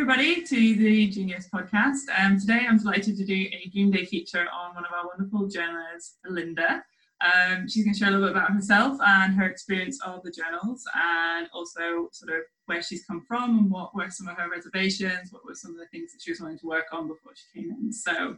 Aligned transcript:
everybody, 0.00 0.42
to 0.44 0.54
the 0.76 1.08
Gen-ius 1.08 1.50
podcast. 1.52 2.02
Um, 2.16 2.38
today, 2.38 2.60
I'm 2.68 2.78
delighted 2.78 3.16
to 3.16 3.24
do 3.24 3.34
a 3.34 3.68
Dream 3.72 3.90
Day 3.90 4.04
feature 4.04 4.46
on 4.54 4.72
one 4.76 4.84
of 4.84 4.92
our 4.92 5.08
wonderful 5.08 5.48
journalers, 5.48 6.18
Linda. 6.24 6.84
Um, 7.20 7.68
she's 7.68 7.82
going 7.82 7.94
to 7.94 7.98
share 7.98 8.08
a 8.10 8.12
little 8.12 8.28
bit 8.28 8.36
about 8.36 8.52
herself 8.52 8.96
and 9.04 9.34
her 9.34 9.46
experience 9.46 9.98
of 10.06 10.22
the 10.22 10.30
journals, 10.30 10.84
and 10.94 11.48
also 11.52 12.10
sort 12.12 12.32
of 12.32 12.42
where 12.66 12.80
she's 12.80 13.04
come 13.06 13.24
from 13.26 13.58
and 13.58 13.70
what 13.72 13.92
were 13.92 14.08
some 14.08 14.28
of 14.28 14.36
her 14.36 14.48
reservations, 14.48 15.32
what 15.32 15.44
were 15.44 15.56
some 15.56 15.72
of 15.72 15.78
the 15.78 15.88
things 15.88 16.12
that 16.12 16.22
she 16.22 16.30
was 16.30 16.40
wanting 16.40 16.60
to 16.60 16.68
work 16.68 16.86
on 16.92 17.08
before 17.08 17.32
she 17.34 17.60
came 17.60 17.72
in. 17.72 17.92
So, 17.92 18.36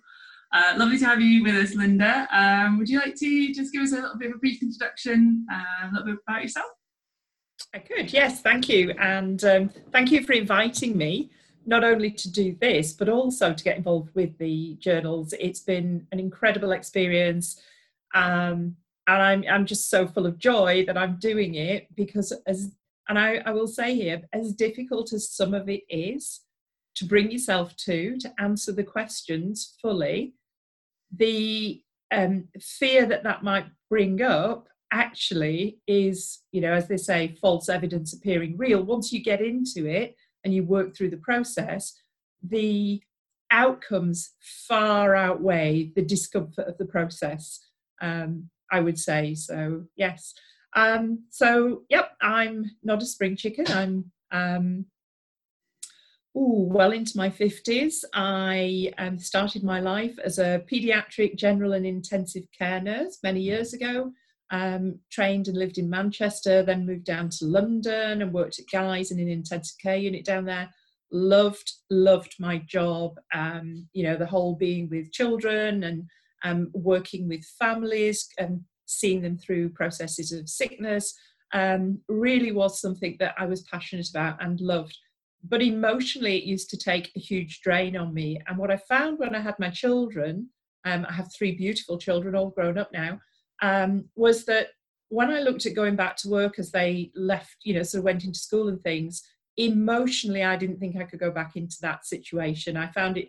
uh, 0.55 0.75
lovely 0.79 0.97
to 0.97 1.05
have 1.05 1.21
you 1.21 1.43
with 1.43 1.57
us, 1.57 1.75
Linda. 1.75 2.27
Um, 2.33 2.79
would 2.79 2.89
you 2.89 3.01
like 3.01 3.17
to 3.17 3.53
just 3.53 3.71
give 3.71 3.83
us 3.83 3.93
a 3.93 3.97
little 3.97 4.17
bit 4.17 4.31
of 4.31 4.37
a 4.37 4.39
brief 4.39 4.63
introduction, 4.63 5.45
uh, 5.53 5.89
a 5.89 5.93
little 5.93 6.07
bit 6.07 6.17
about 6.27 6.43
yourself? 6.43 6.71
I 7.75 7.81
could, 7.81 8.11
yes, 8.15 8.41
thank 8.41 8.71
you. 8.71 8.93
And 8.93 9.45
um, 9.45 9.71
thank 9.93 10.11
you 10.11 10.25
for 10.25 10.33
inviting 10.33 10.97
me, 10.97 11.31
not 11.67 11.85
only 11.85 12.11
to 12.11 12.31
do 12.31 12.57
this, 12.61 12.93
but 12.93 13.09
also 13.09 13.53
to 13.53 13.65
get 13.65 13.77
involved 13.77 14.15
with 14.15 14.37
the 14.39 14.77
journals. 14.81 15.35
It's 15.39 15.61
been 15.61 16.07
an 16.13 16.19
incredible 16.19 16.73
experience. 16.73 17.61
Um, 18.15 18.77
and 19.07 19.23
I'm, 19.23 19.45
I'm 19.51 19.67
just 19.67 19.91
so 19.91 20.07
full 20.07 20.27
of 20.27 20.39
joy 20.39 20.85
that 20.87 20.97
I'm 20.97 21.19
doing 21.19 21.55
it 21.55 21.89
because, 21.95 22.33
as 22.47 22.73
and 23.09 23.19
I, 23.19 23.43
I 23.45 23.51
will 23.51 23.67
say 23.67 23.95
here, 23.97 24.23
as 24.33 24.53
difficult 24.53 25.13
as 25.13 25.31
some 25.31 25.53
of 25.53 25.69
it 25.69 25.83
is 25.89 26.43
to 26.95 27.05
bring 27.05 27.31
yourself 27.31 27.75
to, 27.77 28.17
to 28.19 28.33
answer 28.39 28.73
the 28.73 28.85
questions 28.85 29.77
fully, 29.83 30.35
the 31.17 31.83
um, 32.13 32.49
fear 32.61 33.07
that 33.07 33.25
that 33.25 33.43
might 33.43 33.67
bring 33.89 34.23
up 34.23 34.69
actually 34.93 35.79
is, 35.87 36.41
you 36.53 36.61
know, 36.61 36.73
as 36.73 36.89
they 36.89 36.97
say, 36.97 37.37
false 37.41 37.69
evidence 37.69 38.13
appearing 38.13 38.57
real. 38.57 38.83
Once 38.83 39.13
you 39.13 39.23
get 39.23 39.41
into 39.41 39.87
it 39.87 40.15
and 40.45 40.55
you 40.55 40.65
work 40.65 40.97
through 40.97 41.11
the 41.11 41.17
process, 41.17 41.95
the 42.43 43.03
outcomes 43.51 44.31
far 44.69 45.15
outweigh 45.15 45.93
the 45.95 46.03
discomfort 46.03 46.69
of 46.69 46.79
the 46.79 46.85
process, 46.85 47.61
um, 48.01 48.49
I 48.71 48.81
would 48.81 48.99
say. 48.99 49.35
So, 49.35 49.85
yes. 49.97 50.35
Um, 50.77 51.25
so, 51.31 51.83
yep, 51.91 52.13
I'm 52.23 52.71
not 52.83 53.03
a 53.03 53.07
spring 53.07 53.37
chicken. 53.37 53.67
I'm 53.69 54.13
um, 54.31 54.87
ooh, 56.37 56.69
well 56.71 56.93
into 56.93 57.17
my 57.17 57.29
50s. 57.29 58.05
I 58.15 58.93
um, 58.99 59.19
started 59.19 59.65
my 59.65 59.81
life 59.81 60.17
as 60.25 60.39
a 60.39 60.63
paediatric 60.71 61.37
general 61.37 61.73
and 61.73 61.85
intensive 61.85 62.45
care 62.57 62.81
nurse 62.81 63.19
many 63.23 63.41
years 63.41 63.73
ago 63.73 64.13
um, 64.51 64.99
trained 65.11 65.49
and 65.49 65.57
lived 65.57 65.79
in 65.79 65.89
Manchester, 65.89 66.63
then 66.63 66.87
moved 66.87 67.05
down 67.05 67.29
to 67.31 67.47
London 67.47 68.23
and 68.23 68.33
worked 68.33 68.59
at 68.59 68.67
Guy's 68.71 69.11
in 69.11 69.21
an 69.21 69.29
intensive 69.29 69.77
care 69.81 69.97
unit 69.97 70.25
down 70.25 70.45
there. 70.45 70.69
Loved, 71.13 71.73
loved 71.91 72.35
my 72.39 72.59
job. 72.59 73.19
Um, 73.35 73.89
you 73.93 74.05
know, 74.05 74.17
the 74.17 74.27
whole 74.27 74.55
being 74.57 74.89
with 74.89 75.13
children 75.13 75.85
and 75.85 76.05
um, 76.45 76.71
working 76.73 77.29
with 77.29 77.45
families 77.59 78.29
and 78.39 78.61
seeing 78.87 79.23
them 79.23 79.39
through 79.39 79.71
processes 79.71 80.33
of 80.33 80.49
sickness 80.49 81.15
um, 81.53 82.01
really 82.09 82.53
was 82.53 82.81
something 82.81 83.17
that 83.21 83.35
I 83.39 83.47
was 83.47 83.63
passionate 83.63 84.09
about 84.11 84.43
and 84.43 84.61
loved. 84.61 84.97
But 85.43 85.63
emotionally, 85.63 86.37
it 86.37 86.45
used 86.45 86.71
to 86.71 86.77
take 86.77 87.11
a 87.17 87.21
huge 87.21 87.61
drain 87.63 87.97
on 87.97 88.13
me. 88.13 88.41
And 88.47 88.59
what 88.59 88.71
I 88.71 88.77
found 88.77 89.19
when 89.19 89.35
I 89.35 89.41
had 89.41 89.59
my 89.59 89.71
children, 89.71 90.51
um, 90.85 91.07
I 91.09 91.13
have 91.13 91.33
three 91.33 91.53
beautiful 91.53 91.99
children, 91.99 92.35
all 92.35 92.51
grown 92.51 92.79
up 92.79 92.91
now, 92.93 93.21
um, 93.63 94.07
was 94.17 94.45
that 94.47 94.69
when 95.09 95.31
I 95.31 95.41
looked 95.41 95.67
at 95.67 95.75
going 95.75 95.97
back 95.97 96.17
to 96.19 96.29
work 96.29 96.59
as 96.59 96.71
they 96.71 97.11
left, 97.15 97.57
you 97.65 97.75
know, 97.75 97.83
sort 97.83 98.01
of 98.01 98.05
went 98.05 98.25
into 98.25 98.39
school 98.39 98.69
and 98.69 98.83
things, 98.83 99.23
emotionally, 99.57 100.45
I 100.45 100.57
didn't 100.57 100.79
think 100.79 100.97
I 100.97 101.05
could 101.05 101.21
go 101.21 101.31
back 101.31 101.57
into 101.57 101.77
that 101.83 102.07
situation. 102.07 102.77
I 102.77 102.91
found 102.93 103.19
it 103.19 103.29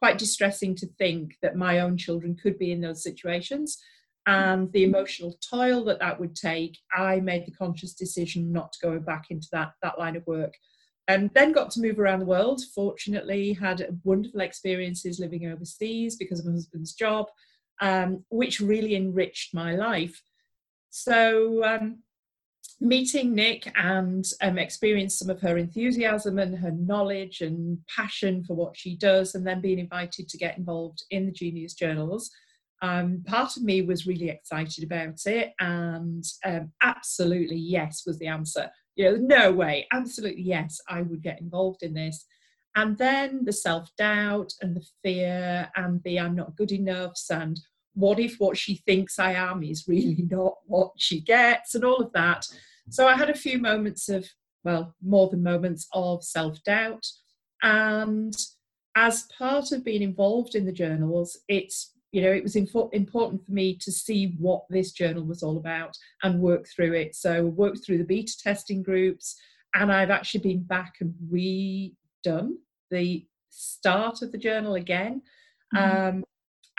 quite 0.00 0.18
distressing 0.18 0.74
to 0.74 0.86
think 0.98 1.36
that 1.40 1.56
my 1.56 1.78
own 1.78 1.96
children 1.96 2.36
could 2.36 2.58
be 2.58 2.72
in 2.72 2.80
those 2.80 3.02
situations. 3.02 3.78
And 4.26 4.70
the 4.72 4.84
emotional 4.84 5.38
toil 5.48 5.84
that 5.84 6.00
that 6.00 6.18
would 6.18 6.34
take, 6.34 6.76
I 6.92 7.20
made 7.20 7.46
the 7.46 7.52
conscious 7.52 7.94
decision 7.94 8.52
not 8.52 8.72
to 8.72 8.78
go 8.82 8.98
back 8.98 9.26
into 9.30 9.48
that, 9.52 9.72
that 9.82 9.98
line 9.98 10.16
of 10.16 10.26
work. 10.26 10.54
And 11.08 11.30
then 11.34 11.52
got 11.52 11.70
to 11.72 11.80
move 11.80 11.98
around 11.98 12.20
the 12.20 12.26
world. 12.26 12.62
Fortunately, 12.74 13.52
had 13.52 14.00
wonderful 14.04 14.40
experiences 14.40 15.18
living 15.18 15.46
overseas 15.46 16.16
because 16.16 16.40
of 16.40 16.46
my 16.46 16.52
husband's 16.52 16.94
job 16.94 17.26
um, 17.82 18.24
which 18.30 18.60
really 18.60 18.94
enriched 18.94 19.52
my 19.52 19.74
life. 19.74 20.22
So, 20.88 21.62
um, 21.64 21.98
meeting 22.80 23.34
Nic 23.34 23.70
and 23.76 24.24
um, 24.40 25.08
some 25.08 25.30
of 25.30 25.40
her 25.40 25.58
enthusiasm 25.58 26.38
and 26.38 26.56
her 26.58 26.70
knowledge 26.70 27.40
and 27.40 27.78
passion 27.94 28.44
for 28.44 28.54
what 28.54 28.76
she 28.76 28.96
does, 28.96 29.34
and 29.34 29.46
then 29.46 29.60
being 29.60 29.80
invited 29.80 30.28
to 30.28 30.38
get 30.38 30.56
involved 30.56 31.04
in 31.10 31.26
the 31.26 31.32
Gen-ius 31.32 31.74
Journals. 31.74 32.30
Um, 32.82 33.22
part 33.26 33.56
of 33.56 33.62
me 33.62 33.82
was 33.82 34.06
really 34.06 34.28
excited 34.28 34.84
about 34.84 35.26
it, 35.26 35.52
and 35.60 36.24
um, 36.44 36.72
absolutely 36.82 37.56
yes 37.56 38.04
was 38.06 38.18
the 38.18 38.28
answer. 38.28 38.70
You 38.94 39.04
know, 39.04 39.16
no 39.16 39.52
way, 39.52 39.86
absolutely 39.92 40.42
yes, 40.42 40.80
I 40.88 41.02
would 41.02 41.22
get 41.22 41.40
involved 41.40 41.82
in 41.82 41.94
this. 41.94 42.24
And 42.74 42.96
then 42.96 43.44
the 43.44 43.52
self 43.52 43.90
doubt 43.98 44.52
and 44.62 44.74
the 44.74 44.86
fear 45.02 45.70
and 45.76 46.02
the 46.04 46.18
I'm 46.20 46.34
not 46.34 46.56
good 46.56 46.72
enough 46.72 47.18
and 47.30 47.60
what 47.94 48.18
if 48.18 48.36
what 48.38 48.56
she 48.56 48.76
thinks 48.86 49.18
I 49.18 49.32
am 49.32 49.62
is 49.62 49.88
really 49.88 50.26
not 50.30 50.54
what 50.66 50.92
she 50.96 51.20
gets 51.20 51.74
and 51.74 51.84
all 51.84 52.02
of 52.02 52.12
that. 52.12 52.46
So 52.90 53.06
I 53.06 53.16
had 53.16 53.30
a 53.30 53.34
few 53.34 53.58
moments 53.58 54.08
of, 54.08 54.26
well, 54.64 54.94
more 55.02 55.28
than 55.28 55.42
moments 55.42 55.86
of 55.92 56.24
self 56.24 56.62
doubt. 56.64 57.06
And 57.62 58.34
as 58.96 59.28
part 59.38 59.72
of 59.72 59.84
being 59.84 60.02
involved 60.02 60.54
in 60.54 60.64
the 60.64 60.72
journals, 60.72 61.38
it's, 61.48 61.92
you 62.10 62.22
know, 62.22 62.32
it 62.32 62.42
was 62.42 62.56
infor- 62.56 62.92
important 62.92 63.44
for 63.44 63.52
me 63.52 63.76
to 63.76 63.92
see 63.92 64.34
what 64.38 64.64
this 64.68 64.92
journal 64.92 65.24
was 65.24 65.42
all 65.42 65.56
about 65.56 65.96
and 66.22 66.40
work 66.40 66.66
through 66.68 66.94
it. 66.94 67.14
So 67.14 67.46
worked 67.46 67.84
through 67.84 67.98
the 67.98 68.04
beta 68.04 68.32
testing 68.42 68.82
groups, 68.82 69.36
and 69.74 69.90
I've 69.92 70.10
actually 70.10 70.40
been 70.40 70.62
back 70.64 70.94
and 71.00 71.14
redone 71.32 72.54
the 72.90 73.26
start 73.48 74.22
of 74.22 74.32
the 74.32 74.38
journal 74.38 74.74
again. 74.74 75.22
Mm-hmm. 75.74 76.18
Um, 76.18 76.24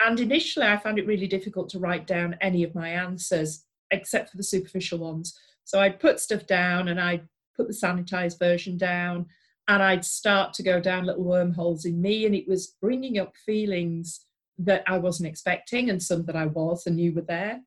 and 0.00 0.18
initially, 0.20 0.66
I 0.66 0.76
found 0.76 0.98
it 0.98 1.06
really 1.06 1.26
difficult 1.26 1.68
to 1.70 1.78
write 1.78 2.06
down 2.06 2.36
any 2.40 2.64
of 2.64 2.74
my 2.74 2.88
answers 2.88 3.64
except 3.90 4.30
for 4.30 4.36
the 4.36 4.42
superficial 4.42 4.98
ones. 4.98 5.38
So 5.64 5.80
I'd 5.80 6.00
put 6.00 6.20
stuff 6.20 6.46
down 6.46 6.88
and 6.88 7.00
I'd 7.00 7.28
put 7.56 7.68
the 7.68 7.74
sanitized 7.74 8.38
version 8.38 8.76
down 8.76 9.26
and 9.68 9.82
I'd 9.82 10.04
start 10.04 10.52
to 10.54 10.62
go 10.62 10.80
down 10.80 11.04
little 11.04 11.24
wormholes 11.24 11.84
in 11.84 12.00
me. 12.00 12.26
And 12.26 12.34
it 12.34 12.48
was 12.48 12.74
bringing 12.80 13.18
up 13.18 13.34
feelings 13.46 14.26
that 14.58 14.84
I 14.86 14.98
wasn't 14.98 15.28
expecting 15.28 15.90
and 15.90 16.02
some 16.02 16.24
that 16.26 16.36
I 16.36 16.46
was 16.46 16.86
and 16.86 16.96
knew 16.96 17.12
were 17.12 17.22
there. 17.22 17.60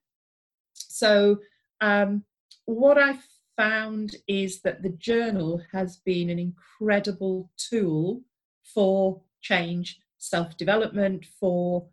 So, 0.73 1.39
um, 1.81 2.23
what 2.65 2.97
I 2.97 3.17
found 3.55 4.15
is 4.27 4.61
that 4.61 4.83
the 4.83 4.89
journal 4.89 5.61
has 5.71 5.97
been 5.97 6.29
an 6.29 6.39
incredible 6.39 7.49
tool 7.57 8.21
for 8.63 9.21
change, 9.41 9.99
self 10.17 10.57
development, 10.57 11.25
for 11.39 11.87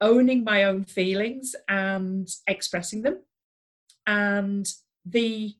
owning 0.00 0.44
my 0.44 0.64
own 0.64 0.84
feelings 0.84 1.54
and 1.68 2.28
expressing 2.46 3.02
them. 3.02 3.20
And 4.06 4.66
the 5.04 5.54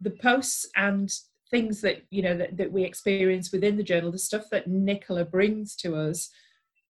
the 0.00 0.10
posts 0.10 0.66
and 0.76 1.10
things 1.50 1.80
that 1.82 2.02
you 2.10 2.22
know 2.22 2.36
that, 2.36 2.56
that 2.56 2.72
we 2.72 2.84
experience 2.84 3.52
within 3.52 3.76
the 3.76 3.82
journal 3.82 4.12
the 4.12 4.18
stuff 4.18 4.44
that 4.50 4.66
nicola 4.66 5.24
brings 5.24 5.74
to 5.74 5.96
us 5.96 6.30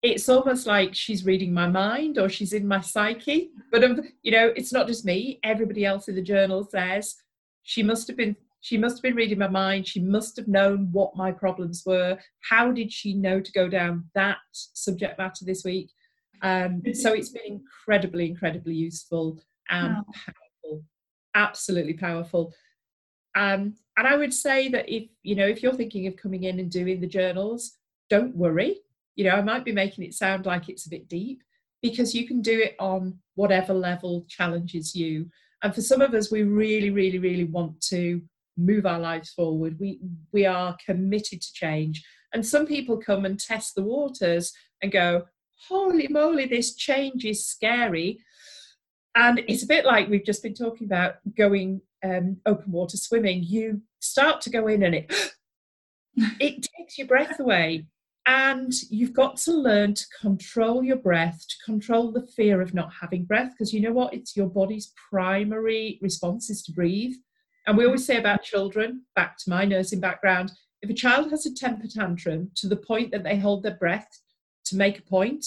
it's 0.03 0.29
almost 0.29 0.67
like 0.67 0.95
she's 0.95 1.27
reading 1.27 1.53
my 1.53 1.69
mind 1.69 2.19
or 2.19 2.29
she's 2.29 2.53
in 2.53 2.67
my 2.67 2.81
psyche. 2.81 3.51
But 3.71 3.85
um, 3.85 4.01
you 4.23 4.33
know 4.33 4.53
it's 4.57 4.73
not 4.73 4.87
just 4.87 5.05
me. 5.05 5.39
Everybody 5.43 5.85
else 5.85 6.09
in 6.09 6.15
the 6.15 6.23
journal 6.23 6.65
says 6.65 7.17
she 7.63 7.83
must 7.83 8.07
have 8.09 8.17
been 8.17 8.37
she 8.63 8.77
must 8.77 8.97
have 8.97 9.03
been 9.03 9.15
reading 9.15 9.39
my 9.39 9.49
mind. 9.49 9.87
She 9.87 10.01
must 10.01 10.37
have 10.37 10.49
known 10.49 10.89
what 10.93 11.17
my 11.17 11.33
problems 11.33 11.83
were. 11.87 12.19
How 12.49 12.71
did 12.73 12.93
she 12.93 13.15
know 13.15 13.41
to 13.41 13.53
go 13.53 13.69
down 13.69 14.05
that 14.15 14.39
subject 14.53 15.19
matter 15.19 15.45
this 15.45 15.65
week 15.65 15.91
um, 16.43 16.83
so 16.95 17.13
it's 17.13 17.31
been 17.31 17.61
incredibly, 17.61 18.29
incredibly 18.29 18.75
useful 18.75 19.41
and 19.69 19.95
wow. 19.95 20.05
powerful, 20.13 20.85
absolutely 21.35 21.95
powerful. 21.95 22.53
Um, 23.35 23.75
and 23.97 24.09
I 24.09 24.17
would 24.17 24.35
say 24.35 24.69
that 24.69 24.89
if 24.89 25.09
you 25.23 25.37
know 25.37 25.47
if 25.47 25.63
you're 25.63 25.75
thinking 25.75 26.07
of 26.07 26.17
coming 26.17 26.45
in 26.45 26.59
and 26.59 26.71
doing 26.71 27.01
the 27.01 27.07
journals, 27.07 27.77
don't 28.09 28.37
worry. 28.37 28.81
You 29.17 29.25
know, 29.25 29.33
I 29.33 29.43
might 29.43 29.65
be 29.65 29.73
making 29.73 30.05
it 30.05 30.15
sound 30.15 30.47
like 30.47 30.69
it's 30.69 30.87
a 30.87 30.91
bit 30.91 31.09
deep 31.09 31.43
because 31.83 32.15
you 32.15 32.27
can 32.27 32.43
do 32.43 32.59
it 32.59 32.77
on 32.79 33.19
whatever 33.35 33.73
level 33.73 34.25
challenges 34.29 34.95
you. 34.95 35.31
And 35.63 35.75
for 35.75 35.81
some 35.81 36.01
of 36.01 36.15
us, 36.15 36.31
we 36.31 36.43
really, 36.43 36.91
really, 36.91 37.19
really 37.19 37.45
want 37.45 37.81
to 37.89 38.23
move 38.57 38.87
our 38.87 38.99
lives 38.99 39.31
forward. 39.31 39.77
We 39.79 40.01
we 40.33 40.47
are 40.47 40.77
committed 40.85 41.41
to 41.43 41.53
change. 41.53 42.05
And 42.33 42.47
some 42.47 42.67
people 42.67 42.97
come 42.97 43.25
and 43.25 43.39
test 43.39 43.75
the 43.75 43.83
waters 43.83 44.53
and 44.83 44.93
go, 44.93 45.25
holy 45.69 46.09
moly, 46.09 46.47
this 46.47 46.75
change 46.75 47.25
is 47.25 47.47
scary. 47.47 48.21
And 49.15 49.41
it's 49.49 49.63
a 49.63 49.69
bit 49.69 49.85
like 49.85 50.09
we've 50.09 50.25
just 50.25 50.43
been 50.43 50.55
talking 50.55 50.87
about 50.87 51.17
going 51.37 51.81
um, 52.05 52.37
open 52.47 52.73
water 52.73 52.97
swimming. 52.97 53.43
You 53.43 53.83
start 54.01 54.41
to 54.43 54.51
go 54.51 54.67
in 54.69 54.83
and 54.83 54.95
it, 54.95 55.13
it 56.41 56.69
takes 56.77 56.99
your 56.99 57.07
breath 57.07 57.41
away. 57.41 57.87
And 58.27 58.73
you've 58.91 59.15
got 59.15 59.39
to 59.39 59.53
learn 59.53 59.95
to 59.95 60.05
control 60.21 60.85
your 60.85 60.99
breath, 60.99 61.45
to 61.49 61.57
control 61.65 62.13
the 62.13 62.27
fear 62.37 62.61
of 62.61 62.75
not 62.75 62.93
having 63.01 63.25
breath, 63.25 63.53
because 63.53 63.73
you 63.73 63.81
know 63.81 63.93
what? 63.93 64.15
It's 64.15 64.37
your 64.37 64.47
body's 64.47 64.93
primary 65.11 65.99
response 66.01 66.49
is 66.51 66.63
to 66.65 66.73
breathe. 66.73 67.15
And 67.67 67.77
we 67.77 67.87
always 67.87 68.05
say 68.05 68.19
about 68.19 68.43
children, 68.43 69.03
back 69.17 69.37
to 69.39 69.51
my 69.51 69.65
nursing 69.65 70.01
background, 70.01 70.53
if 70.83 70.91
a 70.91 70.95
child 70.95 71.31
has 71.31 71.47
a 71.47 71.55
temper 71.55 71.89
tantrum 71.89 72.51
to 72.57 72.69
the 72.69 72.77
point 72.77 73.11
that 73.11 73.25
they 73.25 73.37
hold 73.37 73.63
their 73.63 73.77
breath 73.77 74.21
to 74.67 74.77
make 74.77 74.99
a 74.99 75.03
point 75.03 75.47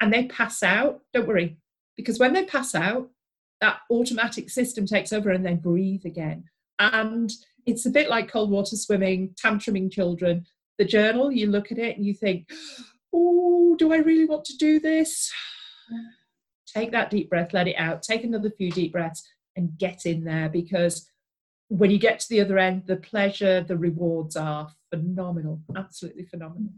and 0.00 0.12
they 0.12 0.24
pass 0.26 0.62
out, 0.62 1.00
don't 1.12 1.28
worry, 1.28 1.56
because 1.96 2.18
when 2.18 2.32
they 2.32 2.44
pass 2.44 2.74
out, 2.74 3.10
that 3.60 3.78
automatic 3.90 4.50
system 4.50 4.86
takes 4.86 5.12
over 5.12 5.30
and 5.30 5.46
they 5.46 5.54
breathe 5.54 6.04
again. 6.04 6.44
And 6.78 7.32
it's 7.66 7.86
a 7.86 7.90
bit 7.90 8.10
like 8.10 8.28
cold 8.28 8.50
water 8.50 8.76
swimming, 8.76 9.34
tantruming 9.42 9.90
children. 9.90 10.44
The 10.78 10.84
journal, 10.84 11.30
you 11.30 11.46
look 11.46 11.70
at 11.70 11.78
it 11.78 11.96
and 11.96 12.04
you 12.04 12.14
think, 12.14 12.50
oh, 13.14 13.76
do 13.78 13.92
I 13.92 13.98
really 13.98 14.24
want 14.24 14.44
to 14.46 14.56
do 14.56 14.80
this? 14.80 15.30
Take 16.66 16.90
that 16.90 17.10
deep 17.10 17.30
breath, 17.30 17.52
let 17.52 17.68
it 17.68 17.76
out, 17.76 18.02
take 18.02 18.24
another 18.24 18.50
few 18.50 18.70
deep 18.72 18.92
breaths, 18.92 19.28
and 19.54 19.78
get 19.78 20.06
in 20.06 20.24
there 20.24 20.48
because 20.48 21.08
when 21.68 21.90
you 21.90 21.98
get 21.98 22.18
to 22.20 22.28
the 22.28 22.40
other 22.40 22.58
end, 22.58 22.84
the 22.86 22.96
pleasure, 22.96 23.62
the 23.62 23.76
rewards 23.76 24.36
are 24.36 24.70
phenomenal, 24.90 25.60
absolutely 25.76 26.24
phenomenal. 26.24 26.72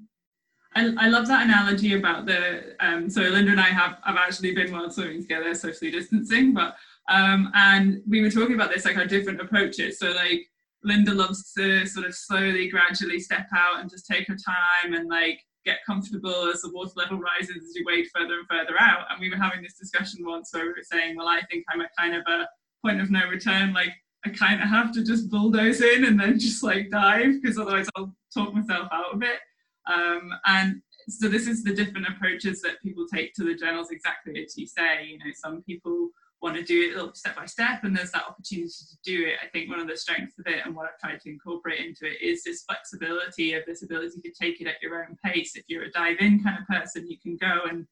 I, 0.76 1.08
love 1.08 1.28
that 1.28 1.44
analogy 1.44 1.94
about 1.94 2.26
the 2.26 2.74
um, 2.80 3.08
so 3.08 3.20
Linda 3.22 3.52
and 3.52 3.60
I 3.60 3.68
have 3.68 3.98
have 4.04 4.16
actually 4.16 4.54
been 4.54 4.72
while 4.72 4.90
swimming 4.90 5.22
together, 5.22 5.54
socially 5.54 5.90
distancing, 5.90 6.52
but 6.52 6.74
um, 7.08 7.50
and 7.54 8.02
we 8.08 8.22
were 8.22 8.30
talking 8.30 8.54
about 8.54 8.72
this 8.72 8.84
like 8.84 8.96
our 8.96 9.06
different 9.06 9.40
approaches. 9.40 9.98
So 9.98 10.10
like 10.10 10.48
Linda 10.82 11.12
loves 11.12 11.52
to 11.54 11.86
sort 11.86 12.06
of 12.06 12.14
slowly, 12.14 12.68
gradually 12.68 13.20
step 13.20 13.46
out 13.54 13.80
and 13.80 13.90
just 13.90 14.06
take 14.06 14.26
her 14.28 14.36
time 14.36 14.94
and 14.94 15.08
like 15.08 15.40
get 15.64 15.78
comfortable 15.86 16.50
as 16.52 16.60
the 16.62 16.70
water 16.72 16.92
level 16.96 17.18
rises 17.18 17.56
as 17.56 17.74
you 17.74 17.84
wade 17.86 18.06
further 18.14 18.34
and 18.34 18.48
further 18.50 18.78
out. 18.78 19.06
And 19.10 19.20
we 19.20 19.30
were 19.30 19.36
having 19.36 19.62
this 19.62 19.78
discussion 19.78 20.24
once 20.24 20.50
where 20.52 20.64
we 20.64 20.70
were 20.70 20.82
saying, 20.82 21.16
well, 21.16 21.28
I 21.28 21.40
think 21.50 21.64
I'm 21.70 21.80
at 21.80 21.90
kind 21.98 22.14
of 22.14 22.22
a 22.26 22.46
point 22.84 23.00
of 23.00 23.10
no 23.10 23.26
return. 23.28 23.72
Like 23.72 23.92
I 24.26 24.30
kind 24.30 24.62
of 24.62 24.68
have 24.68 24.92
to 24.92 25.04
just 25.04 25.30
bulldoze 25.30 25.80
in 25.80 26.04
and 26.04 26.20
then 26.20 26.38
just 26.38 26.62
like 26.62 26.90
dive 26.90 27.40
because 27.40 27.58
otherwise 27.58 27.88
I'll 27.96 28.14
talk 28.32 28.54
myself 28.54 28.88
out 28.92 29.14
of 29.14 29.22
it. 29.22 29.38
Um, 29.86 30.30
and 30.46 30.82
so 31.08 31.28
this 31.28 31.46
is 31.46 31.62
the 31.62 31.74
different 31.74 32.08
approaches 32.08 32.60
that 32.62 32.82
people 32.82 33.06
take 33.12 33.34
to 33.34 33.44
the 33.44 33.54
journals, 33.54 33.88
exactly 33.90 34.42
as 34.42 34.56
you 34.56 34.66
say. 34.66 35.06
You 35.06 35.18
know, 35.18 35.32
some 35.34 35.62
people 35.62 36.10
want 36.40 36.56
to 36.56 36.62
do 36.62 36.92
it 36.94 37.16
step 37.16 37.36
by 37.36 37.46
step, 37.46 37.84
and 37.84 37.96
there's 37.96 38.10
that 38.12 38.26
opportunity 38.28 38.68
to 38.68 38.96
do 39.02 39.26
it. 39.26 39.34
I 39.42 39.48
think 39.48 39.70
one 39.70 39.80
of 39.80 39.88
the 39.88 39.96
strengths 39.96 40.38
of 40.38 40.46
it 40.46 40.60
and 40.64 40.74
what 40.74 40.86
I've 40.86 40.98
tried 40.98 41.20
to 41.22 41.30
incorporate 41.30 41.80
into 41.80 42.06
it 42.06 42.20
is 42.22 42.44
this 42.44 42.64
flexibility 42.68 43.54
of 43.54 43.64
this 43.66 43.82
ability 43.82 44.20
to 44.20 44.32
take 44.38 44.60
it 44.60 44.66
at 44.66 44.82
your 44.82 45.04
own 45.04 45.16
pace. 45.24 45.56
If 45.56 45.64
you're 45.68 45.84
a 45.84 45.90
dive 45.90 46.18
in 46.20 46.42
kind 46.42 46.58
of 46.58 46.66
person, 46.66 47.06
you 47.08 47.18
can 47.18 47.36
go 47.36 47.62
and 47.68 47.86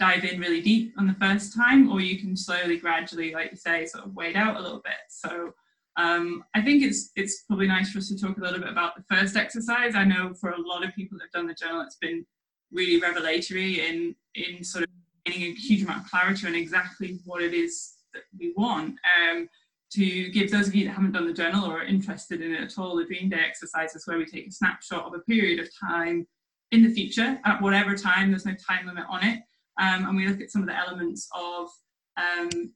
dive 0.00 0.24
in 0.24 0.40
really 0.40 0.60
deep 0.60 0.94
on 0.98 1.06
the 1.06 1.16
first 1.20 1.54
time, 1.54 1.90
or 1.92 2.00
you 2.00 2.18
can 2.18 2.36
slowly, 2.36 2.76
gradually, 2.76 3.32
like 3.34 3.52
you 3.52 3.56
say, 3.56 3.86
sort 3.86 4.04
of 4.04 4.14
wade 4.14 4.36
out 4.36 4.56
a 4.56 4.60
little 4.60 4.82
bit. 4.84 4.94
So 5.08 5.52
um, 5.96 6.44
I 6.54 6.62
think 6.62 6.82
it's 6.82 7.10
it's 7.16 7.42
probably 7.42 7.66
nice 7.66 7.90
for 7.90 7.98
us 7.98 8.08
to 8.08 8.18
talk 8.18 8.38
a 8.38 8.40
little 8.40 8.60
bit 8.60 8.70
about 8.70 8.92
the 8.96 9.14
first 9.14 9.36
exercise. 9.36 9.94
I 9.94 10.04
know 10.04 10.32
for 10.34 10.50
a 10.50 10.60
lot 10.60 10.84
of 10.84 10.94
people 10.94 11.18
that 11.18 11.24
have 11.24 11.32
done 11.32 11.46
the 11.46 11.54
journal, 11.54 11.82
it's 11.82 11.96
been 11.96 12.24
really 12.72 13.00
revelatory 13.00 13.86
in 13.86 14.14
in 14.34 14.64
sort 14.64 14.84
of 14.84 14.90
getting 15.24 15.42
a 15.42 15.54
huge 15.54 15.82
amount 15.82 16.04
of 16.04 16.10
clarity 16.10 16.46
on 16.46 16.54
exactly 16.54 17.20
what 17.24 17.42
it 17.42 17.52
is 17.52 17.94
that 18.14 18.22
we 18.38 18.52
want. 18.56 18.96
Um, 19.30 19.48
to 19.92 20.30
give 20.30 20.50
those 20.50 20.68
of 20.68 20.74
you 20.74 20.86
that 20.86 20.92
haven't 20.92 21.12
done 21.12 21.26
the 21.26 21.34
journal 21.34 21.66
or 21.66 21.80
are 21.80 21.84
interested 21.84 22.40
in 22.40 22.54
it 22.54 22.62
at 22.62 22.78
all, 22.78 22.96
the 22.96 23.04
Dream 23.04 23.28
Day 23.28 23.40
exercise 23.46 23.94
is 23.94 24.06
where 24.06 24.16
we 24.16 24.24
take 24.24 24.48
a 24.48 24.50
snapshot 24.50 25.04
of 25.04 25.12
a 25.12 25.18
period 25.18 25.60
of 25.60 25.68
time 25.78 26.26
in 26.70 26.82
the 26.82 26.88
future 26.88 27.38
at 27.44 27.60
whatever 27.60 27.94
time. 27.94 28.30
There's 28.30 28.46
no 28.46 28.54
time 28.54 28.86
limit 28.86 29.04
on 29.10 29.22
it, 29.22 29.40
um, 29.78 30.06
and 30.06 30.16
we 30.16 30.26
look 30.26 30.40
at 30.40 30.50
some 30.50 30.62
of 30.62 30.68
the 30.68 30.76
elements 30.76 31.28
of 31.34 31.68
um, 32.16 32.72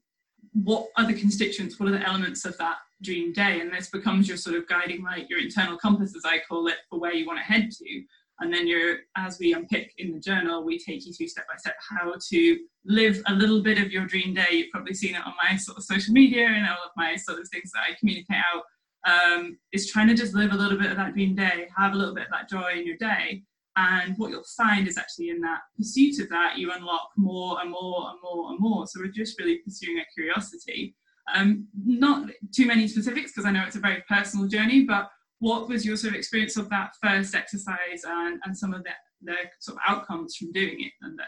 what 0.53 0.89
are 0.95 1.07
the 1.07 1.19
constituents, 1.19 1.79
what 1.79 1.89
are 1.89 1.97
the 1.97 2.07
elements 2.07 2.45
of 2.45 2.55
that 2.59 2.77
dream 3.01 3.31
day 3.31 3.59
and 3.61 3.71
this 3.71 3.89
becomes 3.89 4.27
your 4.27 4.37
sort 4.37 4.55
of 4.55 4.67
guiding 4.67 5.03
light 5.03 5.29
your 5.29 5.39
internal 5.39 5.77
compass 5.77 6.15
as 6.15 6.25
i 6.25 6.39
call 6.47 6.67
it 6.67 6.77
for 6.89 6.99
where 6.99 7.13
you 7.13 7.25
want 7.25 7.37
to 7.37 7.43
head 7.43 7.69
to. 7.71 8.03
And 8.39 8.53
then 8.53 8.67
you're 8.67 8.99
as 9.15 9.39
we 9.39 9.53
unpick 9.53 9.93
in 9.97 10.11
the 10.11 10.19
journal 10.19 10.63
we 10.63 10.77
take 10.77 11.05
you 11.05 11.13
through 11.13 11.27
step 11.27 11.47
by 11.47 11.57
step 11.57 11.75
how 11.89 12.13
to 12.29 12.59
live 12.85 13.21
a 13.27 13.33
little 13.33 13.63
bit 13.63 13.79
of 13.79 13.91
your 13.91 14.05
dream 14.05 14.33
day. 14.33 14.45
You've 14.51 14.71
probably 14.71 14.93
seen 14.93 15.15
it 15.15 15.25
on 15.25 15.33
my 15.43 15.57
sort 15.57 15.77
of 15.77 15.83
social 15.83 16.13
media 16.13 16.45
and 16.47 16.67
all 16.67 16.83
of 16.85 16.91
my 16.95 17.15
sort 17.15 17.39
of 17.39 17.47
things 17.49 17.71
that 17.71 17.83
i 17.89 17.95
communicate 17.99 18.37
out. 18.37 18.63
Um, 19.05 19.57
is 19.71 19.89
trying 19.89 20.07
to 20.07 20.15
just 20.15 20.33
live 20.33 20.51
a 20.51 20.57
little 20.57 20.77
bit 20.77 20.91
of 20.91 20.97
that 20.97 21.13
dream 21.13 21.33
day 21.33 21.69
have 21.77 21.93
a 21.93 21.95
little 21.95 22.13
bit 22.13 22.25
of 22.25 22.31
that 22.31 22.49
joy 22.49 22.73
in 22.77 22.85
your 22.85 22.97
day. 22.97 23.43
And 23.75 24.17
what 24.17 24.31
you'll 24.31 24.43
find 24.57 24.87
is 24.87 24.97
actually 24.97 25.29
in 25.29 25.39
that 25.41 25.59
pursuit 25.77 26.19
of 26.19 26.29
that 26.29 26.57
you 26.57 26.71
unlock 26.71 27.09
more 27.15 27.61
and 27.61 27.69
more 27.69 28.09
and 28.09 28.19
more 28.23 28.51
and 28.51 28.59
more. 28.59 28.87
So 28.87 28.99
we're 28.99 29.11
just 29.11 29.39
really 29.39 29.59
pursuing 29.59 29.99
a 29.99 30.05
curiosity 30.13 30.95
um, 31.33 31.67
not 31.85 32.29
too 32.53 32.65
many 32.65 32.87
specifics 32.87 33.31
because 33.31 33.45
I 33.45 33.51
know 33.51 33.63
it's 33.65 33.75
a 33.75 33.79
very 33.79 34.03
personal 34.09 34.47
journey, 34.47 34.83
but 34.83 35.09
what 35.39 35.67
was 35.67 35.85
your 35.85 35.97
sort 35.97 36.13
of 36.13 36.17
experience 36.17 36.57
of 36.57 36.69
that 36.69 36.91
first 37.01 37.35
exercise 37.35 38.03
and, 38.07 38.39
and 38.45 38.57
some 38.57 38.73
of 38.73 38.83
the, 38.83 38.91
the 39.21 39.35
sort 39.59 39.77
of 39.77 39.81
outcomes 39.87 40.35
from 40.35 40.51
doing 40.51 40.81
it, 40.81 40.91
Linda? 41.01 41.23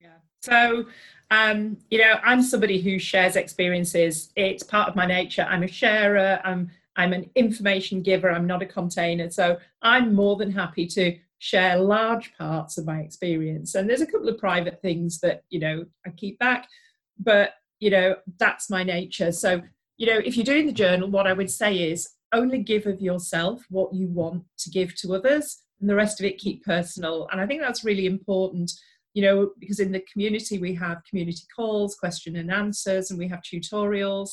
Yeah. 0.00 0.08
So, 0.42 0.86
um, 1.30 1.76
you 1.90 1.98
know, 1.98 2.14
I'm 2.24 2.42
somebody 2.42 2.80
who 2.80 2.98
shares 2.98 3.36
experiences. 3.36 4.32
It's 4.34 4.62
part 4.62 4.88
of 4.88 4.96
my 4.96 5.06
nature. 5.06 5.46
I'm 5.48 5.62
a 5.62 5.68
sharer. 5.68 6.40
I'm 6.44 6.70
I'm 6.96 7.14
an 7.14 7.30
information 7.36 8.02
giver. 8.02 8.30
I'm 8.30 8.46
not 8.46 8.60
a 8.60 8.66
container. 8.66 9.30
So 9.30 9.56
I'm 9.80 10.14
more 10.14 10.36
than 10.36 10.50
happy 10.50 10.86
to 10.88 11.16
share 11.38 11.78
large 11.78 12.36
parts 12.36 12.76
of 12.76 12.84
my 12.84 13.00
experience. 13.00 13.74
And 13.74 13.88
there's 13.88 14.02
a 14.02 14.06
couple 14.06 14.28
of 14.28 14.36
private 14.36 14.82
things 14.82 15.20
that 15.20 15.44
you 15.48 15.60
know 15.60 15.84
I 16.06 16.10
keep 16.10 16.38
back, 16.38 16.68
but 17.18 17.54
you 17.82 17.90
know 17.90 18.14
that's 18.38 18.70
my 18.70 18.84
nature. 18.84 19.32
So 19.32 19.60
you 19.98 20.06
know 20.06 20.20
if 20.24 20.36
you're 20.36 20.52
doing 20.52 20.66
the 20.66 20.72
journal 20.72 21.10
what 21.10 21.26
i 21.26 21.32
would 21.32 21.50
say 21.50 21.90
is 21.90 22.08
only 22.32 22.58
give 22.58 22.86
of 22.86 23.00
yourself 23.00 23.64
what 23.68 23.92
you 23.92 24.08
want 24.08 24.42
to 24.58 24.70
give 24.70 24.94
to 24.96 25.14
others 25.14 25.58
and 25.80 25.88
the 25.88 25.94
rest 25.94 26.18
of 26.18 26.26
it 26.26 26.38
keep 26.38 26.64
personal. 26.64 27.28
And 27.30 27.40
i 27.40 27.46
think 27.46 27.60
that's 27.60 27.84
really 27.84 28.06
important 28.06 28.72
you 29.14 29.22
know 29.22 29.50
because 29.60 29.80
in 29.80 29.92
the 29.92 30.04
community 30.10 30.58
we 30.58 30.74
have 30.74 31.04
community 31.08 31.44
calls 31.54 31.94
question 31.94 32.36
and 32.36 32.50
answers 32.50 33.10
and 33.10 33.18
we 33.18 33.28
have 33.28 33.42
tutorials 33.42 34.30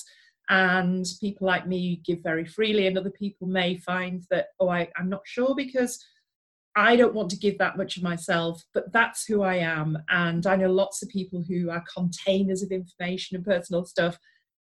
and 0.50 1.06
people 1.20 1.46
like 1.46 1.68
me 1.68 2.02
give 2.06 2.20
very 2.24 2.46
freely 2.46 2.88
and 2.88 2.98
other 2.98 3.12
people 3.12 3.48
may 3.48 3.78
find 3.78 4.24
that 4.32 4.48
oh 4.60 4.70
I, 4.70 4.88
i'm 4.98 5.10
not 5.10 5.22
sure 5.26 5.54
because 5.56 6.04
I 6.80 6.96
don't 6.96 7.14
want 7.14 7.30
to 7.32 7.38
give 7.38 7.58
that 7.58 7.76
much 7.76 7.98
of 7.98 8.04
myself, 8.04 8.64
but 8.74 8.94
that's 8.94 9.26
who 9.26 9.42
I 9.42 9.56
am. 9.56 9.98
And 10.10 10.48
I 10.48 10.56
know 10.56 10.72
lots 10.72 11.04
of 11.04 11.10
people 11.10 11.44
who 11.46 11.70
are 11.70 11.84
containers 11.94 12.64
of 12.64 12.72
information 12.72 13.36
and 13.36 13.46
personal 13.46 13.84
stuff. 13.84 14.18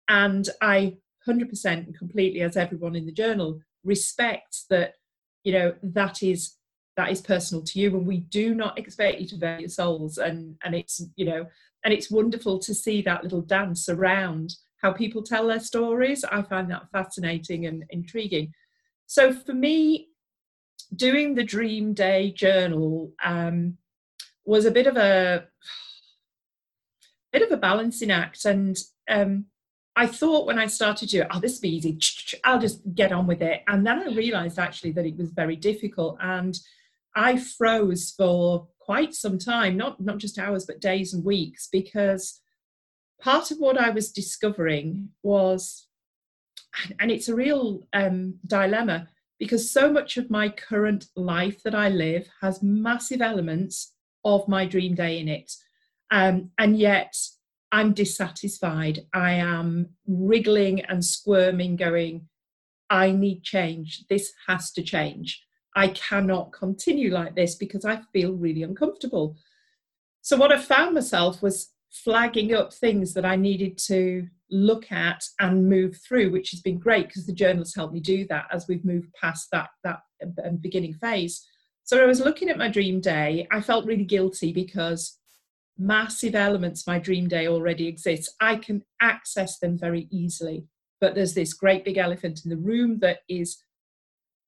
And 0.09 0.49
I 0.62 0.99
100% 1.26 1.64
and 1.64 1.99
completely, 1.99 2.42
as 2.42 2.56
everyone 2.56 2.94
in 2.94 3.04
the 3.04 3.12
journal, 3.12 3.59
respects 3.83 4.64
that, 4.71 4.94
you 5.42 5.52
know, 5.52 5.75
that 5.83 6.23
is 6.23 6.54
that 6.97 7.11
is 7.11 7.21
personal 7.21 7.64
to 7.64 7.80
you 7.80 7.88
and 7.97 8.06
we 8.06 8.18
do 8.18 8.54
not 8.54 8.78
expect 8.78 9.21
you 9.21 9.26
to 9.26 9.37
bare 9.37 9.59
your 9.59 9.68
souls 9.68 10.16
and 10.16 10.54
and 10.62 10.76
it's 10.76 11.02
you 11.16 11.25
know 11.25 11.44
and 11.85 11.92
it's 11.92 12.09
wonderful 12.09 12.56
to 12.56 12.73
see 12.73 13.02
that 13.02 13.25
little 13.25 13.40
dance 13.40 13.88
around 13.88 14.54
how 14.80 14.92
people 14.92 15.21
tell 15.21 15.49
their 15.49 15.59
stories 15.59 16.23
i 16.30 16.40
find 16.40 16.71
that 16.71 16.88
fascinating 16.92 17.66
and 17.66 17.83
intriguing 17.90 18.52
so 19.06 19.33
for 19.33 19.54
me 19.54 20.06
doing 20.97 21.35
the 21.35 21.45
Dream 21.45 21.95
Day 21.95 22.33
journal 22.33 23.13
um, 23.25 23.79
was 24.45 24.65
a 24.65 24.71
bit 24.71 24.87
of 24.87 24.97
a 24.97 25.47
bit 27.33 27.43
of 27.43 27.53
a 27.53 27.57
balancing 27.57 28.11
act, 28.11 28.45
and 28.45 28.77
um, 29.09 29.47
I 29.97 30.07
thought 30.07 30.47
when 30.47 30.59
I 30.59 30.67
started 30.67 31.09
to, 31.11 31.27
oh, 31.35 31.41
this 31.41 31.55
will 31.55 31.63
be 31.63 31.77
easy. 31.77 31.99
I'll 32.45 32.61
just 32.61 32.81
get 32.95 33.13
on 33.13 33.27
with 33.27 33.43
it, 33.43 33.63
and 33.67 33.87
then 33.87 34.01
I 34.01 34.15
realised 34.15 34.59
actually 34.59 34.93
that 34.93 35.07
it 35.07 35.17
was 35.17 35.31
very 35.31 35.57
difficult, 35.57 36.19
and 36.21 36.59
I 37.17 37.39
froze 37.39 38.13
for 38.17 38.69
quite 38.79 39.15
some 39.15 39.39
time, 39.39 39.77
not 39.77 40.01
not 40.01 40.19
just 40.19 40.39
hours, 40.39 40.67
but 40.67 40.81
days 40.81 41.15
and 41.15 41.25
weeks, 41.25 41.69
because 41.71 42.41
part 43.21 43.51
of 43.51 43.59
what 43.59 43.79
I 43.79 43.91
was 43.91 44.13
discovering 44.13 45.11
was, 45.23 45.87
and 47.01 47.11
it's 47.11 47.29
a 47.29 47.35
real 47.35 47.87
um, 47.93 48.35
dilemma 48.47 49.09
because 49.38 49.71
so 49.71 49.91
much 49.93 50.17
of 50.17 50.31
my 50.31 50.49
current 50.49 51.07
life 51.17 51.62
that 51.62 51.75
I 51.75 51.88
live 51.88 52.29
has 52.41 52.62
massive 52.62 53.21
elements 53.21 53.93
of 54.25 54.49
my 54.49 54.64
dream 54.67 54.95
day 54.95 55.19
in 55.19 55.29
it. 55.29 55.53
Um, 56.11 56.50
and 56.59 56.79
yet 56.79 57.14
I'm 57.73 57.93
dissatisfied. 57.93 59.07
I 59.12 59.33
am 59.33 59.91
wriggling 60.07 60.85
and 60.85 61.05
squirming, 61.05 61.76
going, 61.76 62.29
I 62.88 63.11
need 63.11 63.43
change. 63.43 64.05
This 64.09 64.33
has 64.47 64.71
to 64.73 64.83
change. 64.83 65.43
I 65.75 65.88
cannot 65.88 66.53
continue 66.53 67.12
like 67.12 67.35
this 67.35 67.57
because 67.57 67.85
I 67.85 68.00
feel 68.12 68.33
really 68.33 68.62
uncomfortable. 68.62 69.37
So, 70.23 70.37
what 70.37 70.53
I 70.53 70.59
found 70.59 70.95
myself 70.95 71.43
was 71.43 71.74
flagging 72.03 72.55
up 72.55 72.73
things 72.73 73.15
that 73.15 73.25
I 73.25 73.37
needed 73.37 73.79
to 73.87 74.27
look 74.51 74.91
at 74.91 75.23
and 75.41 75.69
move 75.69 75.97
through, 76.07 76.31
which 76.31 76.51
has 76.51 76.61
been 76.61 76.79
great 76.79 77.07
because 77.07 77.27
the 77.27 77.33
journals 77.33 77.75
helped 77.75 77.95
me 77.95 78.01
do 78.01 78.27
that 78.29 78.47
as 78.53 78.67
we've 78.69 78.85
moved 78.85 79.13
past 79.21 79.49
that 79.53 79.71
that 79.85 80.01
beginning 80.61 80.95
phase. 80.95 81.47
So 81.85 82.03
I 82.03 82.07
was 82.07 82.21
looking 82.21 82.49
at 82.49 82.59
my 82.59 82.69
dream 82.69 83.01
day. 83.01 83.47
I 83.53 83.61
felt 83.61 83.87
really 83.87 84.05
guilty 84.05 84.53
because 84.53 85.19
massive 85.79 86.35
elements 86.35 86.83
of 86.83 86.87
my 86.87 86.99
dream 86.99 87.29
day 87.29 87.47
already 87.47 87.87
exist. 87.87 88.35
I 88.41 88.57
can 88.57 88.83
access 89.01 89.59
them 89.59 89.79
very 89.79 90.09
easily. 90.11 90.65
But 91.01 91.15
there's 91.15 91.35
this 91.35 91.53
great 91.53 91.85
big 91.85 91.99
elephant 91.99 92.41
in 92.45 92.51
the 92.51 92.57
room 92.57 93.01
that 93.01 93.19
is 93.29 93.63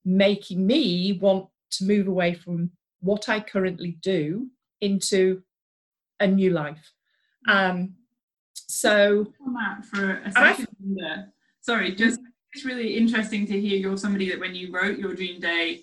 making 0.04 0.66
me 0.66 1.18
want 1.20 1.48
to 1.72 1.84
move 1.84 2.06
away 2.06 2.32
from 2.34 2.70
what 3.00 3.28
I 3.28 3.40
currently 3.40 3.98
do 4.00 4.48
into 4.80 5.42
a 6.20 6.26
new 6.26 6.50
life. 6.50 6.92
Um, 7.46 7.94
so, 8.54 9.32
for 9.90 10.22
a 10.24 10.32
second, 10.32 10.66
sorry, 11.60 11.94
just 11.94 12.20
it's 12.52 12.64
really 12.64 12.96
interesting 12.96 13.46
to 13.46 13.60
hear 13.60 13.76
you're 13.76 13.98
somebody 13.98 14.30
that 14.30 14.40
when 14.40 14.54
you 14.54 14.72
wrote 14.72 14.98
your 14.98 15.14
dream 15.14 15.40
day, 15.40 15.82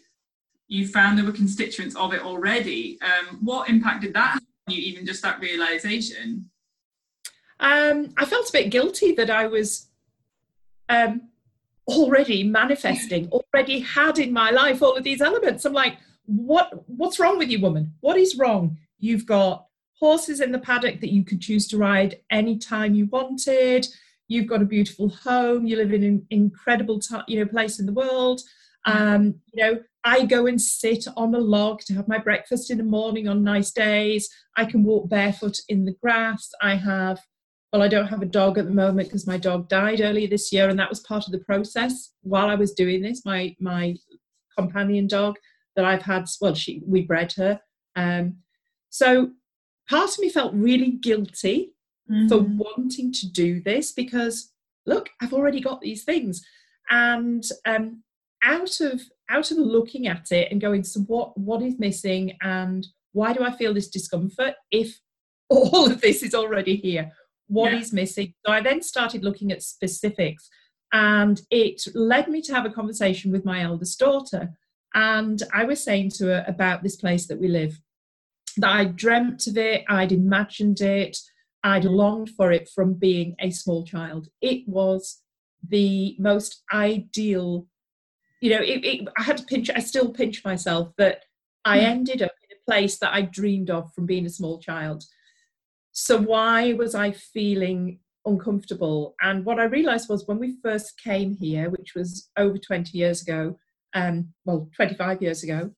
you 0.67 0.87
found 0.87 1.17
there 1.17 1.25
were 1.25 1.31
constituents 1.31 1.95
of 1.95 2.13
it 2.13 2.21
already. 2.21 2.99
Um, 3.01 3.37
what 3.41 3.69
impact 3.69 4.01
did 4.01 4.13
that 4.15 4.31
have 4.33 4.41
on 4.67 4.73
you, 4.73 4.81
even 4.81 5.05
just 5.05 5.21
that 5.21 5.39
realization? 5.39 6.49
Um, 7.59 8.13
I 8.17 8.25
felt 8.25 8.49
a 8.49 8.51
bit 8.51 8.71
guilty 8.71 9.13
that 9.13 9.29
I 9.29 9.47
was 9.47 9.87
um, 10.89 11.29
already 11.87 12.43
manifesting, 12.43 13.29
already 13.29 13.79
had 13.79 14.17
in 14.17 14.33
my 14.33 14.49
life 14.49 14.81
all 14.81 14.95
of 14.95 15.03
these 15.03 15.21
elements. 15.21 15.65
I'm 15.65 15.73
like, 15.73 15.97
what? 16.25 16.89
What's 16.89 17.19
wrong 17.19 17.37
with 17.37 17.49
you, 17.49 17.59
woman? 17.59 17.93
What 17.99 18.17
is 18.17 18.35
wrong? 18.35 18.77
You've 18.97 19.25
got 19.25 19.67
horses 20.03 20.41
in 20.41 20.51
the 20.51 20.59
paddock 20.59 20.99
that 20.99 21.13
you 21.13 21.23
could 21.23 21.39
choose 21.39 21.65
to 21.65 21.77
ride 21.77 22.19
anytime 22.29 22.93
you 22.93 23.05
wanted. 23.05 23.87
You've 24.27 24.47
got 24.47 24.61
a 24.61 24.65
beautiful 24.65 25.07
home. 25.07 25.65
You 25.65 25.77
live 25.77 25.93
in 25.93 26.03
an 26.03 26.27
incredible, 26.29 26.99
t- 26.99 27.29
you 27.29 27.39
know, 27.39 27.49
place 27.49 27.79
in 27.79 27.85
the 27.85 27.93
world. 27.93 28.41
Um, 28.83 29.35
you 29.53 29.63
know, 29.63 29.79
I 30.03 30.25
go 30.25 30.45
and 30.45 30.59
sit 30.61 31.05
on 31.15 31.33
a 31.33 31.39
log 31.39 31.79
to 31.83 31.93
have 31.93 32.09
my 32.09 32.17
breakfast 32.17 32.69
in 32.69 32.79
the 32.79 32.83
morning 32.83 33.29
on 33.29 33.45
nice 33.45 33.71
days. 33.71 34.29
I 34.57 34.65
can 34.65 34.83
walk 34.83 35.07
barefoot 35.07 35.57
in 35.69 35.85
the 35.85 35.95
grass. 36.01 36.51
I 36.61 36.75
have, 36.75 37.21
well, 37.71 37.81
I 37.81 37.87
don't 37.87 38.07
have 38.07 38.21
a 38.21 38.25
dog 38.25 38.57
at 38.57 38.65
the 38.65 38.71
moment 38.71 39.07
because 39.07 39.25
my 39.25 39.37
dog 39.37 39.69
died 39.69 40.01
earlier 40.01 40.27
this 40.27 40.51
year, 40.51 40.67
and 40.67 40.77
that 40.79 40.89
was 40.89 40.99
part 40.99 41.27
of 41.27 41.31
the 41.31 41.45
process 41.49 42.11
while 42.23 42.49
I 42.49 42.55
was 42.55 42.73
doing 42.73 43.01
this. 43.01 43.23
My 43.23 43.55
my 43.57 43.95
companion 44.57 45.07
dog 45.07 45.37
that 45.77 45.85
I've 45.85 46.01
had, 46.01 46.25
well, 46.41 46.55
she 46.55 46.81
we 46.85 47.03
bred 47.03 47.31
her. 47.37 47.61
Um, 47.95 48.39
so 48.89 49.31
part 49.89 50.11
of 50.11 50.19
me 50.19 50.29
felt 50.29 50.53
really 50.53 50.91
guilty 50.91 51.73
mm-hmm. 52.09 52.27
for 52.27 52.39
wanting 52.39 53.11
to 53.13 53.31
do 53.31 53.61
this 53.61 53.91
because 53.91 54.51
look, 54.85 55.09
I've 55.21 55.33
already 55.33 55.61
got 55.61 55.81
these 55.81 56.03
things, 56.03 56.45
and 56.89 57.43
um, 57.65 58.03
out 58.43 58.81
of 58.81 59.01
out 59.29 59.51
of 59.51 59.57
looking 59.57 60.07
at 60.07 60.31
it 60.31 60.51
and 60.51 60.61
going, 60.61 60.83
so 60.83 61.01
what 61.01 61.37
what 61.37 61.61
is 61.61 61.79
missing 61.79 62.37
and 62.41 62.85
why 63.13 63.33
do 63.33 63.43
I 63.43 63.51
feel 63.51 63.73
this 63.73 63.89
discomfort 63.89 64.55
if 64.71 64.99
all 65.49 65.85
of 65.85 66.01
this 66.01 66.23
is 66.23 66.33
already 66.33 66.75
here? 66.75 67.11
What 67.47 67.71
yeah. 67.71 67.79
is 67.79 67.93
missing? 67.93 68.33
So 68.45 68.51
I 68.51 68.61
then 68.61 68.81
started 68.81 69.23
looking 69.23 69.51
at 69.51 69.63
specifics 69.63 70.49
and 70.91 71.41
it 71.49 71.83
led 71.93 72.27
me 72.27 72.41
to 72.41 72.53
have 72.53 72.65
a 72.65 72.71
conversation 72.71 73.31
with 73.31 73.45
my 73.45 73.61
eldest 73.61 73.99
daughter. 73.99 74.51
And 74.93 75.41
I 75.53 75.63
was 75.65 75.83
saying 75.83 76.11
to 76.17 76.27
her 76.27 76.45
about 76.47 76.83
this 76.83 76.95
place 76.95 77.27
that 77.27 77.39
we 77.39 77.47
live, 77.47 77.79
that 78.57 78.71
I 78.71 78.85
dreamt 78.85 79.47
of 79.47 79.57
it, 79.57 79.83
I'd 79.89 80.11
imagined 80.11 80.81
it, 80.81 81.17
I'd 81.63 81.85
longed 81.85 82.29
for 82.31 82.51
it 82.51 82.69
from 82.73 82.93
being 82.93 83.35
a 83.39 83.49
small 83.49 83.85
child. 83.85 84.27
It 84.41 84.67
was 84.67 85.21
the 85.67 86.15
most 86.19 86.63
ideal 86.73 87.67
you 88.43 88.49
know, 88.49 88.59
it, 88.59 88.83
it, 88.83 89.07
I 89.17 89.23
had 89.23 89.37
to 89.37 89.45
pinch, 89.45 89.69
I 89.73 89.79
still 89.79 90.11
pinch 90.11 90.43
myself 90.43 90.91
that 90.97 91.23
I 91.63 91.79
mm. 91.79 91.83
ended 91.83 92.21
up 92.21 92.33
in 92.43 92.57
a 92.57 92.69
place 92.69 92.99
that 92.99 93.13
I 93.13 93.21
dreamed 93.21 93.69
of 93.69 93.93
from 93.93 94.05
being 94.05 94.25
a 94.25 94.29
small 94.29 94.59
child. 94.59 95.05
So 95.93 96.17
why 96.17 96.73
was 96.73 96.93
I 96.93 97.11
feeling 97.11 97.99
uncomfortable? 98.25 99.15
And 99.21 99.45
what 99.45 99.61
I 99.61 99.63
realized 99.63 100.09
was 100.09 100.27
when 100.27 100.39
we 100.39 100.57
first 100.61 101.01
came 101.01 101.37
here, 101.37 101.69
which 101.69 101.93
was 101.95 102.29
over 102.35 102.57
20 102.57 102.97
years 102.97 103.21
ago, 103.21 103.57
um, 103.93 104.33
well, 104.43 104.69
25 104.75 105.21
years 105.21 105.43
ago, 105.43 105.71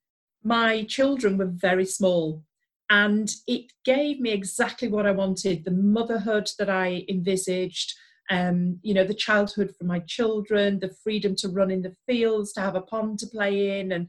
my 0.44 0.86
children 0.86 1.38
were 1.38 1.52
very 1.54 1.86
small. 1.86 2.42
And 2.90 3.30
it 3.48 3.72
gave 3.84 4.20
me 4.20 4.32
exactly 4.32 4.88
what 4.88 5.08
I 5.08 5.12
wanted 5.12 5.66
the 5.66 5.72
motherhood 5.72 6.50
that 6.60 6.70
I 6.70 7.04
envisaged, 7.10 7.94
um, 8.30 8.80
you 8.84 8.94
know, 8.94 9.04
the 9.04 9.14
childhood 9.14 9.74
for 9.78 9.86
my 9.86 10.00
children, 10.00 10.80
the 10.80 10.94
freedom 11.04 11.36
to 11.38 11.50
run 11.50 11.72
in 11.72 11.82
the 11.82 11.96
fields, 12.06 12.54
to 12.54 12.62
have 12.62 12.76
a 12.76 12.82
pond 12.82 13.20
to 13.20 13.28
play 13.28 13.80
in, 13.80 13.92
and 13.92 14.08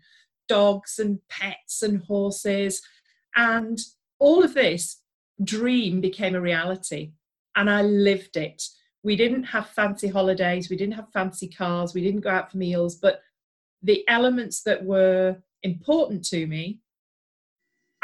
dogs 0.48 0.98
and 0.98 1.20
pets 1.28 1.82
and 1.82 2.02
horses. 2.02 2.82
And 3.34 3.78
all 4.18 4.42
of 4.42 4.54
this 4.54 5.00
dream 5.42 6.00
became 6.00 6.34
a 6.34 6.40
reality. 6.40 7.12
And 7.56 7.70
I 7.70 7.82
lived 7.82 8.36
it. 8.36 8.62
We 9.02 9.16
didn't 9.16 9.44
have 9.44 9.68
fancy 9.68 10.08
holidays, 10.08 10.68
we 10.68 10.76
didn't 10.76 10.94
have 10.94 11.12
fancy 11.12 11.48
cars, 11.48 11.94
we 11.94 12.02
didn't 12.02 12.22
go 12.22 12.30
out 12.30 12.50
for 12.50 12.58
meals, 12.58 12.96
but 12.96 13.20
the 13.82 14.02
elements 14.08 14.62
that 14.64 14.84
were 14.84 15.36
important 15.62 16.24
to 16.26 16.46
me, 16.46 16.80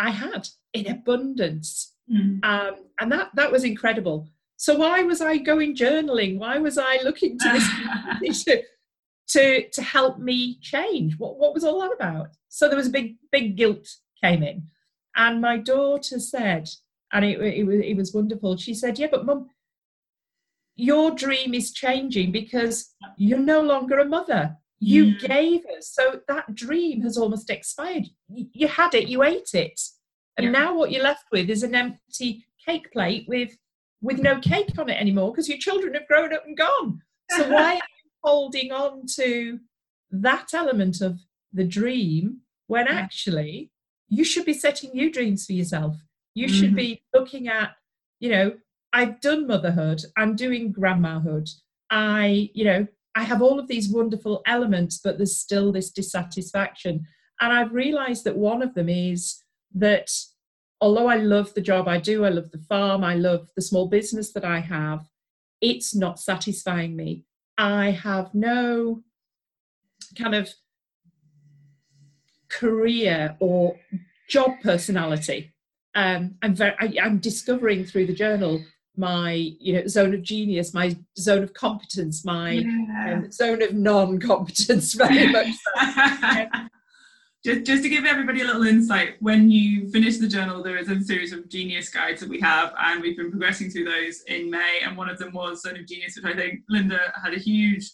I 0.03 0.11
had 0.11 0.49
in 0.73 0.89
abundance. 0.89 1.95
Mm. 2.13 2.45
Um, 2.45 2.75
and 3.01 3.13
that, 3.13 3.31
that 3.35 3.53
was 3.53 3.63
incredible. 3.63 4.29
So 4.57 4.77
why 4.77 5.03
was 5.03 5.21
I 5.21 5.39
going 5.39 5.77
journaling? 5.77 6.39
Why 6.39 6.59
was 6.59 6.77
I 6.77 6.99
looking 7.03 7.39
to 7.39 8.19
this 8.21 8.45
to, 8.45 8.63
to 9.29 9.69
to 9.71 9.83
help 9.83 10.19
me 10.19 10.59
change? 10.61 11.19
What 11.19 11.39
what 11.39 11.55
was 11.55 11.65
all 11.65 11.81
that 11.81 11.93
about? 11.93 12.29
So 12.49 12.69
there 12.69 12.77
was 12.77 12.87
a 12.87 12.91
big 12.99 13.17
big 13.33 13.57
guilt 13.57 13.89
came 14.23 14.43
in, 14.45 14.69
and 15.17 15.41
my 15.41 15.57
daughter 15.57 16.21
said, 16.21 16.69
and 17.13 17.25
it 17.25 17.41
it 17.41 17.65
was 17.67 17.81
it 17.83 17.97
was 17.97 18.15
wonderful. 18.15 18.57
She 18.57 18.75
said, 18.75 19.01
"Yeah, 19.01 19.09
but 19.11 19.27
mum, 19.27 19.49
your 20.77 21.11
dream 21.11 21.55
is 21.55 21.73
changing 21.73 22.31
because 22.31 22.95
you're 23.17 23.39
no 23.39 23.61
longer 23.63 23.99
a 23.99 24.05
mother. 24.05 24.57
You 24.85 25.15
mm. 25.15 25.21
gave 25.21 25.61
us, 25.79 25.93
so 25.93 26.21
that 26.27 26.57
dream 26.57 27.03
has 27.03 27.17
almost 27.17 27.51
expired. 27.51 28.07
You 28.29 28.67
had 28.67 28.95
it, 28.95 29.07
you 29.07 29.23
ate 29.23 29.55
it, 29.55 29.81
and 30.37 30.47
yeah. 30.47 30.51
now 30.51 30.77
what 30.77 30.91
you're 30.91 31.05
left 31.05 31.27
with 31.31 31.49
is 31.51 31.63
an 31.63 31.77
empty 31.77 32.45
cake 32.67 32.91
plate 32.93 33.25
with 33.29 33.57
with 34.01 34.19
no 34.19 34.41
cake 34.41 34.77
on 34.79 34.89
it 34.89 35.01
anymore 35.01 35.31
because 35.31 35.49
your 35.49 35.59
children 35.59 35.95
have 35.95 36.09
grown 36.09 36.35
up 36.35 36.45
and 36.45 36.57
gone. 36.57 37.01
So 37.31 37.49
why 37.53 37.75
are 37.75 37.77
you 37.77 38.11
holding 38.25 38.73
on 38.73 39.07
to 39.15 39.61
that 40.11 40.49
element 40.53 41.01
of 41.01 41.21
the 41.53 41.63
dream 41.63 42.39
when 42.67 42.89
actually 42.89 43.71
you 44.09 44.25
should 44.25 44.45
be 44.45 44.53
setting 44.53 44.91
new 44.93 45.13
dreams 45.13 45.47
for 45.47 45.53
yourself? 45.53 45.95
You 46.35 46.49
mm-hmm. 46.49 46.57
should 46.57 46.75
be 46.75 47.05
looking 47.15 47.47
at, 47.47 47.77
you 48.19 48.31
know, 48.31 48.55
I've 48.93 49.21
done 49.21 49.47
motherhood, 49.47 50.03
I'm 50.17 50.35
doing 50.35 50.75
grandmahood. 50.75 51.49
I, 51.89 52.51
you 52.53 52.65
know, 52.65 52.87
I 53.15 53.25
have 53.25 53.43
all 53.43 53.59
of 53.59 53.69
these 53.69 53.89
wonderful 53.89 54.43
elements, 54.47 55.01
but 55.03 55.19
there's 55.19 55.37
still 55.37 55.73
this 55.73 55.91
dissatisfaction. 55.91 57.07
And 57.41 57.53
I've 57.53 57.73
realized 57.73 58.25
that 58.25 58.37
one 58.37 58.63
of 58.63 58.75
them 58.75 58.89
is 58.89 59.43
that 59.75 60.11
although 60.81 61.07
I 61.07 61.17
love 61.17 61.55
the 61.55 61.61
job 61.61 61.89
I 61.89 61.99
do, 61.99 62.25
I 62.25 62.31
love 62.31 62.51
the 62.51 62.65
farm, 62.69 63.05
I 63.05 63.15
love 63.15 63.49
the 63.55 63.63
small 63.63 63.89
business 63.89 64.33
that 64.33 64.45
I 64.45 64.61
have, 64.61 65.09
it's 65.61 65.95
not 65.95 66.19
satisfying 66.19 66.97
me. 66.97 67.25
I 67.57 67.91
have 67.91 68.35
no 68.35 69.03
kind 70.19 70.35
of 70.35 70.49
career 72.49 73.37
or 73.41 73.79
job 74.29 74.53
personality. 74.63 75.55
Um, 75.95 76.37
I'm 76.43 76.55
very, 76.55 76.75
I, 76.81 76.95
I'm 77.03 77.19
discovering 77.19 77.85
through 77.85 78.07
the 78.07 78.15
journal 78.15 78.65
my 78.97 79.33
you 79.33 79.73
know 79.73 79.87
zone 79.87 80.13
of 80.13 80.23
genius 80.23 80.75
my 80.75 80.95
zone 81.19 81.43
of 81.43 81.55
competence 81.55 82.27
my 82.27 82.51
yeah. 82.51 83.15
um, 83.15 83.33
zone 83.33 83.63
of 83.63 83.73
non-competence 83.73 84.93
very 84.95 85.29
much 85.29 85.49
so. 85.49 86.47
just, 87.45 87.65
just 87.65 87.83
to 87.83 87.89
give 87.89 88.05
everybody 88.05 88.41
a 88.41 88.45
little 88.45 88.67
insight, 88.67 89.15
when 89.21 89.51
you 89.51 89.91
finish 89.91 90.19
the 90.19 90.29
journal, 90.29 90.63
there 90.63 90.77
is 90.77 90.89
a 90.89 91.01
series 91.01 91.33
of 91.33 91.49
genius 91.49 91.89
guides 91.89 92.21
that 92.21 92.29
we 92.29 92.39
have, 92.41 92.73
and 92.79 93.03
we've 93.03 93.17
been 93.17 93.31
progressing 93.31 93.69
through 93.69 93.85
those 93.85 94.23
in 94.29 94.49
May. 94.49 94.81
And 94.85 94.97
one 94.97 95.09
of 95.09 95.19
them 95.19 95.33
was 95.33 95.63
Zone 95.63 95.77
of 95.77 95.87
Genius, 95.87 96.17
which 96.17 96.25
I 96.25 96.37
think 96.37 96.61
Linda 96.69 97.13
had 97.23 97.35
a 97.35 97.39
huge 97.39 97.91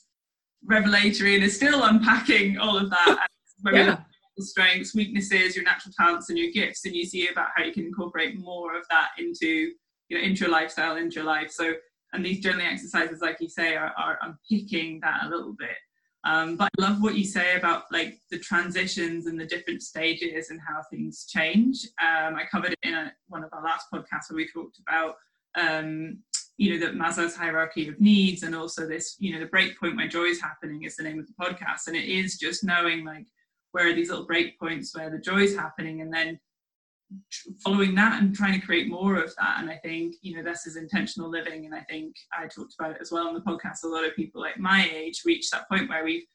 revelatory 0.64 1.36
and 1.36 1.44
is 1.44 1.56
still 1.56 1.84
unpacking 1.84 2.58
all 2.58 2.76
of 2.76 2.90
that. 2.90 3.26
yeah. 3.64 3.72
we 3.72 3.78
look 3.78 3.98
at 3.98 4.04
strengths, 4.44 4.94
weaknesses, 4.94 5.56
your 5.56 5.64
natural 5.64 5.94
talents, 5.98 6.28
and 6.28 6.38
your 6.38 6.52
gifts, 6.52 6.84
and 6.84 6.94
you 6.94 7.06
see 7.06 7.28
about 7.28 7.48
how 7.56 7.64
you 7.64 7.72
can 7.72 7.86
incorporate 7.86 8.38
more 8.38 8.76
of 8.76 8.84
that 8.90 9.08
into 9.18 9.72
you 10.08 10.18
know 10.18 10.24
into 10.24 10.40
your 10.40 10.50
lifestyle, 10.50 10.96
into 10.96 11.16
your 11.16 11.24
life. 11.24 11.50
So, 11.50 11.74
and 12.12 12.24
these 12.24 12.42
journaling 12.42 12.70
exercises, 12.70 13.20
like 13.20 13.38
you 13.40 13.48
say, 13.48 13.76
are, 13.76 13.92
are 13.98 14.18
unpicking 14.22 15.00
that 15.00 15.24
a 15.24 15.28
little 15.28 15.54
bit. 15.58 15.76
Um, 16.24 16.56
but 16.56 16.68
I 16.78 16.82
love 16.82 17.02
what 17.02 17.14
you 17.14 17.24
say 17.24 17.56
about 17.56 17.84
like 17.92 18.18
the 18.30 18.38
transitions 18.38 19.26
and 19.26 19.38
the 19.38 19.46
different 19.46 19.82
stages 19.82 20.50
and 20.50 20.60
how 20.60 20.82
things 20.90 21.26
change. 21.26 21.86
Um, 22.02 22.34
I 22.34 22.44
covered 22.50 22.72
it 22.72 22.78
in 22.82 22.94
a, 22.94 23.12
one 23.28 23.44
of 23.44 23.52
our 23.52 23.62
last 23.62 23.86
podcasts 23.92 24.30
where 24.30 24.36
we 24.36 24.48
talked 24.48 24.78
about 24.80 25.14
um, 25.56 26.18
you 26.58 26.70
know, 26.70 26.84
that 26.84 26.96
Maslow's 26.96 27.36
hierarchy 27.36 27.88
of 27.88 28.00
needs 28.00 28.42
and 28.42 28.54
also 28.54 28.86
this, 28.86 29.16
you 29.20 29.32
know, 29.32 29.38
the 29.38 29.46
break 29.46 29.78
point 29.78 29.96
where 29.96 30.08
joy 30.08 30.24
is 30.24 30.40
happening 30.40 30.82
is 30.82 30.96
the 30.96 31.04
name 31.04 31.20
of 31.20 31.26
the 31.26 31.32
podcast. 31.40 31.86
And 31.86 31.96
it 31.96 32.04
is 32.04 32.36
just 32.36 32.64
knowing 32.64 33.04
like 33.04 33.26
where 33.70 33.88
are 33.88 33.94
these 33.94 34.10
little 34.10 34.26
break 34.26 34.58
points 34.58 34.94
where 34.94 35.08
the 35.08 35.18
joy 35.18 35.42
is 35.42 35.54
happening 35.54 36.00
and 36.00 36.12
then 36.12 36.38
following 37.62 37.94
that 37.94 38.20
and 38.20 38.34
trying 38.34 38.58
to 38.58 38.66
create 38.66 38.88
more 38.88 39.16
of 39.16 39.34
that. 39.36 39.56
And 39.58 39.70
i 39.70 39.76
think 39.76 40.16
you 40.22 40.36
know 40.36 40.42
this 40.42 40.66
is 40.66 40.76
intentional 40.76 41.30
living. 41.30 41.66
And 41.66 41.74
i 41.74 41.80
think 41.80 42.14
i 42.38 42.46
talked 42.46 42.74
about 42.78 42.92
it 42.92 42.98
as 43.00 43.10
well 43.10 43.28
on 43.28 43.34
the 43.34 43.40
podcast. 43.40 43.84
A 43.84 43.88
lot 43.88 44.06
of 44.06 44.14
people 44.16 44.40
like 44.40 44.58
my 44.58 44.88
age 44.94 45.22
reach 45.24 45.50
that 45.50 45.68
point 45.68 45.88
where 45.88 46.04
we've 46.04 46.26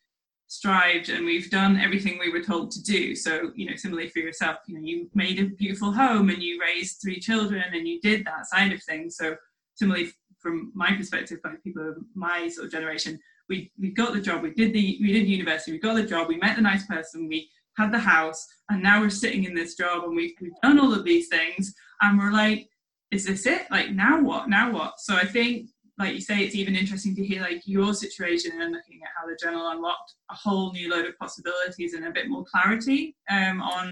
strived 0.47 1.09
and 1.09 1.25
we've 1.25 1.49
done 1.49 1.79
everything 1.79 2.19
we 2.19 2.31
were 2.31 2.43
told 2.43 2.71
to 2.71 2.83
do. 2.83 3.15
So 3.15 3.51
you 3.55 3.69
know 3.69 3.75
similarly 3.75 4.09
for 4.09 4.19
yourself 4.19 4.57
you 4.67 4.75
know 4.75 4.81
you 4.81 5.09
made 5.13 5.39
a 5.39 5.45
beautiful 5.45 5.91
home 5.91 6.29
and 6.29 6.41
you 6.41 6.59
raised 6.61 7.01
three 7.01 7.19
children 7.19 7.63
and 7.73 7.87
you 7.87 7.99
did 8.01 8.25
that 8.25 8.47
side 8.47 8.71
of 8.71 8.81
things. 8.83 9.15
So 9.17 9.35
similarly 9.75 10.11
from 10.39 10.71
my 10.75 10.93
perspective 10.95 11.39
by 11.41 11.53
people 11.63 11.87
of 11.87 11.97
my 12.15 12.49
sort 12.49 12.65
of 12.65 12.71
generation 12.71 13.19
we 13.49 13.71
we 13.79 13.89
got 13.89 14.13
the 14.13 14.21
job 14.21 14.41
we 14.41 14.53
did 14.53 14.73
the 14.73 14.97
we 15.01 15.11
did 15.13 15.27
university 15.27 15.71
we 15.71 15.79
got 15.79 15.95
the 15.95 16.03
job 16.03 16.27
we 16.27 16.37
met 16.37 16.55
the 16.55 16.61
nice 16.61 16.85
person 16.85 17.27
we 17.27 17.49
had 17.77 17.91
the 17.91 17.99
house, 17.99 18.45
and 18.69 18.81
now 18.81 19.01
we're 19.01 19.09
sitting 19.09 19.43
in 19.45 19.55
this 19.55 19.75
job 19.75 20.03
and 20.03 20.15
we've, 20.15 20.33
we've 20.41 20.51
done 20.61 20.79
all 20.79 20.93
of 20.93 21.03
these 21.03 21.27
things, 21.27 21.73
and 22.01 22.17
we're 22.17 22.31
like, 22.31 22.67
is 23.11 23.25
this 23.25 23.45
it? 23.45 23.63
Like, 23.69 23.91
now 23.91 24.21
what? 24.21 24.49
Now 24.49 24.71
what? 24.71 24.99
So 24.99 25.15
I 25.15 25.25
think, 25.25 25.69
like 25.99 26.15
you 26.15 26.21
say, 26.21 26.39
it's 26.39 26.55
even 26.55 26.75
interesting 26.75 27.15
to 27.15 27.23
hear 27.23 27.41
like 27.41 27.61
your 27.65 27.93
situation 27.93 28.59
and 28.59 28.71
looking 28.71 28.99
at 29.03 29.09
how 29.15 29.27
the 29.27 29.37
journal 29.39 29.69
unlocked 29.69 30.13
a 30.31 30.35
whole 30.35 30.71
new 30.71 30.89
load 30.89 31.05
of 31.05 31.17
possibilities 31.19 31.93
and 31.93 32.05
a 32.05 32.11
bit 32.11 32.27
more 32.27 32.43
clarity 32.51 33.15
um, 33.29 33.61
on 33.61 33.91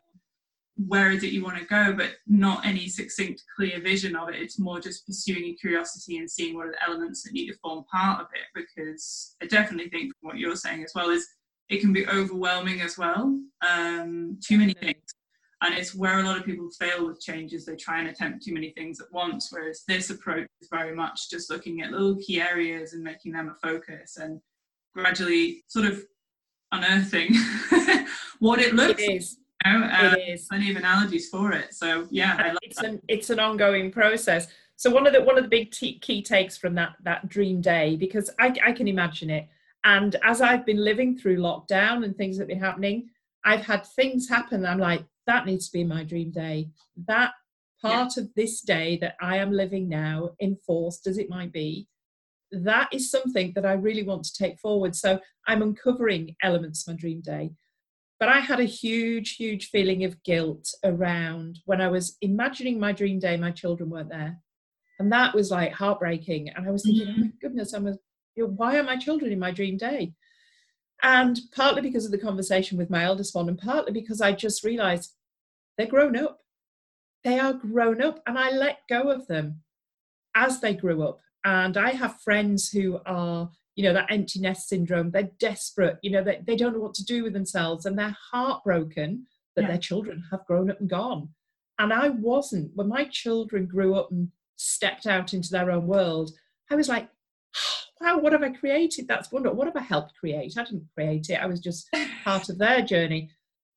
where 0.87 1.11
is 1.11 1.23
it 1.23 1.31
you 1.31 1.43
want 1.43 1.59
to 1.59 1.65
go, 1.65 1.93
but 1.93 2.13
not 2.25 2.65
any 2.65 2.87
succinct, 2.87 3.43
clear 3.55 3.79
vision 3.79 4.15
of 4.15 4.29
it. 4.29 4.35
It's 4.35 4.57
more 4.57 4.79
just 4.79 5.05
pursuing 5.05 5.45
your 5.45 5.55
curiosity 5.57 6.17
and 6.17 6.29
seeing 6.29 6.55
what 6.55 6.67
are 6.67 6.71
the 6.71 6.83
elements 6.83 7.21
that 7.23 7.33
need 7.33 7.51
to 7.51 7.57
form 7.59 7.83
part 7.91 8.21
of 8.21 8.27
it. 8.33 8.47
Because 8.55 9.35
I 9.41 9.45
definitely 9.45 9.89
think 9.89 10.13
what 10.21 10.37
you're 10.37 10.55
saying 10.55 10.83
as 10.83 10.93
well 10.95 11.11
is 11.11 11.27
it 11.71 11.79
can 11.79 11.93
be 11.93 12.05
overwhelming 12.07 12.81
as 12.81 12.97
well. 12.97 13.39
Um, 13.67 14.37
too 14.45 14.57
many 14.57 14.73
things. 14.73 15.01
And 15.63 15.73
it's 15.73 15.95
where 15.95 16.19
a 16.19 16.23
lot 16.23 16.37
of 16.37 16.43
people 16.43 16.69
fail 16.77 17.07
with 17.07 17.21
changes. 17.21 17.65
They 17.65 17.75
try 17.75 17.99
and 17.99 18.09
attempt 18.09 18.43
too 18.43 18.53
many 18.53 18.71
things 18.71 18.99
at 18.99 19.11
once, 19.11 19.49
whereas 19.51 19.83
this 19.87 20.09
approach 20.09 20.47
is 20.61 20.67
very 20.69 20.93
much 20.93 21.29
just 21.29 21.49
looking 21.49 21.81
at 21.81 21.91
little 21.91 22.17
key 22.17 22.41
areas 22.41 22.93
and 22.93 23.03
making 23.03 23.31
them 23.31 23.49
a 23.49 23.55
focus 23.65 24.17
and 24.17 24.41
gradually 24.93 25.63
sort 25.67 25.85
of 25.85 26.03
unearthing 26.73 27.33
what 28.39 28.59
it 28.59 28.73
looks 28.73 29.01
it 29.01 29.11
is. 29.11 29.37
You 29.65 29.79
know, 29.79 29.85
uh, 29.85 30.15
it 30.17 30.29
is. 30.29 30.47
Plenty 30.47 30.71
of 30.71 30.77
analogies 30.77 31.29
for 31.29 31.53
it. 31.53 31.73
So 31.73 32.07
yeah, 32.09 32.55
it's 32.63 32.77
that. 32.77 32.85
an 32.85 33.01
it's 33.07 33.29
an 33.29 33.39
ongoing 33.39 33.91
process. 33.91 34.47
So 34.75 34.89
one 34.89 35.05
of 35.05 35.13
the 35.13 35.21
one 35.21 35.37
of 35.37 35.43
the 35.43 35.49
big 35.49 35.71
t- 35.71 35.99
key 35.99 36.23
takes 36.23 36.57
from 36.57 36.73
that 36.75 36.95
that 37.03 37.29
dream 37.29 37.61
day, 37.61 37.95
because 37.95 38.31
I, 38.39 38.51
I 38.65 38.71
can 38.71 38.87
imagine 38.87 39.29
it 39.29 39.47
and 39.83 40.15
as 40.23 40.41
I've 40.41 40.65
been 40.65 40.83
living 40.83 41.17
through 41.17 41.37
lockdown 41.37 42.03
and 42.05 42.15
things 42.15 42.37
that 42.37 42.43
have 42.43 42.49
been 42.49 42.59
happening, 42.59 43.09
I've 43.43 43.65
had 43.65 43.85
things 43.85 44.29
happen. 44.29 44.65
I'm 44.65 44.79
like, 44.79 45.03
that 45.27 45.45
needs 45.45 45.67
to 45.67 45.73
be 45.73 45.83
my 45.83 46.03
dream 46.03 46.31
day. 46.31 46.69
That 47.07 47.31
part 47.81 48.13
yeah. 48.15 48.23
of 48.23 48.29
this 48.35 48.61
day 48.61 48.97
that 49.01 49.15
I 49.21 49.37
am 49.37 49.51
living 49.51 49.89
now, 49.89 50.31
enforced 50.41 51.07
as 51.07 51.17
it 51.17 51.29
might 51.29 51.51
be, 51.51 51.87
that 52.51 52.89
is 52.93 53.09
something 53.09 53.53
that 53.55 53.65
I 53.65 53.73
really 53.73 54.03
want 54.03 54.23
to 54.25 54.33
take 54.33 54.59
forward. 54.59 54.95
So 54.95 55.19
I'm 55.47 55.61
uncovering 55.61 56.35
elements 56.43 56.87
of 56.87 56.93
my 56.93 56.99
dream 56.99 57.21
day. 57.21 57.51
But 58.19 58.29
I 58.29 58.39
had 58.39 58.59
a 58.59 58.65
huge, 58.65 59.35
huge 59.37 59.69
feeling 59.69 60.03
of 60.03 60.21
guilt 60.23 60.69
around 60.83 61.59
when 61.65 61.81
I 61.81 61.87
was 61.87 62.17
imagining 62.21 62.79
my 62.79 62.91
dream 62.91 63.17
day, 63.17 63.35
my 63.35 63.49
children 63.49 63.89
weren't 63.89 64.09
there. 64.09 64.37
And 64.99 65.11
that 65.11 65.33
was 65.33 65.49
like 65.49 65.73
heartbreaking. 65.73 66.49
And 66.49 66.67
I 66.67 66.71
was 66.71 66.83
thinking, 66.83 67.07
mm-hmm. 67.07 67.21
oh 67.21 67.25
my 67.25 67.31
goodness, 67.41 67.73
I'm 67.73 67.87
a 67.87 67.97
you 68.41 68.47
know, 68.47 68.53
why 68.55 68.77
are 68.77 68.83
my 68.83 68.97
children 68.97 69.31
in 69.31 69.39
my 69.39 69.51
dream 69.51 69.77
day? 69.77 70.13
And 71.03 71.39
partly 71.55 71.81
because 71.81 72.05
of 72.05 72.11
the 72.11 72.17
conversation 72.17 72.77
with 72.77 72.89
my 72.89 73.03
eldest 73.03 73.33
one, 73.35 73.49
and 73.49 73.57
partly 73.57 73.91
because 73.91 74.21
I 74.21 74.33
just 74.33 74.63
realized 74.63 75.13
they're 75.77 75.87
grown 75.87 76.15
up. 76.15 76.39
They 77.23 77.39
are 77.39 77.53
grown 77.53 78.01
up, 78.01 78.21
and 78.25 78.37
I 78.37 78.51
let 78.51 78.79
go 78.89 79.09
of 79.09 79.27
them 79.27 79.61
as 80.35 80.59
they 80.59 80.73
grew 80.73 81.03
up. 81.03 81.19
And 81.43 81.75
I 81.77 81.91
have 81.91 82.21
friends 82.21 82.69
who 82.69 82.99
are, 83.05 83.49
you 83.75 83.83
know, 83.83 83.93
that 83.93 84.11
empty 84.11 84.39
nest 84.39 84.69
syndrome. 84.69 85.11
They're 85.11 85.31
desperate, 85.39 85.97
you 86.01 86.11
know, 86.11 86.23
they, 86.23 86.41
they 86.45 86.55
don't 86.55 86.73
know 86.73 86.79
what 86.79 86.93
to 86.95 87.05
do 87.05 87.23
with 87.23 87.33
themselves, 87.33 87.85
and 87.85 87.97
they're 87.97 88.17
heartbroken 88.31 89.25
that 89.55 89.63
yeah. 89.63 89.67
their 89.69 89.77
children 89.77 90.23
have 90.31 90.45
grown 90.45 90.69
up 90.69 90.79
and 90.79 90.89
gone. 90.89 91.29
And 91.79 91.91
I 91.91 92.09
wasn't. 92.09 92.71
When 92.75 92.87
my 92.87 93.05
children 93.05 93.65
grew 93.65 93.95
up 93.95 94.11
and 94.11 94.29
stepped 94.55 95.07
out 95.07 95.33
into 95.33 95.49
their 95.49 95.71
own 95.71 95.87
world, 95.87 96.31
I 96.69 96.75
was 96.75 96.87
like, 96.87 97.09
wow, 98.01 98.17
what 98.17 98.33
have 98.33 98.43
I 98.43 98.49
created? 98.49 99.07
That's 99.07 99.31
wonderful. 99.31 99.57
What 99.57 99.67
have 99.67 99.75
I 99.75 99.81
helped 99.81 100.15
create? 100.15 100.57
I 100.57 100.63
didn't 100.63 100.89
create 100.93 101.29
it, 101.29 101.41
I 101.41 101.45
was 101.45 101.59
just 101.59 101.89
part 102.23 102.49
of 102.49 102.57
their 102.57 102.81
journey. 102.81 103.29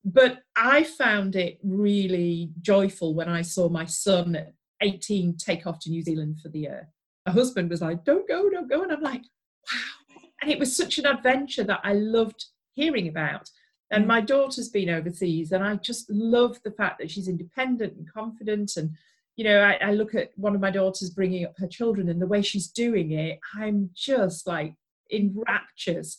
But 0.04 0.42
I 0.56 0.84
found 0.84 1.34
it 1.34 1.58
really 1.62 2.50
joyful 2.60 3.14
when 3.14 3.28
I 3.28 3.42
saw 3.42 3.68
my 3.68 3.86
son 3.86 4.36
at 4.36 4.52
18 4.82 5.36
take 5.38 5.66
off 5.66 5.78
to 5.80 5.90
New 5.90 6.02
Zealand 6.02 6.40
for 6.42 6.50
the 6.50 6.60
year. 6.60 6.88
My 7.26 7.32
husband 7.32 7.70
was 7.70 7.80
like, 7.80 8.04
don't 8.04 8.28
go, 8.28 8.50
don't 8.50 8.68
go. 8.68 8.82
And 8.82 8.92
I'm 8.92 9.00
like, 9.00 9.22
wow. 9.22 10.28
And 10.42 10.50
it 10.50 10.58
was 10.58 10.76
such 10.76 10.98
an 10.98 11.06
adventure 11.06 11.64
that 11.64 11.80
I 11.82 11.94
loved 11.94 12.44
hearing 12.74 13.08
about. 13.08 13.48
And 13.90 14.04
mm. 14.04 14.08
my 14.08 14.20
daughter's 14.20 14.68
been 14.68 14.90
overseas, 14.90 15.52
and 15.52 15.64
I 15.64 15.76
just 15.76 16.10
love 16.10 16.60
the 16.64 16.72
fact 16.72 16.98
that 16.98 17.10
she's 17.10 17.28
independent 17.28 17.96
and 17.96 18.12
confident 18.12 18.76
and 18.76 18.90
you 19.36 19.44
know, 19.44 19.60
I, 19.60 19.78
I, 19.88 19.92
look 19.92 20.14
at 20.14 20.30
one 20.36 20.54
of 20.54 20.60
my 20.60 20.70
daughters 20.70 21.10
bringing 21.10 21.44
up 21.44 21.54
her 21.58 21.66
children 21.66 22.08
and 22.08 22.22
the 22.22 22.26
way 22.26 22.40
she's 22.40 22.68
doing 22.68 23.12
it, 23.12 23.40
I'm 23.56 23.90
just 23.94 24.46
like 24.46 24.74
in 25.10 25.34
raptures. 25.46 26.18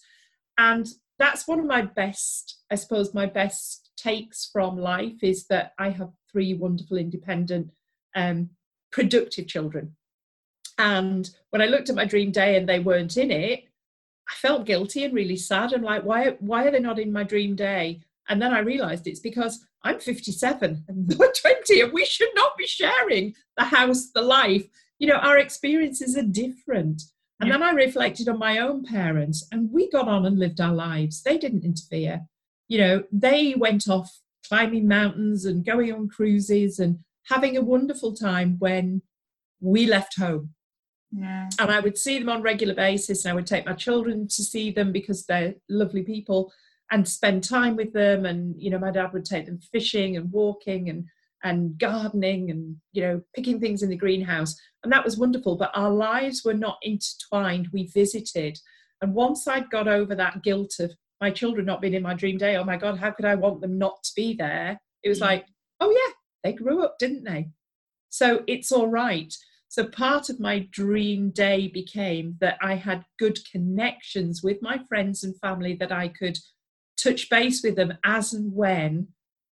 And 0.58 0.88
that's 1.18 1.48
one 1.48 1.60
of 1.60 1.66
my 1.66 1.82
best, 1.82 2.58
I 2.70 2.76
suppose, 2.76 3.14
my 3.14 3.26
best 3.26 3.92
takes 3.96 4.50
from 4.52 4.78
life 4.78 5.24
is 5.24 5.48
that 5.48 5.74
I 5.80 5.90
have 5.92 6.12
three 6.32 6.54
wonderful, 6.54 6.98
independent, 6.98 7.72
um, 8.16 8.50
productive 8.92 9.48
children. 9.48 9.96
And 10.78 11.30
when 11.52 11.62
I 11.62 11.68
looked 11.68 11.90
at 11.90 11.96
my 11.96 12.06
dream 12.06 12.32
day 12.32 12.58
and 12.58 12.68
they 12.68 12.80
weren't 12.80 13.16
in 13.16 13.32
it, 13.32 13.64
I 14.30 14.34
felt 14.36 14.66
guilty 14.66 15.06
and 15.06 15.14
really 15.14 15.38
sad. 15.38 15.74
I'm 15.74 15.84
like, 15.84 16.04
why, 16.04 16.32
why 16.40 16.66
are 16.66 16.72
they 16.72 16.80
not 16.80 17.00
in 17.00 17.14
my 17.14 17.24
dream 17.24 17.56
day? 17.56 18.02
And 18.30 18.42
then 18.42 18.54
I 18.54 18.60
realized 18.60 19.08
it's 19.08 19.20
because 19.20 19.66
I'm 19.84 20.00
57 20.00 20.84
and 20.88 21.08
they're 21.08 21.32
20 21.32 21.82
and 21.82 21.94
we 21.94 22.06
should 22.06 22.30
not 22.36 22.58
be 22.58 22.68
sharing 22.68 23.34
the 23.58 23.66
house, 23.66 24.12
the 24.14 24.22
life. 24.22 24.66
You 25.00 25.08
know, 25.08 25.16
our 25.16 25.38
experiences 25.38 26.18
are 26.18 26.24
different. 26.24 27.02
And 27.40 27.50
yeah. 27.50 27.58
then 27.58 27.64
I 27.64 27.72
reflected 27.72 28.30
on 28.30 28.40
my 28.40 28.60
own 28.60 28.84
parents 28.84 29.46
and 29.52 29.72
we 29.72 29.90
got 29.90 30.08
on 30.08 30.26
and 30.26 30.40
lived 30.40 30.62
our 30.62 30.74
lives. 30.74 31.22
They 31.22 31.38
didn't 31.38 31.66
interfere. 31.66 32.22
You 32.68 32.78
know, 32.80 33.04
they 33.12 33.56
went 33.56 33.88
off 33.88 34.10
climbing 34.48 34.88
mountains 34.88 35.46
and 35.46 35.66
going 35.66 35.92
on 35.92 36.08
cruises 36.08 36.80
and 36.80 37.00
having 37.26 37.58
a 37.58 37.62
wonderful 37.62 38.14
time 38.14 38.56
when 38.60 39.02
we 39.60 39.86
left 39.86 40.18
home. 40.18 40.52
Yeah. 41.12 41.50
And 41.60 41.72
I 41.72 41.80
would 41.80 41.98
see 41.98 42.20
them 42.20 42.30
on 42.30 42.42
regular 42.42 42.74
basis 42.74 43.26
and 43.26 43.32
I 43.32 43.36
would 43.36 43.48
take 43.48 43.66
my 43.66 43.74
children 43.74 44.28
to 44.28 44.44
see 44.44 44.72
them 44.72 44.92
because 44.92 45.26
they're 45.26 45.56
lovely 45.70 46.04
people 46.04 46.52
and 46.92 47.08
spend 47.08 47.44
time 47.44 47.76
with 47.76 47.94
them 47.94 48.26
and 48.26 48.56
you 48.58 48.70
know 48.70 48.80
my 48.80 48.92
dad 48.92 49.12
would 49.14 49.26
take 49.26 49.46
them 49.46 49.60
fishing 49.72 50.18
and 50.18 50.32
walking 50.32 50.90
and 50.90 51.06
and 51.44 51.78
gardening 51.78 52.50
and 52.52 52.76
you 52.92 53.02
know 53.02 53.22
picking 53.36 53.60
things 53.60 53.84
in 53.84 53.90
the 53.90 53.96
greenhouse 53.96 54.56
and 54.84 54.92
that 54.92 55.04
was 55.04 55.18
wonderful 55.18 55.56
but 55.56 55.72
our 55.76 55.92
lives 55.92 56.44
were 56.44 56.54
not 56.54 56.78
intertwined. 56.82 57.70
We 57.74 57.88
visited 57.88 58.58
and 59.02 59.14
once 59.14 59.48
i'd 59.48 59.70
got 59.70 59.88
over 59.88 60.16
that 60.16 60.44
guilt 60.44 60.76
of 60.80 60.92
my 61.22 61.32
children 61.32 61.66
not 61.66 61.82
being 61.82 61.94
in 61.94 62.04
my 62.04 62.14
dream 62.14 62.38
day 62.38 62.56
oh 62.56 62.64
my 62.64 62.78
god 62.78 62.98
how 62.98 63.12
could 63.12 63.26
i 63.26 63.36
want 63.36 63.62
them 63.62 63.78
not 63.78 64.04
to 64.04 64.12
be 64.16 64.34
there? 64.34 64.80
It 65.04 65.10
was 65.10 65.20
mm. 65.20 65.28
like 65.28 65.46
oh 65.80 65.92
yeah 65.92 66.14
they 66.44 66.54
grew 66.54 66.84
up 66.84 66.98
didn't 67.00 67.24
they? 67.24 67.50
So 68.10 68.44
it's 68.48 68.72
all 68.72 68.88
right. 68.88 69.34
So 69.68 69.86
part 69.88 70.30
of 70.30 70.40
my 70.40 70.70
dream 70.72 71.32
day 71.32 71.68
became 71.68 72.38
that 72.40 72.58
i 72.62 72.76
had 72.76 73.04
good 73.20 73.40
connections 73.52 74.42
with 74.42 74.62
my 74.62 74.80
friends 74.88 75.24
and 75.24 75.38
family 75.40 75.76
that 75.80 75.92
i 75.92 76.08
could 76.08 76.38
touch 77.02 77.30
base 77.30 77.64
with 77.64 77.76
them 77.76 77.98
as 78.04 78.34
and 78.34 78.54
when 78.54 79.08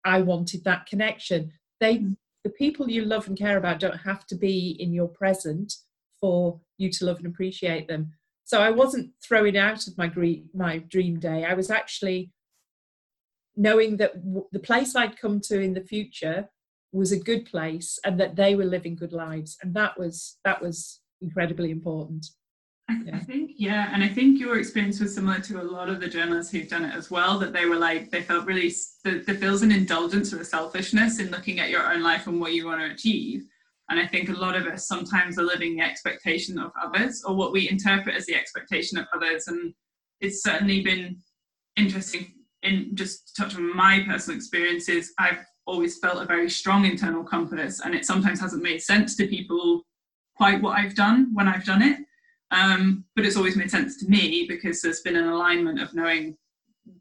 I 0.04 0.22
wanted 0.22 0.64
that 0.64 0.86
connection. 0.86 1.52
They, 1.80 2.04
the 2.44 2.50
people 2.50 2.90
you 2.90 3.04
love 3.04 3.26
and 3.28 3.38
care 3.38 3.56
about, 3.56 3.80
don't 3.80 3.98
have 3.98 4.26
to 4.28 4.36
be 4.36 4.76
in 4.80 4.92
your 4.92 5.08
present 5.08 5.72
for 6.20 6.60
you 6.78 6.90
to 6.90 7.04
love 7.04 7.18
and 7.18 7.26
appreciate 7.26 7.88
them. 7.88 8.12
So 8.44 8.60
I 8.60 8.70
wasn't 8.70 9.12
throwing 9.22 9.56
out 9.56 9.86
of 9.86 9.98
my 9.98 10.06
dream, 10.06 10.48
my 10.54 10.78
dream 10.78 11.20
day. 11.20 11.44
I 11.44 11.54
was 11.54 11.70
actually 11.70 12.32
knowing 13.56 13.98
that 13.98 14.14
w- 14.24 14.46
the 14.52 14.58
place 14.58 14.96
I'd 14.96 15.18
come 15.18 15.40
to 15.42 15.60
in 15.60 15.74
the 15.74 15.82
future 15.82 16.48
was 16.92 17.12
a 17.12 17.18
good 17.18 17.44
place 17.44 17.98
and 18.04 18.18
that 18.18 18.36
they 18.36 18.54
were 18.54 18.64
living 18.64 18.96
good 18.96 19.12
lives, 19.12 19.58
and 19.62 19.74
that 19.74 19.98
was 19.98 20.38
that 20.44 20.62
was 20.62 21.00
incredibly 21.20 21.70
important. 21.70 22.26
I, 22.90 23.02
yeah. 23.04 23.16
I, 23.16 23.18
think, 23.20 23.52
yeah, 23.56 23.90
and 23.92 24.02
I 24.02 24.08
think 24.08 24.40
your 24.40 24.58
experience 24.58 24.98
was 24.98 25.14
similar 25.14 25.40
to 25.40 25.60
a 25.60 25.62
lot 25.62 25.90
of 25.90 26.00
the 26.00 26.08
journalers 26.08 26.50
who've 26.50 26.68
done 26.68 26.84
it 26.84 26.94
as 26.94 27.10
well. 27.10 27.38
That 27.38 27.52
they 27.52 27.66
were 27.66 27.76
like, 27.76 28.10
they 28.10 28.22
felt 28.22 28.46
really, 28.46 28.72
there 29.04 29.22
feels 29.22 29.62
an 29.62 29.72
indulgence 29.72 30.32
or 30.32 30.40
a 30.40 30.44
selfishness 30.44 31.18
in 31.18 31.30
looking 31.30 31.60
at 31.60 31.68
your 31.68 31.92
own 31.92 32.02
life 32.02 32.26
and 32.26 32.40
what 32.40 32.54
you 32.54 32.66
want 32.66 32.80
to 32.80 32.92
achieve. 32.92 33.44
And 33.90 33.98
I 33.98 34.06
think 34.06 34.28
a 34.28 34.32
lot 34.32 34.56
of 34.56 34.66
us 34.66 34.86
sometimes 34.86 35.38
are 35.38 35.44
living 35.44 35.76
the 35.76 35.82
expectation 35.82 36.58
of 36.58 36.72
others 36.82 37.22
or 37.26 37.34
what 37.34 37.52
we 37.52 37.70
interpret 37.70 38.16
as 38.16 38.26
the 38.26 38.34
expectation 38.34 38.98
of 38.98 39.06
others. 39.14 39.48
And 39.48 39.74
it's 40.20 40.42
certainly 40.42 40.82
been 40.82 41.18
interesting 41.76 42.34
in 42.62 42.94
just 42.94 43.34
to 43.34 43.42
touch 43.42 43.54
on 43.54 43.74
my 43.76 44.02
personal 44.06 44.36
experiences, 44.36 45.12
I've 45.18 45.44
always 45.66 45.98
felt 45.98 46.22
a 46.22 46.26
very 46.26 46.50
strong 46.50 46.84
internal 46.84 47.22
compass, 47.22 47.80
and 47.80 47.94
it 47.94 48.04
sometimes 48.04 48.40
hasn't 48.40 48.62
made 48.62 48.82
sense 48.82 49.16
to 49.16 49.26
people 49.26 49.82
quite 50.36 50.62
what 50.62 50.78
I've 50.78 50.94
done 50.94 51.30
when 51.34 51.48
I've 51.48 51.64
done 51.64 51.82
it. 51.82 51.98
Um, 52.50 53.04
but 53.14 53.26
it's 53.26 53.36
always 53.36 53.56
made 53.56 53.70
sense 53.70 53.98
to 53.98 54.08
me 54.08 54.46
because 54.48 54.80
there's 54.80 55.00
been 55.02 55.16
an 55.16 55.28
alignment 55.28 55.80
of 55.80 55.94
knowing 55.94 56.36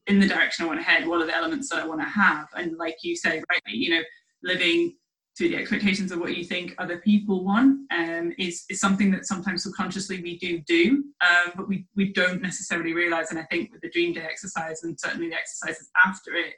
in 0.07 0.19
the 0.19 0.27
direction 0.27 0.65
I 0.65 0.67
want 0.67 0.79
to 0.79 0.83
head, 0.83 1.07
what 1.07 1.21
are 1.21 1.25
the 1.25 1.36
elements 1.36 1.69
that 1.69 1.83
I 1.83 1.88
want 1.88 2.01
to 2.01 2.07
have. 2.07 2.47
And 2.55 2.77
like 2.77 2.97
you 3.03 3.15
say, 3.15 3.41
rightly, 3.49 3.73
you 3.73 3.91
know, 3.91 4.01
living 4.43 4.95
to 5.38 5.47
the 5.47 5.55
expectations 5.55 6.12
of 6.12 6.19
what 6.19 6.36
you 6.36 6.43
think 6.43 6.73
other 6.77 6.97
people 6.97 7.45
want 7.45 7.79
um, 7.91 8.33
is, 8.39 8.65
is 8.69 8.79
something 8.79 9.12
that 9.12 9.25
sometimes 9.25 9.63
subconsciously 9.63 10.21
we 10.21 10.38
do 10.39 10.60
do, 10.67 11.03
um, 11.21 11.51
but 11.55 11.67
we, 11.67 11.86
we 11.95 12.12
don't 12.12 12.41
necessarily 12.41 12.93
realize. 12.93 13.29
And 13.29 13.39
I 13.39 13.43
think 13.43 13.71
with 13.71 13.81
the 13.81 13.89
dream 13.89 14.13
day 14.13 14.21
exercise 14.21 14.83
and 14.83 14.99
certainly 14.99 15.29
the 15.29 15.36
exercises 15.36 15.89
after 16.05 16.33
it, 16.33 16.55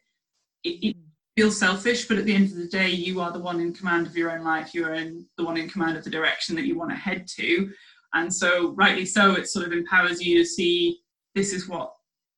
it, 0.63 0.89
it 0.89 0.95
feels 1.35 1.59
selfish, 1.59 2.07
but 2.07 2.17
at 2.17 2.25
the 2.25 2.33
end 2.33 2.51
of 2.51 2.57
the 2.57 2.67
day, 2.67 2.89
you 2.89 3.19
are 3.19 3.31
the 3.31 3.39
one 3.39 3.59
in 3.59 3.73
command 3.73 4.07
of 4.07 4.15
your 4.15 4.31
own 4.31 4.43
life. 4.43 4.73
You 4.73 4.85
are 4.85 4.93
in 4.93 5.25
the 5.37 5.43
one 5.43 5.57
in 5.57 5.69
command 5.69 5.97
of 5.97 6.03
the 6.03 6.09
direction 6.09 6.55
that 6.55 6.65
you 6.65 6.77
want 6.77 6.91
to 6.91 6.95
head 6.95 7.27
to. 7.35 7.71
And 8.13 8.33
so, 8.33 8.69
rightly 8.71 9.05
so, 9.05 9.33
it 9.33 9.47
sort 9.47 9.65
of 9.65 9.73
empowers 9.73 10.21
you 10.21 10.37
to 10.39 10.45
see 10.45 10.99
this 11.35 11.53
is 11.53 11.67
what 11.67 11.93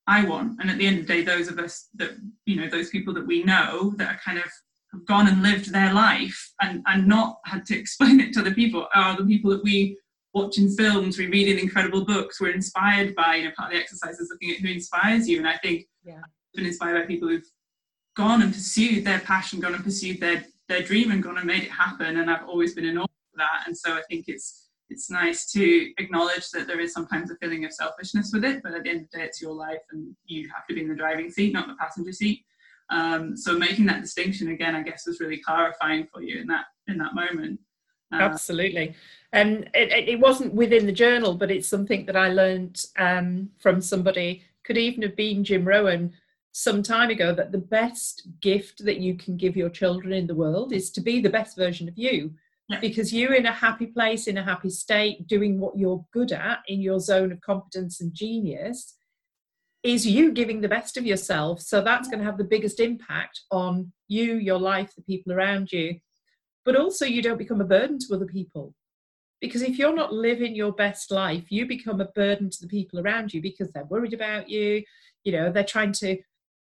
I 0.07 0.25
want. 0.25 0.59
And 0.59 0.69
at 0.69 0.77
the 0.77 0.85
end 0.85 0.99
of 0.99 1.07
the 1.07 1.13
day, 1.13 1.23
those 1.23 1.47
of 1.47 1.59
us 1.59 1.87
that, 1.95 2.11
you 2.45 2.57
know, 2.57 2.69
those 2.69 2.89
people 2.89 3.13
that 3.13 3.25
we 3.25 3.43
know 3.43 3.93
that 3.97 4.15
are 4.15 4.19
kind 4.23 4.37
of 4.37 4.51
have 4.91 5.05
gone 5.05 5.27
and 5.27 5.41
lived 5.41 5.71
their 5.71 5.93
life 5.93 6.51
and, 6.61 6.83
and 6.87 7.07
not 7.07 7.37
had 7.45 7.65
to 7.67 7.77
explain 7.79 8.19
it 8.19 8.33
to 8.33 8.41
other 8.41 8.53
people 8.53 8.87
are 8.93 9.15
the 9.15 9.25
people 9.25 9.51
that 9.51 9.63
we 9.63 9.97
watch 10.33 10.57
in 10.57 10.73
films, 10.75 11.17
we 11.17 11.27
read 11.27 11.47
in 11.47 11.59
incredible 11.59 12.05
books, 12.05 12.39
we're 12.39 12.53
inspired 12.53 13.13
by, 13.15 13.35
you 13.35 13.45
know, 13.45 13.51
part 13.57 13.69
of 13.69 13.73
the 13.75 13.81
exercise 13.81 14.19
is 14.19 14.29
looking 14.31 14.51
at 14.51 14.61
who 14.61 14.69
inspires 14.69 15.27
you. 15.27 15.37
And 15.37 15.47
I 15.47 15.57
think 15.57 15.87
yeah. 16.03 16.21
I've 16.23 16.55
been 16.55 16.65
inspired 16.65 17.01
by 17.01 17.05
people 17.05 17.27
who've 17.27 17.49
gone 18.15 18.41
and 18.41 18.53
pursued 18.53 19.03
their 19.03 19.19
passion, 19.19 19.59
gone 19.59 19.75
and 19.75 19.83
pursued 19.83 20.19
their, 20.19 20.45
their 20.69 20.83
dream 20.83 21.11
and 21.11 21.21
gone 21.21 21.37
and 21.37 21.47
made 21.47 21.63
it 21.63 21.71
happen. 21.71 22.17
And 22.17 22.29
I've 22.29 22.47
always 22.47 22.73
been 22.73 22.85
in 22.85 22.97
awe 22.97 23.03
of 23.03 23.09
that. 23.37 23.63
And 23.67 23.77
so 23.77 23.93
I 23.93 24.01
think 24.09 24.25
it's 24.27 24.69
it's 24.91 25.09
nice 25.09 25.49
to 25.51 25.93
acknowledge 25.97 26.51
that 26.51 26.67
there 26.67 26.81
is 26.81 26.93
sometimes 26.93 27.31
a 27.31 27.35
feeling 27.37 27.63
of 27.63 27.73
selfishness 27.73 28.31
with 28.33 28.43
it, 28.43 28.61
but 28.61 28.73
at 28.73 28.83
the 28.83 28.89
end 28.89 29.03
of 29.03 29.11
the 29.11 29.19
day, 29.19 29.23
it's 29.23 29.41
your 29.41 29.53
life 29.53 29.79
and 29.91 30.13
you 30.25 30.49
have 30.53 30.67
to 30.67 30.75
be 30.75 30.81
in 30.81 30.89
the 30.89 30.95
driving 30.95 31.31
seat, 31.31 31.53
not 31.53 31.67
the 31.67 31.75
passenger 31.75 32.11
seat. 32.11 32.43
Um, 32.89 33.37
so 33.37 33.57
making 33.57 33.85
that 33.85 34.01
distinction 34.01 34.49
again, 34.49 34.75
I 34.75 34.83
guess, 34.83 35.07
was 35.07 35.21
really 35.21 35.37
clarifying 35.37 36.07
for 36.11 36.21
you 36.21 36.41
in 36.41 36.47
that 36.47 36.65
in 36.87 36.97
that 36.97 37.15
moment. 37.15 37.59
Uh, 38.11 38.17
Absolutely, 38.17 38.93
and 39.31 39.69
it, 39.73 40.09
it, 40.09 40.19
wasn't 40.19 40.53
within 40.53 40.85
the 40.85 40.91
journal, 40.91 41.33
but 41.33 41.49
it's 41.49 41.69
something 41.69 42.05
that 42.05 42.17
I 42.17 42.27
learned 42.27 42.83
um, 42.97 43.49
from 43.59 43.79
somebody. 43.79 44.43
Could 44.65 44.77
even 44.77 45.01
have 45.03 45.15
been 45.15 45.45
Jim 45.45 45.63
Rohn 45.63 46.11
some 46.51 46.83
time 46.83 47.09
ago. 47.09 47.33
That 47.33 47.53
the 47.53 47.57
best 47.57 48.27
gift 48.41 48.83
that 48.83 48.97
you 48.97 49.15
can 49.15 49.37
give 49.37 49.55
your 49.55 49.69
children 49.69 50.11
in 50.11 50.27
the 50.27 50.35
world 50.35 50.73
is 50.73 50.91
to 50.91 50.99
be 50.99 51.21
the 51.21 51.29
best 51.29 51.55
version 51.55 51.87
of 51.87 51.97
you 51.97 52.33
because 52.79 53.11
you're 53.13 53.33
in 53.33 53.45
a 53.45 53.51
happy 53.51 53.87
place, 53.87 54.27
in 54.27 54.37
a 54.37 54.43
happy 54.43 54.69
state, 54.69 55.27
doing 55.27 55.59
what 55.59 55.77
you're 55.77 56.05
good 56.13 56.31
at 56.31 56.59
in 56.67 56.79
your 56.79 56.99
zone 56.99 57.31
of 57.31 57.41
competence 57.41 57.99
and 57.99 58.13
genius, 58.13 58.95
is 59.83 60.05
you 60.05 60.31
giving 60.31 60.61
the 60.61 60.69
best 60.69 60.95
of 60.95 61.05
yourself. 61.05 61.59
So 61.59 61.81
that's 61.81 62.07
going 62.07 62.19
to 62.19 62.25
have 62.25 62.37
the 62.37 62.43
biggest 62.43 62.79
impact 62.79 63.41
on 63.51 63.91
you, 64.07 64.35
your 64.35 64.59
life, 64.59 64.93
the 64.95 65.01
people 65.01 65.33
around 65.33 65.71
you. 65.71 65.99
But 66.63 66.75
also, 66.75 67.05
you 67.05 67.21
don't 67.21 67.39
become 67.39 67.61
a 67.61 67.65
burden 67.65 67.97
to 67.99 68.15
other 68.15 68.27
people. 68.27 68.75
Because 69.39 69.63
if 69.63 69.79
you're 69.79 69.95
not 69.95 70.13
living 70.13 70.55
your 70.55 70.71
best 70.71 71.09
life, 71.09 71.45
you 71.49 71.65
become 71.65 71.99
a 71.99 72.05
burden 72.05 72.51
to 72.51 72.61
the 72.61 72.67
people 72.67 72.99
around 72.99 73.33
you 73.33 73.41
because 73.41 73.71
they're 73.71 73.85
worried 73.85 74.13
about 74.13 74.47
you. 74.47 74.83
You 75.23 75.31
know, 75.31 75.51
they're 75.51 75.63
trying 75.63 75.93
to 75.93 76.17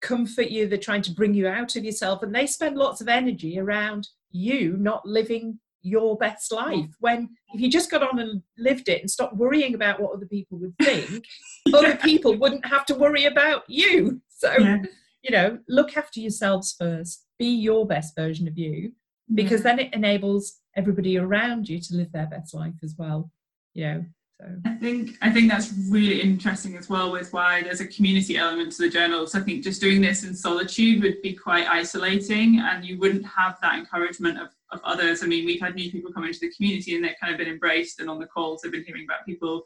comfort 0.03 0.51
you, 0.51 0.69
they're 0.69 0.79
trying 0.79 1.03
to 1.03 1.13
bring 1.13 1.35
you 1.35 1.49
out 1.49 1.77
of 1.77 1.85
yourself, 1.85 2.23
and 2.23 2.35
they 2.35 2.47
spend 2.47 2.77
lots 2.77 3.01
of 3.01 3.09
energy 3.09 3.59
around 3.59 4.09
you 4.31 4.77
not 4.77 5.07
living 5.07 5.59
your 5.85 6.17
best 6.17 6.51
life 6.51 6.91
when 7.01 7.29
if 7.53 7.61
you 7.61 7.71
just 7.71 7.91
got 7.91 8.03
on 8.03 8.19
and 8.19 8.43
lived 8.59 8.89
it 8.89 9.01
and 9.01 9.11
stopped 9.11 9.37
worrying 9.37 9.75
about 9.75 10.01
what 10.01 10.15
other 10.15 10.27
people 10.27 10.59
would 10.59 10.75
think 10.83 11.25
yeah. 11.67 11.77
other 11.77 11.97
people 11.97 12.35
wouldn't 12.35 12.65
have 12.67 12.87
to 12.87 12.95
worry 12.95 13.27
about 13.27 13.63
you 13.69 14.21
so 14.29 14.51
yeah. 14.59 14.79
you 15.23 15.31
know 15.31 15.59
look 15.69 15.97
after 15.97 16.21
yourselves 16.21 16.75
first 16.79 17.27
be 17.39 17.49
your 17.49 17.87
best 17.87 18.17
version 18.17 18.49
of 18.49 18.57
you 18.57 18.89
mm-hmm. 18.89 19.35
because 19.35 19.61
yeah. 19.61 19.77
then 19.77 19.79
it 19.79 19.95
enables 19.95 20.61
everybody 20.75 21.19
around 21.19 21.69
you 21.69 21.79
to 21.79 21.95
live 21.95 22.11
their 22.13 22.27
best 22.27 22.55
life 22.55 22.75
as 22.83 22.95
well 22.99 23.31
you 23.75 23.85
know 23.85 24.05
so 24.41 24.47
I 24.67 24.75
think 24.75 25.17
I 25.23 25.31
think 25.31 25.51
that's 25.51 25.73
really 25.89 26.21
interesting 26.21 26.77
as 26.77 26.89
well 26.89 27.13
with 27.13 27.33
why 27.33 27.63
there's 27.63 27.81
a 27.81 27.87
community 27.87 28.37
element 28.37 28.73
to 28.73 28.83
the 28.83 28.89
journals. 28.89 29.35
I 29.35 29.41
think 29.41 29.63
just 29.63 29.81
doing 29.81 30.01
this 30.01 30.25
in 30.25 30.35
solitude 30.35 31.03
would 31.03 31.23
be 31.23 31.35
quite 31.35 31.69
isolating 31.69 32.59
and 32.59 32.85
you 32.85 32.99
wouldn't 32.99 33.25
have 33.27 33.59
that 33.63 33.79
encouragement 33.79 34.41
of, 34.41 34.49
of 34.73 34.81
others. 34.85 35.23
I 35.23 35.27
mean, 35.27 35.45
we've 35.45 35.61
had 35.61 35.75
new 35.75 35.91
people 35.91 36.13
come 36.13 36.25
into 36.25 36.41
the 36.41 36.53
community 36.53 36.95
and 36.95 37.05
they've 37.05 37.17
kind 37.21 37.33
of 37.33 37.39
been 37.39 37.49
embraced 37.49 38.01
and 38.01 38.11
on 38.11 38.19
the 38.19 38.27
calls 38.27 38.61
they've 38.63 38.73
been 38.73 38.85
hearing 38.85 39.05
about 39.05 39.27
people, 39.27 39.63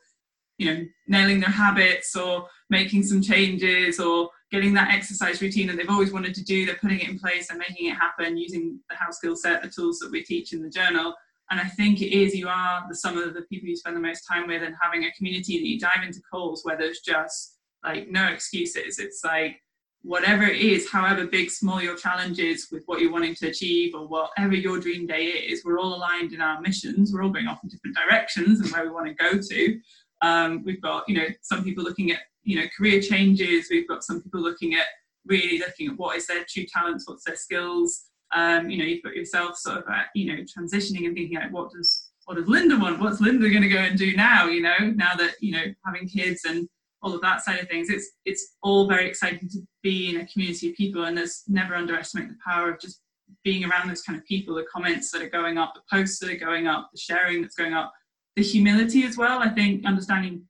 you 0.59 0.75
know, 0.75 0.85
nailing 1.07 1.41
their 1.41 1.51
habits 1.51 2.15
or 2.17 2.49
making 2.69 3.03
some 3.03 3.23
changes 3.23 4.01
or 4.01 4.31
getting 4.51 4.75
that 4.75 4.91
exercise 4.91 5.41
routine 5.41 5.67
that 5.67 5.77
they've 5.77 5.91
always 5.91 6.13
wanted 6.13 6.35
to 6.35 6.45
do, 6.45 6.67
they're 6.67 6.75
putting 6.77 7.01
it 7.01 7.09
in 7.09 7.19
place 7.19 7.51
and 7.51 7.59
making 7.59 7.89
it 7.89 7.95
happen 7.95 8.37
using 8.37 8.81
the 8.91 8.97
house 8.97 9.17
skill 9.17 9.37
set, 9.37 9.63
the 9.63 9.69
tools 9.69 9.99
that 9.99 10.11
we 10.11 10.23
teach 10.23 10.53
in 10.53 10.63
the 10.63 10.71
journal 10.71 11.15
and 11.51 11.61
I 11.61 11.65
think 11.65 12.03
it 12.03 12.15
is 12.15 12.35
you 12.35 12.49
are 12.49 12.85
the 12.89 12.95
sum 12.95 13.17
of 13.17 13.35
the 13.35 13.43
people 13.43 13.69
you 13.69 13.77
spend 13.77 13.97
the 13.97 14.01
most 14.01 14.23
time 14.23 14.47
with, 14.47 14.63
and 14.63 14.75
having 14.81 15.05
a 15.05 15.13
community 15.13 15.59
that 15.59 15.67
you 15.67 15.79
dive 15.79 16.05
into 16.05 16.21
calls 16.31 16.63
where 16.65 16.77
there's 16.77 17.01
just 17.01 17.57
like 17.85 18.09
no 18.09 18.27
excuses. 18.27 18.99
It's 18.99 19.25
like 19.25 19.63
whatever 20.03 20.45
it 20.45 20.61
is, 20.61 20.91
however 20.91 21.27
big, 21.27 21.51
small 21.51 21.83
your 21.83 21.97
challenge 21.97 22.39
is 22.39 22.69
with 22.71 22.83
what 22.87 23.01
you're 23.01 23.13
wanting 23.13 23.35
to 23.37 23.49
achieve 23.49 23.95
or 23.95 24.07
whatever 24.07 24.55
your 24.55 24.79
dream 24.79 25.07
day 25.07 25.25
is, 25.25 25.65
we're 25.65 25.79
all 25.79 25.95
aligned 25.95 26.33
in 26.33 26.41
our 26.41 26.61
missions. 26.61 27.13
We're 27.13 27.23
all 27.23 27.31
going 27.31 27.47
off 27.47 27.61
in 27.63 27.69
different 27.69 27.97
directions 27.97 28.61
and 28.61 28.71
where 28.71 28.85
we 28.85 28.91
want 28.91 29.09
to 29.09 29.15
go 29.15 29.39
to. 29.39 29.81
Um, 30.23 30.63
we've 30.65 30.81
got, 30.81 31.05
you 31.09 31.17
know, 31.17 31.27
some 31.43 31.65
people 31.65 31.85
looking 31.85 32.11
at, 32.11 32.21
you 32.43 32.61
know, 32.61 32.67
career 32.77 33.01
changes. 33.01 33.69
We've 33.71 33.89
got 33.89 34.05
some 34.05 34.23
people 34.23 34.41
looking 34.41 34.75
at 34.75 34.87
really 35.27 35.59
looking 35.59 35.89
at 35.89 35.97
what 35.99 36.17
is 36.17 36.27
their 36.27 36.45
true 36.49 36.65
talents, 36.73 37.07
what's 37.07 37.25
their 37.25 37.37
skills, 37.37 38.09
um, 38.35 38.69
you 38.69 38.79
know, 38.79 38.85
you've 38.85 39.03
got 39.03 39.15
yourself 39.17 39.57
sort 39.57 39.79
of, 39.79 39.85
uh, 39.85 40.03
you 40.15 40.27
know, 40.27 40.43
transitioning 40.43 41.07
and 41.07 41.15
thinking 41.15 41.37
like, 41.37 41.53
what 41.53 41.71
does 41.71 42.11
what 42.27 42.37
does 42.37 42.47
Linda 42.47 42.77
want? 42.77 43.01
What's 43.01 43.23
Linda 43.23 43.49
going 43.49 43.63
to 43.63 43.69
go 43.69 43.79
and 43.79 43.99
do 43.99 44.15
now? 44.15 44.47
You 44.47 44.61
know, 44.61 44.79
now 44.95 45.15
that 45.15 45.37
you 45.41 45.53
know 45.53 45.65
having 45.87 46.07
kids 46.07 46.43
and 46.47 46.69
all 47.03 47.15
of 47.15 47.21
that 47.23 47.43
side 47.43 47.61
of 47.61 47.69
things, 47.69 47.91
it's 47.91 48.11
it's 48.25 48.57
all 48.63 48.89
very 48.89 49.09
exciting 49.09 49.49
to 49.51 49.61
be 49.83 50.11
in 50.11 50.21
a 50.21 50.27
community 50.27 50.71
of 50.71 50.77
people, 50.77 51.05
and 51.05 51.17
there's 51.17 51.45
never 51.49 51.75
underestimate 51.75 52.29
the 52.29 52.37
power 52.45 52.71
of 52.73 52.81
just 52.81 53.01
being 53.45 53.65
around 53.65 53.89
those 53.89 54.03
kind 54.03 54.19
of 54.19 54.25
people. 54.25 54.55
The 54.55 54.67
comments 54.73 55.11
that 55.13 55.23
are 55.23 55.29
going 55.29 55.59
up, 55.59 55.75
the 55.75 55.83
posts 55.91 56.19
that 56.21 56.31
are 56.31 56.37
going 56.37 56.67
up, 56.67 56.91
the 56.93 56.99
sharing 56.99 57.43
that's 57.43 57.55
going 57.55 57.75
up, 57.75 57.93
the 58.37 58.43
humility 58.43 59.05
as 59.05 59.17
well. 59.17 59.41
I 59.41 59.49
think 59.49 59.85
understanding 59.87 60.45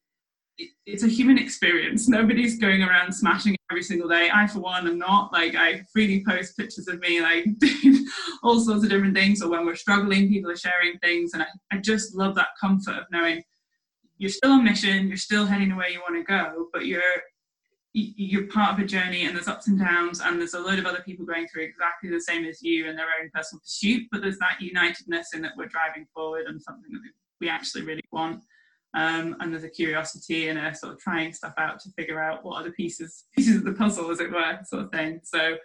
it's 0.87 1.05
a 1.05 1.09
human 1.09 1.39
experience. 1.39 2.09
Nobody's 2.09 2.59
going 2.59 2.83
around 2.83 3.13
smashing 3.13 3.57
every 3.71 3.83
single 3.83 4.09
day. 4.09 4.31
I, 4.33 4.47
for 4.47 4.61
one, 4.61 4.87
am 4.89 4.99
not. 4.99 5.33
Like, 5.33 5.55
I 5.55 5.83
freely 5.93 6.25
post 6.27 6.57
pictures 6.57 6.89
of 6.89 7.01
me, 7.01 7.21
like, 7.21 7.47
all 8.43 8.61
sorts 8.61 8.85
of 8.85 8.91
different 8.91 9.15
things. 9.15 9.43
Or 9.43 9.51
when 9.51 9.67
we're 9.67 9.77
struggling, 9.77 10.29
people 10.29 10.51
are 10.51 10.57
sharing 10.57 10.99
things. 10.99 11.33
And 11.35 11.43
I, 11.43 11.47
I 11.73 11.79
just 11.79 12.15
love 12.15 12.35
that 12.37 12.49
comfort 12.61 12.97
of 12.97 13.05
knowing 13.11 13.43
you're 14.19 14.31
still 14.31 14.53
on 14.53 14.65
mission, 14.65 15.09
you're 15.09 15.17
still 15.17 15.47
heading 15.47 15.71
the 15.71 15.77
way 15.77 15.91
you 15.93 16.01
want 16.01 16.17
to 16.17 16.25
go, 16.25 16.69
but 16.73 16.87
you're 16.87 17.03
you're 17.95 18.47
part 18.49 18.75
of 18.75 18.85
a 18.85 18.87
journey 18.87 19.25
and 19.25 19.35
there's 19.35 19.49
ups 19.49 19.67
and 19.67 19.79
downs 19.79 20.21
and 20.21 20.39
there's 20.39 20.55
a 20.55 20.61
load 20.61 20.79
of 20.79 20.85
other 20.87 21.01
people 21.01 21.25
going 21.25 21.49
through 21.49 21.63
exactly 21.63 22.11
the 22.11 22.21
same 22.21 22.45
as 22.45 22.63
you 22.63 22.87
in 22.87 22.95
their 22.95 23.07
own 23.21 23.31
personal 23.35 23.61
pursuit 23.61 24.07
but 24.13 24.21
there's 24.21 24.39
that 24.39 24.59
unitedness 24.61 25.33
in 25.33 25.41
that 25.41 25.53
we're 25.57 25.67
driving 25.67 26.07
forward 26.15 26.45
and 26.47 26.61
something 26.61 26.93
that 26.93 27.01
we 27.41 27.49
actually 27.49 27.83
really 27.83 28.05
want. 28.13 28.43
Um, 28.95 29.37
and 29.41 29.53
there's 29.53 29.65
a 29.65 29.69
curiosity 29.69 30.49
and 30.49 30.59
a 30.59 30.75
sort 30.75 30.95
of 30.95 30.99
trying 30.99 31.35
stuff 31.35 31.53
out 31.59 31.79
to 31.81 31.91
figure 31.91 32.23
out 32.23 32.43
what 32.43 32.57
are 32.57 32.65
the 32.65 32.71
pieces 32.71 33.25
pieces 33.37 33.57
of 33.57 33.65
the 33.65 33.75
puzzle 33.75 34.11
as 34.11 34.19
it 34.19 34.31
were 34.31 34.59
sort 34.65 34.85
of 34.85 34.91
thing. 34.91 35.21
So 35.25 35.59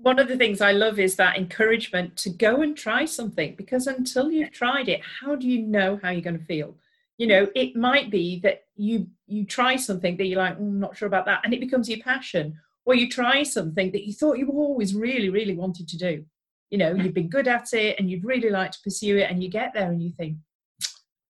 one 0.00 0.18
of 0.18 0.28
the 0.28 0.36
things 0.36 0.60
i 0.60 0.72
love 0.72 0.98
is 0.98 1.16
that 1.16 1.36
encouragement 1.36 2.16
to 2.18 2.30
go 2.30 2.62
and 2.62 2.76
try 2.76 3.04
something 3.04 3.54
because 3.56 3.86
until 3.86 4.30
you've 4.30 4.52
tried 4.52 4.88
it 4.88 5.00
how 5.20 5.34
do 5.34 5.48
you 5.48 5.62
know 5.62 5.98
how 6.02 6.10
you're 6.10 6.20
going 6.20 6.38
to 6.38 6.44
feel 6.44 6.74
you 7.18 7.26
know 7.26 7.48
it 7.54 7.76
might 7.76 8.10
be 8.10 8.40
that 8.40 8.64
you 8.76 9.06
you 9.26 9.44
try 9.44 9.76
something 9.76 10.16
that 10.16 10.26
you're 10.26 10.38
like 10.38 10.58
mm, 10.58 10.74
not 10.74 10.96
sure 10.96 11.08
about 11.08 11.26
that 11.26 11.40
and 11.44 11.54
it 11.54 11.60
becomes 11.60 11.88
your 11.88 12.00
passion. 12.00 12.58
Or 12.84 12.94
you 12.94 13.08
try 13.10 13.42
something 13.42 13.90
that 13.90 14.06
you 14.06 14.12
thought 14.12 14.38
you 14.38 14.48
always 14.48 14.94
really 14.94 15.28
really 15.28 15.56
wanted 15.56 15.88
to 15.88 15.98
do. 15.98 16.24
You 16.70 16.78
know 16.78 16.94
you've 16.94 17.14
been 17.14 17.28
good 17.28 17.48
at 17.48 17.72
it 17.72 17.98
and 17.98 18.10
you'd 18.10 18.24
really 18.24 18.50
like 18.50 18.72
to 18.72 18.78
pursue 18.82 19.18
it 19.18 19.30
and 19.30 19.42
you 19.42 19.50
get 19.50 19.72
there 19.74 19.90
and 19.90 20.02
you 20.02 20.12
think 20.12 20.36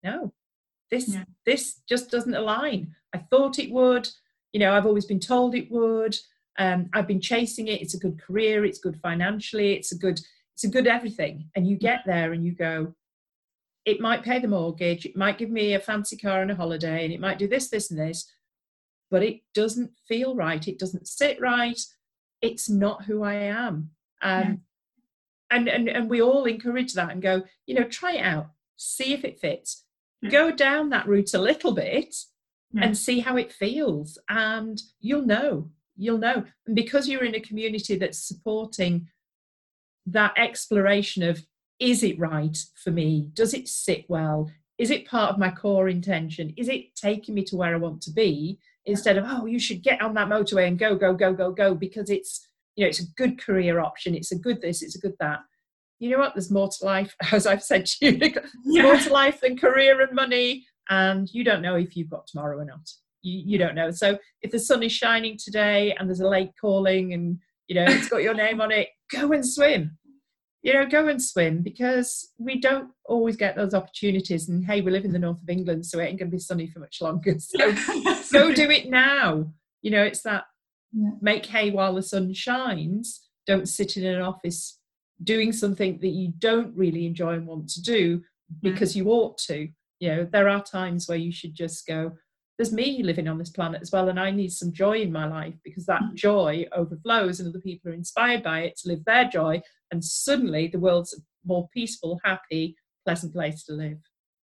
no 0.04 0.32
this 0.90 1.08
yeah. 1.08 1.24
this 1.44 1.80
just 1.88 2.10
doesn't 2.10 2.34
align. 2.34 2.94
I 3.14 3.18
thought 3.18 3.58
it 3.58 3.70
would. 3.70 4.08
You 4.52 4.60
know 4.60 4.72
i've 4.72 4.86
always 4.86 5.06
been 5.06 5.20
told 5.20 5.54
it 5.54 5.70
would. 5.70 6.16
Um, 6.58 6.88
i've 6.92 7.08
been 7.08 7.20
chasing 7.20 7.68
it. 7.68 7.80
It's 7.80 7.94
a 7.94 7.98
good 7.98 8.20
career. 8.20 8.64
It's 8.64 8.78
good 8.78 8.98
financially. 9.00 9.74
It's 9.74 9.92
a 9.92 9.98
good 9.98 10.20
it's 10.54 10.64
a 10.64 10.68
good 10.68 10.86
everything. 10.86 11.50
And 11.54 11.66
you 11.66 11.76
get 11.76 12.00
there 12.06 12.32
and 12.32 12.44
you 12.44 12.52
go 12.52 12.94
it 13.86 14.00
might 14.00 14.22
pay 14.22 14.38
the 14.38 14.48
mortgage 14.48 15.06
it 15.06 15.16
might 15.16 15.38
give 15.38 15.50
me 15.50 15.74
a 15.74 15.80
fancy 15.80 16.16
car 16.16 16.42
and 16.42 16.50
a 16.50 16.56
holiday 16.56 17.04
and 17.04 17.14
it 17.14 17.20
might 17.20 17.38
do 17.38 17.48
this 17.48 17.68
this 17.68 17.90
and 17.90 17.98
this 17.98 18.30
but 19.10 19.22
it 19.22 19.40
doesn't 19.54 19.90
feel 20.06 20.34
right 20.34 20.68
it 20.68 20.78
doesn't 20.78 21.08
sit 21.08 21.40
right 21.40 21.80
it's 22.42 22.68
not 22.68 23.04
who 23.04 23.22
I 23.22 23.34
am. 23.34 23.90
Um, 24.22 24.42
yeah. 24.42 24.54
and, 25.50 25.68
and, 25.68 25.88
and 25.88 26.10
we 26.10 26.22
all 26.22 26.44
encourage 26.44 26.94
that 26.94 27.10
and 27.10 27.22
go, 27.22 27.42
you 27.66 27.74
know, 27.74 27.84
try 27.84 28.14
it 28.14 28.22
out, 28.22 28.50
see 28.76 29.12
if 29.12 29.24
it 29.24 29.40
fits. 29.40 29.84
Yeah. 30.22 30.30
Go 30.30 30.50
down 30.50 30.90
that 30.90 31.06
route 31.06 31.34
a 31.34 31.40
little 31.40 31.72
bit 31.72 32.14
yeah. 32.72 32.84
and 32.84 32.96
see 32.96 33.20
how 33.20 33.36
it 33.36 33.52
feels. 33.52 34.18
And 34.28 34.80
you'll 35.00 35.26
know, 35.26 35.70
you'll 35.96 36.18
know. 36.18 36.44
And 36.66 36.76
because 36.76 37.08
you're 37.08 37.24
in 37.24 37.34
a 37.34 37.40
community 37.40 37.96
that's 37.96 38.18
supporting 38.18 39.08
that 40.06 40.34
exploration 40.36 41.22
of 41.22 41.44
is 41.78 42.02
it 42.02 42.18
right 42.18 42.56
for 42.82 42.90
me? 42.90 43.28
Does 43.34 43.54
it 43.54 43.68
sit 43.68 44.04
well? 44.08 44.50
Is 44.78 44.90
it 44.90 45.06
part 45.06 45.30
of 45.30 45.38
my 45.38 45.50
core 45.50 45.88
intention? 45.88 46.52
Is 46.56 46.68
it 46.68 46.94
taking 46.94 47.34
me 47.34 47.44
to 47.44 47.56
where 47.56 47.74
I 47.74 47.78
want 47.78 48.02
to 48.02 48.12
be? 48.12 48.58
Instead 48.84 49.16
of, 49.16 49.24
oh, 49.26 49.46
you 49.46 49.58
should 49.58 49.82
get 49.82 50.00
on 50.00 50.14
that 50.14 50.28
motorway 50.28 50.68
and 50.68 50.78
go, 50.78 50.94
go, 50.94 51.12
go, 51.12 51.32
go, 51.32 51.50
go, 51.50 51.74
because 51.74 52.10
it's, 52.10 52.46
you 52.76 52.84
know, 52.84 52.88
it's 52.88 53.00
a 53.00 53.12
good 53.16 53.40
career 53.40 53.80
option. 53.80 54.14
It's 54.14 54.32
a 54.32 54.38
good 54.38 54.60
this, 54.60 54.82
it's 54.82 54.96
a 54.96 55.00
good 55.00 55.14
that. 55.18 55.40
You 55.98 56.10
know 56.10 56.18
what? 56.18 56.34
There's 56.34 56.50
more 56.50 56.68
to 56.68 56.84
life, 56.84 57.14
as 57.32 57.46
I've 57.46 57.62
said 57.62 57.86
to 57.86 58.06
you, 58.06 58.32
yeah. 58.64 58.82
more 58.82 58.96
to 58.96 59.12
life 59.12 59.40
than 59.40 59.56
career 59.56 60.00
and 60.00 60.14
money. 60.14 60.64
And 60.88 61.28
you 61.32 61.42
don't 61.42 61.62
know 61.62 61.76
if 61.76 61.96
you've 61.96 62.10
got 62.10 62.26
tomorrow 62.26 62.58
or 62.58 62.64
not. 62.64 62.88
You, 63.22 63.42
you 63.44 63.58
don't 63.58 63.74
know. 63.74 63.90
So 63.90 64.18
if 64.42 64.52
the 64.52 64.58
sun 64.58 64.82
is 64.82 64.92
shining 64.92 65.36
today 65.42 65.94
and 65.98 66.08
there's 66.08 66.20
a 66.20 66.28
lake 66.28 66.52
calling 66.60 67.12
and, 67.12 67.38
you 67.66 67.74
know, 67.74 67.86
it's 67.88 68.08
got 68.08 68.22
your 68.22 68.34
name 68.34 68.60
on 68.60 68.70
it, 68.70 68.88
go 69.10 69.32
and 69.32 69.44
swim 69.44 69.98
you 70.66 70.72
know, 70.72 70.84
go 70.84 71.06
and 71.06 71.22
swim 71.22 71.62
because 71.62 72.32
we 72.38 72.58
don't 72.58 72.90
always 73.04 73.36
get 73.36 73.54
those 73.54 73.72
opportunities. 73.72 74.48
And 74.48 74.64
hey, 74.64 74.80
we 74.80 74.90
live 74.90 75.04
in 75.04 75.12
the 75.12 75.18
north 75.18 75.40
of 75.40 75.48
England, 75.48 75.86
so 75.86 76.00
it 76.00 76.06
ain't 76.06 76.18
going 76.18 76.28
to 76.28 76.36
be 76.36 76.40
sunny 76.40 76.66
for 76.66 76.80
much 76.80 77.00
longer. 77.00 77.36
So 77.46 77.58
go 78.32 78.52
do 78.52 78.68
it 78.68 78.90
now. 78.90 79.46
You 79.82 79.92
know, 79.92 80.02
it's 80.02 80.22
that 80.22 80.42
yeah. 80.92 81.10
make 81.20 81.46
hay 81.46 81.70
while 81.70 81.94
the 81.94 82.02
sun 82.02 82.34
shines. 82.34 83.28
Don't 83.46 83.68
sit 83.68 83.96
in 83.96 84.04
an 84.04 84.20
office 84.20 84.80
doing 85.22 85.52
something 85.52 86.00
that 86.00 86.08
you 86.08 86.32
don't 86.36 86.76
really 86.76 87.06
enjoy 87.06 87.34
and 87.34 87.46
want 87.46 87.68
to 87.68 87.82
do 87.82 88.22
because 88.60 88.96
you 88.96 89.08
ought 89.10 89.38
to. 89.46 89.68
You 90.00 90.08
know, 90.08 90.28
there 90.32 90.48
are 90.48 90.64
times 90.64 91.08
where 91.08 91.16
you 91.16 91.30
should 91.30 91.54
just 91.54 91.86
go, 91.86 92.10
there's 92.58 92.72
me 92.72 93.02
living 93.02 93.28
on 93.28 93.38
this 93.38 93.50
planet 93.50 93.82
as 93.82 93.92
well, 93.92 94.08
and 94.08 94.18
I 94.18 94.30
need 94.30 94.50
some 94.50 94.72
joy 94.72 95.00
in 95.00 95.12
my 95.12 95.26
life 95.26 95.54
because 95.62 95.86
that 95.86 96.02
mm. 96.02 96.14
joy 96.14 96.66
overflows 96.72 97.38
and 97.38 97.48
other 97.48 97.60
people 97.60 97.90
are 97.90 97.94
inspired 97.94 98.42
by 98.42 98.60
it 98.60 98.76
to 98.78 98.88
live 98.88 99.04
their 99.04 99.28
joy 99.28 99.60
and 99.90 100.04
suddenly 100.04 100.68
the 100.68 100.78
world's 100.78 101.14
a 101.14 101.16
more 101.44 101.68
peaceful, 101.72 102.20
happy, 102.24 102.76
pleasant 103.04 103.32
place 103.32 103.64
to 103.64 103.72
live. 103.72 103.98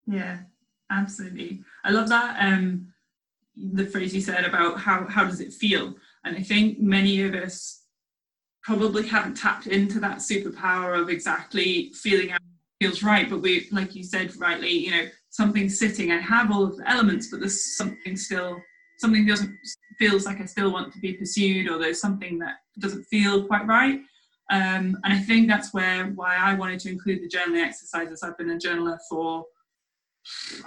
Yeah, 0.06 0.39
absolutely. 0.91 1.62
I 1.84 1.91
love 1.91 2.10
that. 2.10 2.38
Um, 2.41 2.93
the 3.56 3.86
phrase 3.86 4.13
you 4.13 4.22
said 4.22 4.46
about 4.46 4.80
how 4.80 5.08
how 5.08 5.26
does 5.26 5.41
it 5.41 5.54
feel, 5.54 5.96
and 6.24 6.38
I 6.38 6.41
think 6.41 6.80
many 6.80 7.24
of 7.24 7.34
us 7.34 7.84
probably 8.63 9.08
haven't 9.08 9.36
tapped 9.38 9.67
into 9.67 10.00
that 10.00 10.17
superpower 10.17 11.00
of 11.00 11.10
exactly 11.10 11.91
feeling 11.93 12.30
it 12.30 12.41
feels 12.82 13.02
right. 13.02 13.30
But 13.30 13.41
we, 13.41 13.67
like 13.72 13.96
you 13.96 14.04
said 14.04 14.36
rightly, 14.38 14.72
you 14.72 14.91
know, 14.91 15.08
something's 15.38 15.78
sitting. 15.78 16.12
I 16.12 16.17
have 16.17 16.52
all 16.52 16.63
of 16.63 16.78
the 16.78 16.89
elements, 16.89 17.30
but 17.30 17.39
there's 17.39 17.78
something 17.78 18.17
still. 18.17 18.60
Something 18.97 19.28
doesn't 19.28 19.56
feels 20.00 20.26
like 20.26 20.41
I 20.41 20.45
still 20.45 20.71
want 20.73 20.91
to 20.93 21.00
be 21.00 21.13
pursued, 21.13 21.69
or 21.69 21.78
there's 21.78 22.02
something 22.02 22.39
that 22.39 22.56
doesn't 22.80 23.04
feel 23.06 23.45
quite 23.45 23.65
right. 23.67 24.00
Um, 24.50 24.97
and 25.04 25.13
I 25.13 25.19
think 25.19 25.47
that's 25.47 25.73
where 25.73 26.08
why 26.08 26.36
I 26.36 26.56
wanted 26.56 26.80
to 26.82 26.89
include 26.89 27.21
the 27.21 27.30
journaling 27.30 27.63
exercises. 27.63 28.23
I've 28.23 28.38
been 28.38 28.50
a 28.50 28.56
journaler 28.56 28.97
for 29.10 29.45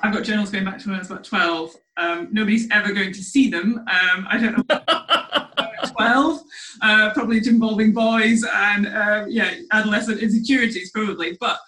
I've 0.02 0.14
got 0.14 0.24
journals 0.24 0.50
going 0.50 0.64
back 0.64 0.78
to 0.78 0.88
when 0.88 0.96
I 0.96 1.00
was 1.00 1.10
about 1.10 1.24
12. 1.24 1.74
Um, 1.96 2.28
nobody's 2.30 2.70
ever 2.70 2.92
going 2.92 3.12
to 3.12 3.22
see 3.22 3.50
them. 3.50 3.78
Um, 3.78 4.26
I 4.30 4.38
don't 4.38 4.68
know. 4.68 4.80
12, 5.96 6.40
uh, 6.82 7.10
probably 7.12 7.38
involving 7.46 7.92
boys 7.92 8.44
and 8.54 8.86
uh, 8.86 9.24
yeah, 9.28 9.54
adolescent 9.72 10.20
insecurities 10.20 10.90
probably. 10.92 11.36
But 11.38 11.58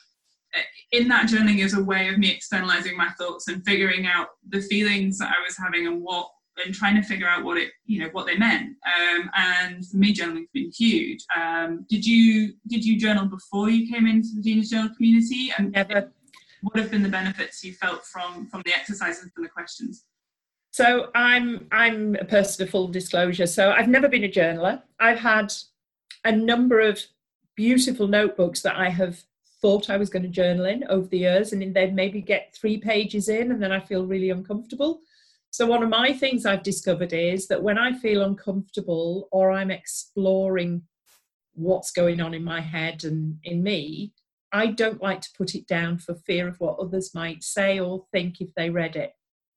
in 0.92 1.08
that 1.08 1.28
journaling 1.28 1.64
is 1.64 1.74
a 1.74 1.82
way 1.82 2.08
of 2.08 2.18
me 2.18 2.30
externalizing 2.30 2.96
my 2.96 3.08
thoughts 3.18 3.48
and 3.48 3.64
figuring 3.64 4.06
out 4.06 4.28
the 4.48 4.60
feelings 4.60 5.18
that 5.18 5.30
I 5.30 5.42
was 5.46 5.56
having 5.56 5.86
and 5.86 6.02
what 6.02 6.28
and 6.64 6.74
trying 6.74 6.96
to 6.96 7.02
figure 7.02 7.26
out 7.26 7.44
what 7.44 7.56
it 7.56 7.70
you 7.86 8.00
know 8.00 8.08
what 8.12 8.26
they 8.26 8.36
meant. 8.36 8.76
Um, 8.86 9.30
and 9.34 9.86
for 9.86 9.96
me 9.96 10.12
journaling's 10.12 10.50
been 10.52 10.70
huge. 10.70 11.24
Um, 11.34 11.86
did 11.88 12.04
you 12.04 12.54
did 12.68 12.84
you 12.84 12.98
journal 12.98 13.26
before 13.26 13.70
you 13.70 13.90
came 13.90 14.06
into 14.06 14.28
the 14.34 14.42
gen-ius 14.42 14.70
journal 14.70 14.90
community? 14.94 15.52
And 15.56 15.72
Never. 15.72 16.12
what 16.62 16.76
have 16.76 16.90
been 16.90 17.02
the 17.02 17.08
benefits 17.08 17.64
you 17.64 17.72
felt 17.74 18.04
from 18.04 18.48
from 18.48 18.62
the 18.64 18.74
exercises 18.74 19.30
and 19.34 19.44
the 19.44 19.50
questions? 19.50 20.04
So 20.72 21.10
i'm 21.14 21.66
i'm 21.72 22.16
a 22.16 22.24
person 22.24 22.64
of 22.64 22.70
full 22.70 22.88
disclosure. 22.88 23.46
So 23.46 23.72
i've 23.72 23.88
never 23.88 24.08
been 24.08 24.24
a 24.24 24.28
journaler. 24.28 24.82
I've 25.00 25.18
had 25.18 25.52
a 26.24 26.32
number 26.32 26.80
of 26.80 27.02
beautiful 27.54 28.08
notebooks 28.08 28.62
that 28.62 28.76
i 28.76 28.88
have 28.88 29.22
thought 29.62 29.88
i 29.88 29.96
was 29.96 30.10
going 30.10 30.22
to 30.22 30.28
journal 30.28 30.66
in 30.66 30.84
over 30.90 31.06
the 31.06 31.18
years 31.18 31.52
and 31.52 31.74
then 31.74 31.94
maybe 31.94 32.20
get 32.20 32.54
three 32.54 32.76
pages 32.76 33.28
in 33.28 33.52
and 33.52 33.62
then 33.62 33.72
i 33.72 33.80
feel 33.80 34.04
really 34.04 34.30
uncomfortable 34.30 35.00
so, 35.52 35.66
one 35.66 35.82
of 35.82 35.90
my 35.90 36.14
things 36.14 36.46
I've 36.46 36.62
discovered 36.62 37.12
is 37.12 37.46
that 37.48 37.62
when 37.62 37.76
I 37.76 37.92
feel 37.92 38.22
uncomfortable 38.22 39.28
or 39.30 39.52
I'm 39.52 39.70
exploring 39.70 40.82
what's 41.52 41.90
going 41.90 42.22
on 42.22 42.32
in 42.32 42.42
my 42.42 42.62
head 42.62 43.04
and 43.04 43.36
in 43.44 43.62
me, 43.62 44.14
I 44.50 44.68
don't 44.68 45.02
like 45.02 45.20
to 45.20 45.32
put 45.36 45.54
it 45.54 45.66
down 45.66 45.98
for 45.98 46.14
fear 46.14 46.48
of 46.48 46.58
what 46.58 46.78
others 46.78 47.14
might 47.14 47.44
say 47.44 47.78
or 47.78 48.06
think 48.12 48.40
if 48.40 48.48
they 48.54 48.70
read 48.70 48.96
it. 48.96 49.12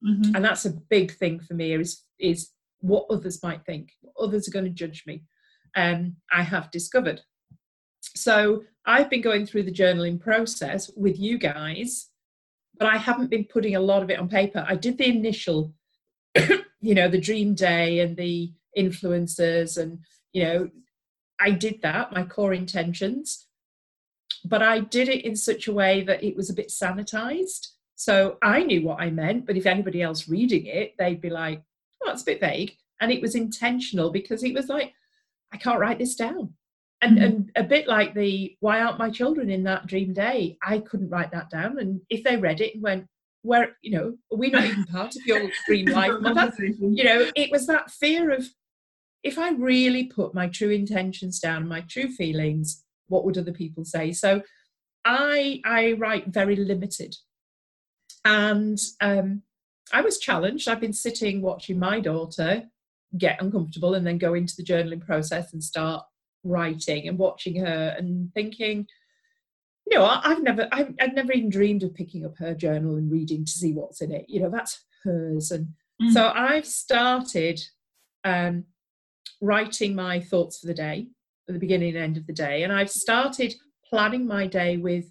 Mm-hmm. 0.06 0.36
And 0.36 0.44
that's 0.44 0.66
a 0.66 0.74
big 0.90 1.14
thing 1.14 1.40
for 1.40 1.54
me 1.54 1.72
is, 1.72 2.04
is 2.20 2.52
what 2.82 3.06
others 3.10 3.42
might 3.42 3.66
think. 3.66 3.94
Others 4.20 4.50
are 4.50 4.52
going 4.52 4.66
to 4.66 4.72
judge 4.72 5.04
me. 5.08 5.24
Um, 5.78 6.18
I 6.30 6.44
have 6.44 6.72
discovered. 6.72 7.22
So 8.16 8.64
I've 8.86 9.10
been 9.10 9.22
going 9.22 9.46
through 9.46 9.64
the 9.64 9.72
journaling 9.72 10.20
process 10.20 10.92
with 10.96 11.20
you 11.20 11.38
guys, 11.38 12.10
but 12.78 12.88
I 12.88 12.98
haven't 12.98 13.30
been 13.30 13.46
putting 13.46 13.76
a 13.76 13.80
lot 13.80 14.04
of 14.04 14.10
it 14.10 14.20
on 14.20 14.30
paper. 14.30 14.66
I 14.68 14.76
did 14.76 14.98
the 14.98 15.08
initial 15.08 15.74
you 16.82 16.94
know 16.94 17.08
the 17.08 17.20
dream 17.20 17.54
day 17.54 18.00
and 18.00 18.16
the 18.16 18.52
influencers 18.78 19.82
and 19.82 20.00
you 20.34 20.44
know 20.44 20.70
i 21.40 21.50
did 21.50 21.82
that 21.82 22.12
my 22.12 22.24
core 22.24 22.54
intentions 22.54 23.48
but 24.44 24.62
i 24.62 24.80
did 24.80 25.08
it 25.08 25.26
in 25.26 25.36
such 25.36 25.68
a 25.68 25.74
way 25.74 26.04
that 26.04 26.24
it 26.24 26.36
was 26.36 26.50
a 26.50 26.54
bit 26.54 26.70
sanitized. 26.70 27.70
So 27.96 28.38
i 28.42 28.64
knew 28.64 28.84
what 28.84 29.00
i 29.00 29.10
meant 29.10 29.46
but 29.46 29.58
if 29.58 29.66
anybody 29.66 30.02
else 30.02 30.28
reading 30.28 30.66
it 30.66 30.96
they'd 31.00 31.22
be 31.22 31.30
like 31.30 31.62
oh 32.04 32.12
it's 32.12 32.24
a 32.24 32.26
bit 32.26 32.42
vague. 32.42 32.76
And 33.02 33.12
it 33.12 33.22
was 33.22 33.36
intentional 33.36 34.10
because 34.10 34.44
it 34.44 34.54
was 34.54 34.68
like 34.68 34.94
i 35.54 35.58
can't 35.58 35.80
write 35.80 36.00
this 36.00 36.16
down 36.16 36.54
and, 37.06 37.18
mm-hmm. 37.18 37.26
and 37.26 37.52
a 37.56 37.64
bit 37.64 37.88
like 37.88 38.14
the 38.14 38.56
why 38.60 38.82
aren't 38.82 39.00
my 39.00 39.10
children 39.10 39.50
in 39.50 39.64
that 39.64 39.88
dream 39.88 40.14
day? 40.14 40.58
I 40.64 40.80
couldn't 40.80 41.10
write 41.10 41.32
that 41.32 41.50
down. 41.50 41.80
And 41.80 42.02
if 42.10 42.24
they 42.24 42.38
read 42.38 42.62
it 42.62 42.76
and 42.76 42.84
went 42.84 43.08
where 43.46 43.78
you 43.82 43.92
know 43.92 44.16
are 44.32 44.38
we're 44.38 44.50
not 44.50 44.66
even 44.66 44.84
part 44.92 45.16
of 45.16 45.22
your 45.26 45.50
dream 45.68 45.86
life? 45.86 46.12
Mother 46.20 46.52
you 46.80 47.04
know 47.04 47.30
it 47.36 47.52
was 47.52 47.68
that 47.68 47.92
fear 47.92 48.32
of 48.32 48.46
if 49.24 49.38
i 49.38 49.52
really 49.52 50.06
put 50.06 50.34
my 50.34 50.48
true 50.48 50.70
intentions 50.70 51.40
down 51.40 51.68
my 51.68 51.82
true 51.82 52.10
feelings 52.10 52.84
what 53.08 53.24
would 53.24 53.38
other 53.38 53.54
people 53.54 53.86
say? 53.86 54.12
So 54.12 54.42
i 55.06 55.62
i 55.64 55.94
write 55.94 56.28
very 56.28 56.56
limited. 56.56 57.16
And 58.26 58.80
um, 59.02 59.44
i 59.94 60.02
was 60.02 60.18
challenged. 60.18 60.68
I've 60.68 60.82
been 60.82 60.94
sitting 60.94 61.42
watching 61.42 61.78
my 61.78 62.00
daughter 62.00 62.64
get 63.18 63.42
uncomfortable 63.42 63.94
and 63.94 64.06
then 64.06 64.18
go 64.18 64.34
into 64.34 64.56
the 64.58 64.64
journaling 64.64 65.06
process 65.06 65.54
and 65.54 65.64
start 65.64 66.04
writing 66.46 67.08
and 67.08 67.18
watching 67.18 67.58
her 67.58 67.96
and 67.98 68.34
thinking 68.34 68.88
you 69.88 69.98
know, 69.98 70.06
I've 70.06 70.42
never, 70.42 70.68
I've, 70.72 70.94
I've, 71.00 71.14
never 71.14 71.32
even 71.32 71.50
dreamed 71.50 71.84
of 71.84 71.94
picking 71.94 72.26
up 72.26 72.38
her 72.38 72.56
journal 72.56 72.96
and 72.96 73.12
reading 73.12 73.46
to 73.46 73.52
see 73.52 73.72
what's 73.72 74.02
in 74.02 74.12
it. 74.12 74.26
You 74.28 74.42
know, 74.42 74.50
that's 74.50 74.84
hers. 75.04 75.52
And 75.52 75.68
mm. 76.02 76.12
so 76.12 76.32
I've 76.34 76.66
started 76.66 77.62
um, 78.24 78.66
writing 79.42 79.96
my 79.96 80.20
thoughts 80.20 80.60
for 80.60 80.68
the 80.68 80.74
day, 80.74 81.08
at 81.48 81.54
the 81.54 81.60
beginning 81.60 81.90
and 81.90 82.04
end 82.04 82.18
of 82.18 82.26
the 82.26 82.34
day. 82.34 82.64
And 82.64 82.74
I've 82.74 82.90
started 82.90 83.54
planning 83.88 84.26
my 84.26 84.48
day 84.48 84.78
with 84.78 85.06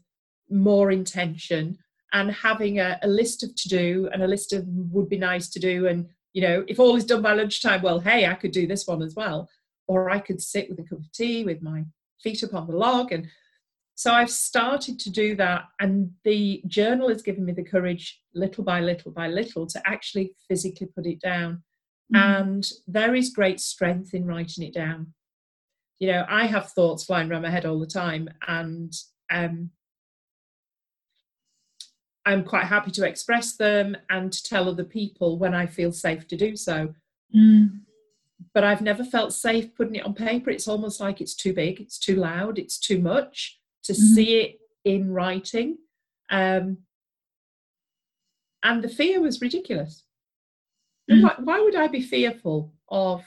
more 0.51 0.91
intention 0.91 1.79
and 2.13 2.33
having 2.33 2.81
a, 2.81 2.99
a 3.03 3.09
list 3.09 3.45
of 3.45 3.55
to 3.55 3.69
do 3.69 4.09
and 4.13 4.23
a 4.23 4.29
list 4.29 4.53
of 4.53 4.65
would 4.67 5.09
be 5.09 5.19
nice 5.19 5.49
to 5.51 5.61
do. 5.61 5.87
And, 5.87 6.09
you 6.33 6.43
know, 6.43 6.65
if 6.67 6.81
all 6.81 6.97
is 6.97 7.05
done 7.05 7.23
by 7.23 7.35
lunchtime, 7.35 7.83
well, 7.83 8.01
hey, 8.01 8.27
I 8.27 8.35
could 8.35 8.53
do 8.53 8.67
this 8.67 8.87
one 8.87 9.03
as 9.03 9.15
well. 9.15 9.49
Or 9.87 10.11
I 10.11 10.19
could 10.19 10.41
sit 10.41 10.69
with 10.69 10.79
a 10.79 10.83
cup 10.83 10.99
of 10.99 11.13
tea 11.13 11.45
with 11.45 11.63
my 11.63 11.85
feet 12.23 12.43
up 12.43 12.55
on 12.55 12.67
the 12.67 12.77
log 12.77 13.13
and 13.13 13.29
so 13.97 14.13
I've 14.13 14.31
started 14.31 14.99
to 15.01 15.11
do 15.11 15.37
that, 15.37 15.67
and 15.79 16.11
the 16.25 16.63
journal 16.67 17.09
has 17.09 17.23
given 17.23 17.45
me 17.45 17.53
the 17.53 17.63
courage, 17.63 18.21
little 18.35 18.65
by 18.65 18.81
little 18.81 19.13
by 19.13 19.29
little, 19.29 19.67
to 19.69 19.81
actually 19.87 20.35
physically 20.49 20.89
put 20.89 21.07
it 21.07 21.21
down. 21.21 21.63
Mm. 22.13 22.41
And 22.41 22.71
there 22.89 23.15
is 23.15 23.31
great 23.31 23.61
strength 23.61 24.13
in 24.13 24.27
writing 24.27 24.65
it 24.65 24.75
down. 24.75 25.15
You 26.01 26.09
know, 26.09 26.27
I 26.29 26.47
have 26.47 26.73
thoughts 26.73 27.05
flying 27.05 27.31
around 27.31 27.43
my 27.43 27.51
head 27.51 27.67
all 27.67 27.79
the 27.79 27.87
time, 27.87 28.29
and 28.49 28.93
um, 29.31 29.71
I'm 32.27 32.43
quite 32.43 32.67
happy 32.67 32.91
to 32.93 33.07
express 33.07 33.57
them 33.57 33.97
and 34.11 34.33
to 34.33 34.43
tell 34.43 34.69
other 34.69 34.85
people 34.85 35.39
when 35.39 35.55
I 35.55 35.67
feel 35.67 35.93
safe 35.93 36.27
to 36.29 36.37
do 36.37 36.57
so. 36.57 36.93
Mm. 37.35 37.83
But 38.53 38.65
I've 38.65 38.83
never 38.83 39.05
felt 39.05 39.33
safe 39.33 39.75
putting 39.75 39.97
it 39.97 40.05
on 40.05 40.15
paper. 40.15 40.51
It's 40.51 40.69
almost 40.69 41.01
like 41.01 41.21
it's 41.21 41.35
too 41.35 41.53
big, 41.53 41.81
it's 41.81 41.99
too 41.99 42.17
loud, 42.17 42.59
it's 42.59 42.79
too 42.79 43.01
much 43.01 43.61
to 43.85 43.93
mm-hmm. 43.93 44.15
see 44.15 44.41
it 44.41 44.59
in 44.85 45.13
writing. 45.13 45.79
Um, 46.31 46.79
and 48.63 48.83
the 48.83 48.89
fear 48.89 49.21
was 49.21 49.41
ridiculous. 49.41 50.05
Mm. 51.11 51.23
Why, 51.23 51.35
why, 51.39 51.61
would 51.61 51.77
I 51.77 51.89
be 51.89 52.03
fearful 52.03 52.73
of 52.89 53.23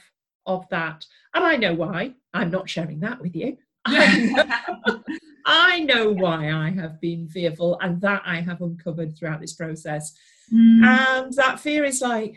of 0.46 0.68
that? 0.70 1.04
And 1.34 1.44
I 1.44 1.56
know 1.56 1.74
why. 1.74 2.14
I'm 2.34 2.50
not 2.50 2.68
sharing 2.68 3.00
that 3.00 3.20
with 3.20 3.36
you. 3.36 3.56
I 3.86 4.18
know, 4.18 5.02
I 5.46 5.80
know 5.80 6.10
why 6.10 6.52
I 6.52 6.70
have 6.70 7.00
been 7.00 7.28
fearful, 7.28 7.78
and 7.80 8.00
that 8.00 8.22
I 8.26 8.40
have 8.40 8.60
uncovered 8.60 9.16
throughout 9.16 9.40
this 9.40 9.54
process. 9.54 10.12
Mm. 10.52 10.84
And 10.84 11.32
that 11.34 11.60
fear 11.60 11.84
is 11.84 12.00
like, 12.00 12.36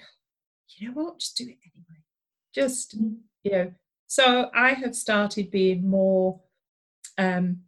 you 0.78 0.88
know 0.88 0.94
what? 0.94 1.20
Just 1.20 1.38
do 1.38 1.44
it 1.44 1.58
anyway. 1.64 1.91
Just 2.54 3.02
mm. 3.02 3.18
you 3.44 3.52
know. 3.52 3.72
So 4.08 4.50
I 4.54 4.74
have 4.74 4.96
started 4.96 5.52
being 5.52 5.90
more 5.90 6.42
um, 7.18 7.62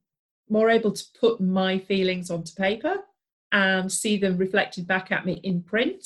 more 0.50 0.70
able 0.70 0.92
to 0.92 1.04
put 1.20 1.40
my 1.40 1.80
feelings 1.80 2.30
onto 2.30 2.54
paper 2.54 2.98
and 3.52 3.92
see 3.92 4.18
them 4.18 4.38
reflected 4.38 4.88
back 4.88 5.12
at 5.12 5.26
me 5.26 5.40
in 5.44 5.62
print. 5.62 6.06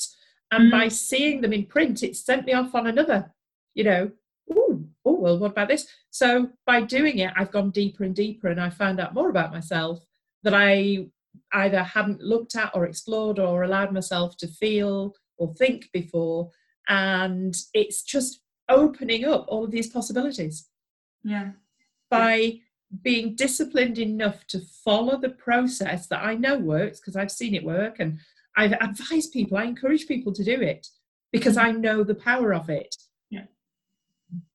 And 0.50 0.68
mm. 0.68 0.70
by 0.70 0.88
seeing 0.88 1.40
them 1.40 1.52
in 1.52 1.66
print, 1.66 2.02
it 2.02 2.16
sent 2.16 2.46
me 2.46 2.52
off 2.52 2.74
on 2.74 2.86
another, 2.86 3.32
you 3.74 3.84
know, 3.84 4.10
oh, 4.54 4.84
oh, 5.04 5.14
well, 5.14 5.38
what 5.38 5.52
about 5.52 5.68
this? 5.68 5.86
So 6.10 6.50
by 6.66 6.82
doing 6.82 7.18
it, 7.18 7.32
I've 7.36 7.50
gone 7.50 7.70
deeper 7.70 8.04
and 8.04 8.14
deeper 8.14 8.48
and 8.48 8.60
I 8.60 8.70
found 8.70 9.00
out 9.00 9.14
more 9.14 9.30
about 9.30 9.52
myself 9.52 10.04
that 10.42 10.54
I 10.54 11.06
either 11.52 11.82
hadn't 11.82 12.20
looked 12.20 12.54
at 12.54 12.70
or 12.74 12.86
explored 12.86 13.38
or 13.38 13.62
allowed 13.62 13.92
myself 13.92 14.36
to 14.38 14.48
feel 14.48 15.14
or 15.36 15.54
think 15.54 15.88
before. 15.92 16.50
And 16.88 17.54
it's 17.74 18.02
just 18.02 18.40
opening 18.68 19.24
up 19.24 19.46
all 19.48 19.64
of 19.64 19.70
these 19.70 19.88
possibilities. 19.88 20.68
Yeah. 21.24 21.52
By 22.10 22.60
being 23.02 23.34
disciplined 23.34 23.98
enough 23.98 24.46
to 24.48 24.60
follow 24.84 25.18
the 25.18 25.30
process 25.30 26.06
that 26.06 26.24
I 26.24 26.34
know 26.34 26.58
works 26.58 27.00
because 27.00 27.16
I've 27.16 27.30
seen 27.30 27.54
it 27.54 27.64
work 27.64 27.96
and 27.98 28.18
I've 28.56 28.72
advised 28.72 29.32
people, 29.32 29.58
I 29.58 29.64
encourage 29.64 30.06
people 30.06 30.32
to 30.32 30.44
do 30.44 30.60
it 30.60 30.86
because 31.32 31.56
mm-hmm. 31.56 31.66
I 31.68 31.72
know 31.72 32.02
the 32.02 32.14
power 32.14 32.54
of 32.54 32.70
it. 32.70 32.94
Yeah. 33.30 33.44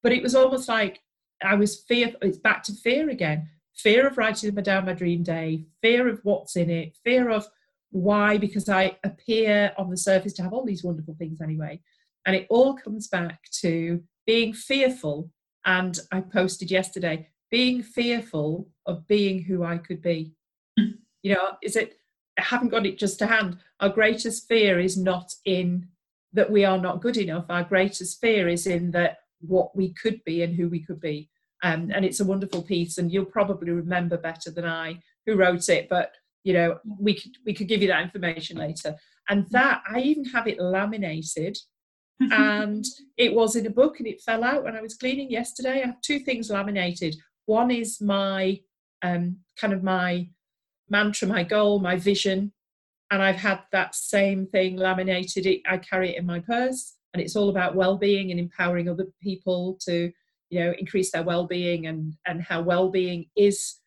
But 0.01 0.13
it 0.13 0.23
was 0.23 0.35
almost 0.35 0.67
like 0.67 1.01
I 1.43 1.55
was 1.55 1.81
fear, 1.81 2.13
it's 2.21 2.37
back 2.37 2.63
to 2.63 2.73
fear 2.73 3.09
again 3.09 3.49
fear 3.75 4.07
of 4.07 4.17
writing 4.17 4.53
down 4.55 4.85
my 4.85 4.93
dream 4.93 5.23
day, 5.23 5.65
fear 5.81 6.07
of 6.07 6.19
what's 6.23 6.55
in 6.55 6.69
it, 6.69 6.97
fear 7.03 7.29
of 7.29 7.47
why, 7.91 8.37
because 8.37 8.69
I 8.69 8.97
appear 9.03 9.73
on 9.77 9.89
the 9.89 9.97
surface 9.97 10.33
to 10.33 10.43
have 10.43 10.53
all 10.53 10.65
these 10.65 10.83
wonderful 10.83 11.15
things 11.17 11.41
anyway. 11.41 11.81
And 12.25 12.35
it 12.35 12.47
all 12.49 12.73
comes 12.73 13.07
back 13.07 13.39
to 13.61 14.01
being 14.25 14.53
fearful. 14.53 15.29
And 15.65 15.97
I 16.11 16.21
posted 16.21 16.71
yesterday 16.71 17.29
being 17.51 17.83
fearful 17.83 18.67
of 18.85 19.07
being 19.07 19.43
who 19.43 19.63
I 19.63 19.77
could 19.77 20.01
be. 20.01 20.33
Mm. 20.79 20.93
You 21.25 21.35
know, 21.35 21.51
is 21.63 21.77
it, 21.77 21.93
I 22.37 22.41
haven't 22.41 22.67
got 22.67 22.85
it 22.85 22.97
just 22.97 23.17
to 23.19 23.27
hand. 23.27 23.55
Our 23.79 23.87
greatest 23.87 24.45
fear 24.49 24.77
is 24.77 24.97
not 24.97 25.31
in 25.45 25.87
that 26.33 26.51
we 26.51 26.65
are 26.65 26.77
not 26.77 27.01
good 27.01 27.15
enough. 27.15 27.45
Our 27.47 27.63
greatest 27.63 28.19
fear 28.19 28.49
is 28.49 28.67
in 28.67 28.91
that 28.91 29.19
what 29.39 29.73
we 29.73 29.93
could 29.93 30.21
be 30.25 30.43
and 30.43 30.53
who 30.53 30.67
we 30.67 30.83
could 30.83 30.99
be. 30.99 31.29
Um, 31.63 31.91
and 31.93 32.03
it's 32.03 32.19
a 32.19 32.25
wonderful 32.25 32.61
piece, 32.61 32.97
and 32.97 33.09
you'll 33.09 33.23
probably 33.23 33.71
remember 33.71 34.17
better 34.17 34.51
than 34.51 34.65
I 34.65 34.99
who 35.25 35.37
wrote 35.37 35.69
it. 35.69 35.87
But 35.89 36.11
you 36.43 36.51
know, 36.51 36.79
we 36.99 37.13
could 37.13 37.37
we 37.45 37.53
could 37.53 37.69
give 37.69 37.81
you 37.81 37.87
that 37.87 38.03
information 38.03 38.57
later. 38.57 38.95
And 39.29 39.47
that 39.51 39.81
I 39.87 39.99
even 39.99 40.25
have 40.25 40.47
it 40.47 40.59
laminated 40.59 41.57
and 42.19 42.85
it 43.17 43.33
was 43.33 43.55
in 43.55 43.65
a 43.65 43.71
book 43.71 43.99
and 43.99 44.07
it 44.07 44.21
fell 44.21 44.43
out 44.43 44.63
when 44.63 44.75
I 44.75 44.81
was 44.81 44.95
cleaning 44.95 45.31
yesterday. 45.31 45.81
I 45.81 45.87
have 45.87 46.01
two 46.01 46.19
things 46.19 46.49
laminated. 46.49 47.15
One 47.45 47.71
is 47.71 47.99
my 48.01 48.59
um, 49.01 49.37
kind 49.57 49.73
of 49.73 49.83
my 49.83 50.29
mantra, 50.89 51.27
my 51.27 51.43
goal, 51.43 51.79
my 51.79 51.97
vision. 51.97 52.53
And 53.11 53.21
I've 53.21 53.35
had 53.35 53.59
that 53.71 53.95
same 53.95 54.47
thing 54.47 54.77
laminated. 54.77 55.45
It, 55.45 55.61
I 55.67 55.77
carry 55.77 56.11
it 56.11 56.17
in 56.17 56.25
my 56.25 56.39
purse, 56.39 56.95
and 57.13 57.21
it's 57.21 57.35
all 57.35 57.49
about 57.49 57.75
well-being 57.75 58.31
and 58.31 58.39
empowering 58.39 58.89
other 58.89 59.05
people 59.21 59.77
to, 59.85 60.11
you 60.49 60.59
know, 60.59 60.73
increase 60.79 61.11
their 61.11 61.23
well-being 61.23 61.85
and 61.85 62.13
and 62.25 62.41
how 62.41 62.61
well-being 62.61 63.25
is 63.35 63.79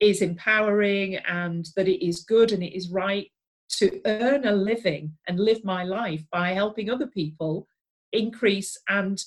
is 0.00 0.20
empowering 0.20 1.16
and 1.16 1.68
that 1.74 1.88
it 1.88 2.04
is 2.06 2.24
good 2.24 2.52
and 2.52 2.62
it 2.62 2.76
is 2.76 2.90
right 2.90 3.30
to 3.68 4.00
earn 4.06 4.46
a 4.46 4.52
living 4.52 5.12
and 5.28 5.40
live 5.40 5.64
my 5.64 5.84
life 5.84 6.22
by 6.30 6.50
helping 6.50 6.90
other 6.90 7.06
people 7.06 7.66
increase 8.12 8.78
and 8.88 9.24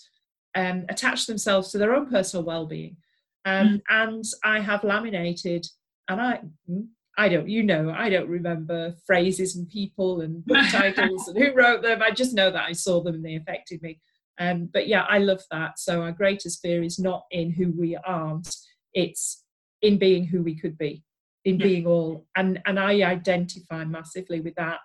um, 0.55 0.85
attach 0.89 1.25
themselves 1.25 1.71
to 1.71 1.77
their 1.77 1.93
own 1.93 2.09
personal 2.09 2.43
well-being 2.43 2.97
um, 3.45 3.67
mm. 3.67 3.81
and 3.89 4.23
I 4.43 4.59
have 4.59 4.83
laminated, 4.83 5.65
and 6.07 6.21
I, 6.21 6.41
hmm, 6.67 6.81
I 7.17 7.29
don't, 7.29 7.49
you 7.49 7.63
know, 7.63 7.93
I 7.95 8.09
don't 8.09 8.29
remember 8.29 8.95
phrases 9.05 9.55
and 9.55 9.67
people 9.67 10.21
and 10.21 10.45
book 10.45 10.65
titles 10.69 11.27
and 11.27 11.37
who 11.37 11.53
wrote 11.53 11.81
them. 11.81 12.01
I 12.01 12.11
just 12.11 12.33
know 12.33 12.51
that 12.51 12.65
I 12.65 12.73
saw 12.73 13.01
them 13.01 13.15
and 13.15 13.25
they 13.25 13.35
affected 13.35 13.81
me. 13.81 13.99
Um, 14.39 14.69
but 14.71 14.87
yeah, 14.87 15.03
I 15.09 15.17
love 15.17 15.41
that. 15.51 15.79
So 15.79 16.01
our 16.01 16.11
greatest 16.11 16.61
fear 16.61 16.83
is 16.83 16.99
not 16.99 17.23
in 17.31 17.51
who 17.51 17.71
we 17.71 17.97
aren't; 18.05 18.55
it's 18.93 19.43
in 19.81 19.97
being 19.97 20.25
who 20.25 20.43
we 20.43 20.55
could 20.55 20.77
be, 20.77 21.03
in 21.49 21.59
yeah. 21.59 21.65
being 21.65 21.87
all. 21.87 22.25
And 22.35 22.61
and 22.65 22.79
I 22.79 23.01
identify 23.03 23.83
massively 23.85 24.41
with 24.41 24.55
that. 24.55 24.79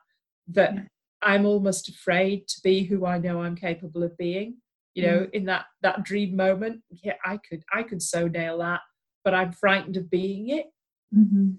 That 0.49 0.75
yeah. 0.75 0.83
I'm 1.23 1.47
almost 1.47 1.89
afraid 1.89 2.49
to 2.49 2.61
be 2.63 2.85
who 2.85 3.07
I 3.07 3.19
know 3.19 3.43
I'm 3.43 3.57
capable 3.57 4.03
of 4.03 4.17
being 4.17 4.57
you 4.95 5.07
know 5.07 5.19
mm. 5.21 5.31
in 5.33 5.45
that 5.45 5.67
that 5.83 6.03
dream 6.05 6.35
moment 6.35 6.81
yeah 7.03 7.15
i 7.25 7.37
could 7.49 7.63
i 7.73 7.83
could 7.83 8.01
so 8.01 8.27
nail 8.29 8.59
that 8.59 8.81
but 9.25 9.35
i'm 9.35 9.53
frightened 9.53 9.97
of 9.97 10.09
being 10.09 10.49
it 10.49 10.67
mm-hmm. 11.15 11.51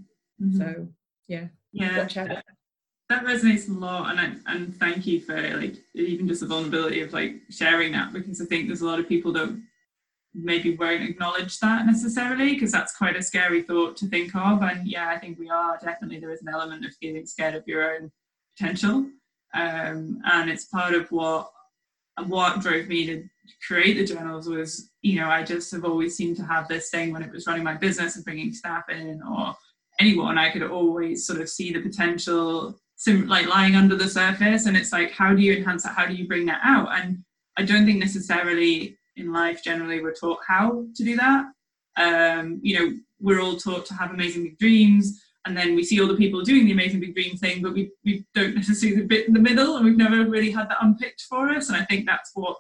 Mm-hmm. 0.42 0.58
so 0.58 0.88
yeah 1.28 1.48
yeah 1.72 2.06
that, 2.06 2.44
that 3.10 3.26
resonates 3.26 3.70
a 3.70 3.74
lot 3.74 4.10
and 4.12 4.20
I, 4.20 4.54
and 4.54 4.76
thank 4.76 5.06
you 5.06 5.20
for 5.20 5.36
like 5.58 5.76
even 5.94 6.28
just 6.28 6.42
the 6.42 6.48
vulnerability 6.48 7.02
of 7.02 7.14
like 7.14 7.36
sharing 7.50 7.92
that 7.92 8.14
because 8.14 8.42
i 8.42 8.46
think 8.46 8.68
there's 8.68 8.82
a 8.82 8.88
lot 8.88 9.00
of 9.00 9.08
people 9.10 9.34
that 9.34 9.62
maybe 10.36 10.76
won't 10.76 11.04
acknowledge 11.04 11.60
that 11.60 11.86
necessarily 11.86 12.54
because 12.54 12.72
that's 12.72 12.96
quite 12.96 13.16
a 13.16 13.22
scary 13.22 13.62
thought 13.62 13.96
to 13.96 14.08
think 14.08 14.36
of 14.36 14.62
and 14.62 14.88
yeah 14.88 15.10
i 15.10 15.18
think 15.18 15.40
we 15.40 15.50
are 15.50 15.80
definitely 15.82 16.20
there 16.20 16.32
is 16.32 16.42
an 16.42 16.50
element 16.50 16.86
of 16.86 16.94
feeling 16.96 17.26
scared 17.26 17.56
of 17.56 17.64
your 17.66 17.96
own 17.96 18.12
potential 18.58 19.06
um, 19.54 20.22
and 20.26 20.50
it's 20.50 20.66
part 20.66 20.94
of 20.94 21.10
what 21.12 21.50
what 22.28 22.62
drove 22.62 22.88
me 22.88 23.06
to 23.06 23.24
create 23.68 23.96
the 23.96 24.06
journals 24.06 24.48
was, 24.48 24.90
you 25.02 25.20
know, 25.20 25.30
I 25.30 25.44
just 25.44 25.72
have 25.72 25.86
always 25.86 26.16
seemed 26.16 26.38
to 26.38 26.46
have 26.46 26.68
this 26.68 26.90
thing 26.90 27.12
when 27.12 27.22
it 27.22 27.32
was 27.32 27.46
running 27.46 27.64
my 27.64 27.74
business 27.74 28.16
and 28.16 28.26
bringing 28.26 28.54
staff 28.54 28.90
in 28.90 29.22
or 29.22 29.56
anyone, 30.00 30.38
I 30.38 30.50
could 30.50 30.64
always 30.64 31.26
sort 31.26 31.42
of 31.42 31.50
see 31.50 31.74
the 31.74 31.82
potential, 31.82 32.80
like 33.08 33.48
lying 33.48 33.76
under 33.76 33.96
the 33.96 34.08
surface. 34.08 34.66
And 34.66 34.78
it's 34.78 34.92
like, 34.92 35.12
how 35.12 35.34
do 35.34 35.42
you 35.42 35.54
enhance 35.58 35.84
that? 35.84 35.96
How 35.96 36.06
do 36.06 36.14
you 36.14 36.28
bring 36.28 36.46
that 36.46 36.62
out? 36.64 36.90
And 36.94 37.24
I 37.58 37.64
don't 37.64 37.86
think 37.86 38.00
necessarily 38.00 38.98
in 39.16 39.32
life 39.32 39.64
generally 39.64 40.02
we're 40.02 40.14
taught 40.14 40.40
how 40.48 40.86
to 40.96 41.04
do 41.04 41.16
that. 41.16 41.46
Um, 41.98 42.60
you 42.62 42.78
know, 42.78 42.94
we're 43.20 43.42
all 43.42 43.56
taught 43.56 43.86
to 43.88 43.94
have 43.94 44.12
amazing 44.12 44.44
big 44.44 44.60
dreams 44.60 45.22
and 45.46 45.56
then 45.56 45.76
we 45.76 45.84
see 45.84 46.02
all 46.02 46.08
the 46.08 46.16
people 46.16 46.42
doing 46.42 46.66
the 46.66 46.72
amazing 46.72 47.00
big 47.00 47.14
dream 47.14 47.38
thing, 47.38 47.62
but 47.62 47.74
we, 47.74 47.92
we 48.04 48.26
don't 48.34 48.56
necessarily 48.56 49.02
the 49.02 49.08
bit 49.08 49.28
in 49.28 49.34
the 49.34 49.40
middle, 49.40 49.76
and 49.76 49.86
we've 49.86 49.98
never 49.98 50.26
really 50.28 50.50
had 50.50 50.70
that 50.70 50.78
unpicked 50.82 51.22
for 51.30 51.50
us. 51.50 51.70
And 51.70 51.78
I 51.78 51.86
think 51.86 52.06
that's 52.06 52.32
what 52.34 52.58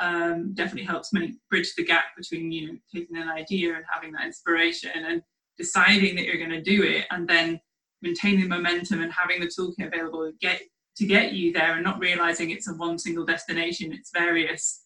um, 0.00 0.52
definitely 0.54 0.84
helps 0.84 1.12
me 1.12 1.36
bridge 1.48 1.74
the 1.76 1.84
gap 1.84 2.06
between 2.16 2.50
you 2.50 2.66
know 2.66 2.78
taking 2.92 3.16
an 3.16 3.28
idea 3.28 3.74
and 3.74 3.84
having 3.88 4.12
that 4.12 4.26
inspiration 4.26 4.90
and 4.94 5.22
deciding 5.56 6.16
that 6.16 6.24
you're 6.24 6.36
going 6.36 6.50
to 6.50 6.62
do 6.62 6.82
it, 6.82 7.06
and 7.10 7.28
then 7.28 7.60
maintaining 8.02 8.48
momentum 8.48 9.00
and 9.00 9.12
having 9.12 9.40
the 9.40 9.46
toolkit 9.46 9.86
available 9.86 10.26
to 10.26 10.32
get 10.40 10.60
to 10.96 11.06
get 11.06 11.32
you 11.32 11.52
there, 11.52 11.74
and 11.74 11.84
not 11.84 12.00
realizing 12.00 12.50
it's 12.50 12.68
a 12.68 12.74
one 12.74 12.98
single 12.98 13.24
destination. 13.24 13.92
It's 13.92 14.10
various 14.12 14.83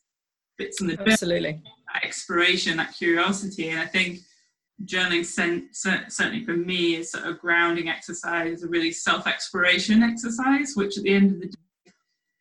bits 0.58 0.80
in 0.80 0.88
the 0.88 1.00
absolutely 1.00 1.62
that 1.94 2.04
exploration, 2.04 2.76
that 2.76 2.94
curiosity, 2.94 3.70
and 3.70 3.80
I 3.80 3.86
think 3.86 4.18
journaling 4.84 5.24
certainly 5.72 6.44
for 6.44 6.52
me 6.56 6.96
is 6.96 7.14
a 7.14 7.32
grounding 7.32 7.88
exercise, 7.88 8.62
a 8.62 8.68
really 8.68 8.92
self-exploration 8.92 10.02
exercise, 10.02 10.74
which 10.74 10.98
at 10.98 11.04
the 11.04 11.14
end 11.14 11.32
of 11.32 11.40
the 11.40 11.46
day, 11.46 11.92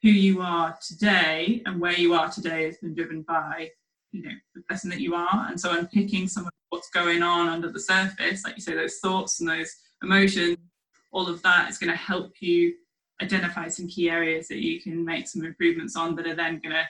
who 0.04 0.10
you 0.10 0.42
are 0.42 0.78
today 0.86 1.64
and 1.66 1.80
where 1.80 1.98
you 1.98 2.14
are 2.14 2.30
today 2.30 2.66
has 2.66 2.78
been 2.78 2.94
driven 2.94 3.24
by, 3.24 3.70
you 4.12 4.22
know, 4.22 4.32
the 4.54 4.62
person 4.64 4.90
that 4.90 5.00
you 5.00 5.16
are. 5.16 5.48
And 5.50 5.60
so 5.60 5.72
unpicking 5.72 6.28
some 6.28 6.46
of 6.46 6.52
what's 6.70 6.90
going 6.90 7.24
on 7.24 7.48
under 7.48 7.72
the 7.72 7.80
surface, 7.80 8.44
like 8.44 8.56
you 8.56 8.62
say, 8.62 8.76
those 8.76 9.00
thoughts 9.00 9.40
and 9.40 9.50
those 9.50 9.74
emotions, 10.04 10.58
all 11.12 11.28
of 11.28 11.42
that 11.42 11.70
is 11.70 11.80
going 11.80 11.90
to 11.90 11.98
help 11.98 12.34
you 12.42 12.76
identify 13.22 13.68
some 13.68 13.88
key 13.88 14.12
areas 14.12 14.48
that 14.50 14.64
you 14.64 14.80
can 14.80 15.04
make 15.04 15.28
some 15.28 15.44
improvements 15.44 15.96
on 15.96 16.16
that 16.16 16.28
are 16.28 16.36
then 16.36 16.60
going 16.60 16.76
to 16.76 16.88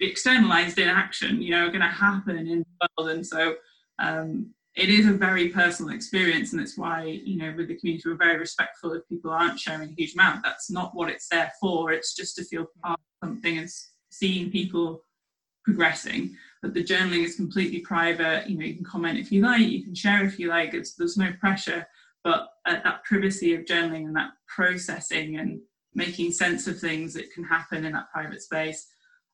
externalized 0.00 0.78
in 0.78 0.88
action, 0.88 1.42
you 1.42 1.50
know, 1.50 1.66
are 1.66 1.70
going 1.70 1.80
to 1.80 1.86
happen 1.86 2.38
in 2.38 2.60
the 2.60 2.88
world. 2.98 3.10
And 3.10 3.26
so 3.26 3.54
um, 3.98 4.54
it 4.76 4.88
is 4.88 5.06
a 5.06 5.12
very 5.12 5.48
personal 5.48 5.94
experience 5.94 6.52
and 6.52 6.62
it's 6.62 6.78
why 6.78 7.02
you 7.02 7.36
know 7.36 7.52
with 7.56 7.66
the 7.66 7.76
community 7.76 8.08
we're 8.08 8.14
very 8.14 8.38
respectful 8.38 8.92
if 8.92 9.06
people 9.08 9.30
aren't 9.32 9.58
sharing 9.58 9.90
a 9.90 9.94
huge 9.94 10.14
amount 10.14 10.44
that's 10.44 10.70
not 10.70 10.94
what 10.94 11.10
it's 11.10 11.26
there 11.28 11.50
for 11.60 11.90
it's 11.90 12.14
just 12.14 12.36
to 12.36 12.44
feel 12.44 12.66
part 12.80 12.96
of 12.98 13.28
something 13.28 13.58
and 13.58 13.68
seeing 14.10 14.50
people 14.50 15.02
progressing. 15.64 16.36
But 16.62 16.74
the 16.74 16.84
journaling 16.84 17.24
is 17.24 17.36
completely 17.36 17.80
private. 17.80 18.48
You 18.48 18.58
know, 18.58 18.66
you 18.66 18.74
can 18.74 18.84
comment 18.84 19.18
if 19.18 19.32
you 19.32 19.42
like, 19.42 19.60
you 19.60 19.82
can 19.82 19.94
share 19.94 20.24
if 20.24 20.38
you 20.38 20.48
like. 20.48 20.74
It's 20.74 20.94
there's 20.94 21.16
no 21.16 21.32
pressure. 21.40 21.86
But 22.22 22.48
at 22.66 22.84
that 22.84 23.04
privacy 23.04 23.54
of 23.54 23.64
journaling 23.64 24.04
and 24.04 24.16
that 24.16 24.32
processing 24.46 25.38
and 25.38 25.60
making 25.94 26.32
sense 26.32 26.66
of 26.66 26.78
things 26.78 27.14
that 27.14 27.32
can 27.32 27.44
happen 27.44 27.84
in 27.84 27.92
that 27.92 28.10
private 28.12 28.42
space. 28.42 28.86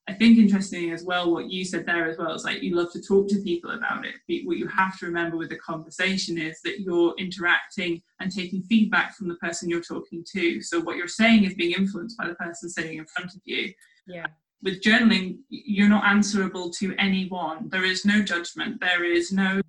I 0.09 0.13
think 0.13 0.37
interestingly 0.37 0.91
as 0.91 1.03
well, 1.03 1.33
what 1.33 1.51
you 1.51 1.65
said 1.65 1.85
there 1.85 2.09
as 2.09 2.17
well 2.17 2.33
is 2.33 2.45
like 2.45 2.63
you 2.63 2.75
love 2.75 2.93
to 2.93 3.01
talk 3.01 3.27
to 3.27 3.41
people 3.41 3.71
about 3.71 4.05
it. 4.05 4.45
What 4.45 4.57
you 4.57 4.67
have 4.67 4.97
to 4.99 5.05
remember 5.05 5.35
with 5.35 5.49
the 5.49 5.57
conversation 5.57 6.37
is 6.37 6.61
that 6.63 6.79
you're 6.79 7.13
interacting 7.17 8.01
and 8.21 8.31
taking 8.31 8.63
feedback 8.63 9.15
from 9.15 9.27
the 9.27 9.35
person 9.35 9.69
you're 9.69 9.81
talking 9.81 10.23
to. 10.33 10.61
So 10.61 10.79
what 10.79 10.95
you're 10.95 11.09
saying 11.09 11.43
is 11.43 11.55
being 11.55 11.73
influenced 11.73 12.17
by 12.17 12.27
the 12.27 12.35
person 12.35 12.69
sitting 12.69 12.99
in 12.99 13.05
front 13.05 13.33
of 13.33 13.41
you. 13.43 13.73
Yeah. 14.07 14.27
With 14.63 14.81
journaling, 14.81 15.39
you're 15.49 15.89
not 15.89 16.05
answerable 16.05 16.69
to 16.79 16.95
anyone. 16.97 17.67
There 17.69 17.85
is 17.85 18.05
no 18.05 18.23
judgment. 18.23 18.79
There 18.79 19.03
is 19.03 19.33
no 19.33 19.61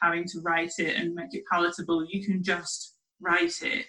having 0.00 0.24
to 0.26 0.40
write 0.40 0.72
it 0.78 0.96
and 0.96 1.14
make 1.14 1.34
it 1.34 1.44
palatable. 1.50 2.06
You 2.08 2.24
can 2.24 2.44
just 2.44 2.94
write 3.20 3.60
it. 3.62 3.86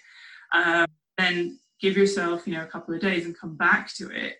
Um, 0.52 0.86
then 1.16 1.60
give 1.80 1.96
yourself, 1.96 2.46
you 2.46 2.54
know, 2.54 2.64
a 2.64 2.66
couple 2.66 2.92
of 2.92 3.00
days 3.00 3.24
and 3.24 3.38
come 3.38 3.56
back 3.56 3.94
to 3.94 4.10
it. 4.10 4.36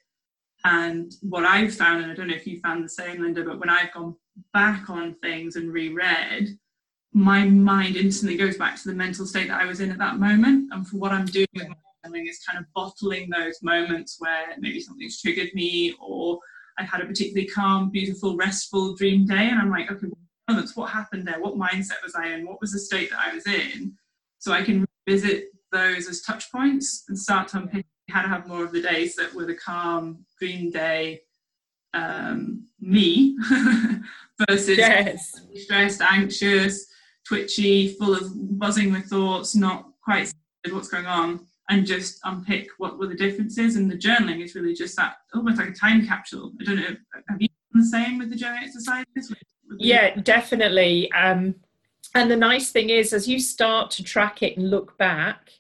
And 0.65 1.13
what 1.23 1.45
I've 1.45 1.75
found, 1.75 2.03
and 2.03 2.13
I 2.13 2.15
don't 2.15 2.29
know 2.29 2.35
if 2.35 2.47
you 2.47 2.61
found 2.61 2.85
the 2.85 2.89
same, 2.89 3.23
Linda, 3.23 3.43
but 3.45 3.59
when 3.59 3.69
I've 3.69 3.93
gone 3.93 4.17
back 4.53 4.89
on 4.89 5.15
things 5.17 5.57
and 5.57 5.73
reread, 5.73 6.57
my 7.13 7.45
mind 7.45 7.97
instantly 7.97 8.37
goes 8.37 8.57
back 8.57 8.81
to 8.81 8.89
the 8.89 8.95
mental 8.95 9.27
state 9.27 9.49
that 9.49 9.61
I 9.61 9.67
was 9.67 9.81
in 9.81 9.91
at 9.91 9.99
that 9.99 10.19
moment. 10.19 10.73
And 10.73 10.87
for 10.87 10.97
what 10.97 11.13
I'm 11.13 11.27
doing 11.27 11.47
with 11.55 11.69
my 11.69 11.75
journaling 12.07 12.29
is 12.29 12.41
kind 12.47 12.59
of 12.59 12.65
bottling 12.75 13.29
those 13.29 13.63
moments 13.63 14.17
where 14.19 14.55
maybe 14.59 14.81
something's 14.81 15.21
triggered 15.21 15.53
me 15.53 15.95
or 16.01 16.39
I've 16.79 16.89
had 16.89 17.03
a 17.03 17.07
particularly 17.07 17.49
calm, 17.49 17.91
beautiful, 17.91 18.37
restful 18.37 18.95
dream 18.95 19.27
day. 19.27 19.49
And 19.49 19.61
I'm 19.61 19.71
like, 19.71 19.91
okay, 19.91 20.07
moments, 20.49 20.77
what 20.77 20.91
happened 20.91 21.27
there? 21.27 21.41
What 21.41 21.57
mindset 21.57 22.03
was 22.03 22.15
I 22.15 22.29
in? 22.29 22.47
What 22.47 22.61
was 22.61 22.73
the 22.73 22.79
state 22.79 23.11
that 23.11 23.21
I 23.21 23.35
was 23.35 23.47
in? 23.47 23.95
So 24.39 24.53
I 24.53 24.63
can 24.63 24.87
visit 25.07 25.47
those 25.71 26.09
as 26.09 26.23
touch 26.23 26.51
points 26.51 27.05
and 27.09 27.19
start 27.19 27.49
to 27.49 27.59
unpick 27.59 27.87
how 28.11 28.23
to 28.23 28.29
have 28.29 28.47
more 28.47 28.65
of 28.65 28.73
the 28.73 28.83
days 28.83 29.15
that 29.17 29.33
were 29.35 29.47
the 29.47 29.55
calm 29.55 30.25
green 30.39 30.71
day 30.71 31.23
um, 31.95 32.67
me 32.81 33.37
versus 34.49 34.79
yes. 34.79 35.41
stressed, 35.55 36.01
anxious, 36.01 36.87
twitchy, 37.27 37.89
full 37.95 38.15
of 38.15 38.59
buzzing 38.59 38.93
with 38.93 39.05
thoughts, 39.07 39.55
not 39.55 39.91
quite 40.03 40.33
what's 40.71 40.89
going 40.89 41.07
on, 41.07 41.47
and 41.71 41.87
just 41.87 42.21
unpick 42.25 42.69
what 42.79 42.99
were 42.99 43.07
the 43.07 43.15
differences. 43.15 43.77
And 43.77 43.91
the 43.91 43.97
journaling 43.97 44.43
is 44.43 44.55
really 44.55 44.75
just 44.75 44.97
that 44.97 45.17
almost 45.35 45.59
like 45.59 45.71
a 45.71 45.75
time 45.75 46.07
capsule. 46.07 46.53
I 46.61 46.65
don't 46.65 46.77
know, 46.77 46.97
have 47.29 47.41
you 47.41 47.49
done 47.73 47.83
the 47.83 47.87
same 47.87 48.19
with 48.19 48.31
the 48.31 48.37
journaling 48.37 48.65
exercises? 48.65 49.35
Yeah, 49.79 50.15
definitely. 50.21 51.11
Um, 51.13 51.57
and 52.15 52.31
the 52.31 52.37
nice 52.37 52.71
thing 52.71 52.91
is, 52.91 53.13
as 53.13 53.27
you 53.27 53.41
start 53.41 53.91
to 53.93 54.05
track 54.05 54.43
it 54.43 54.57
and 54.57 54.71
look 54.71 54.99
back, 54.99 55.51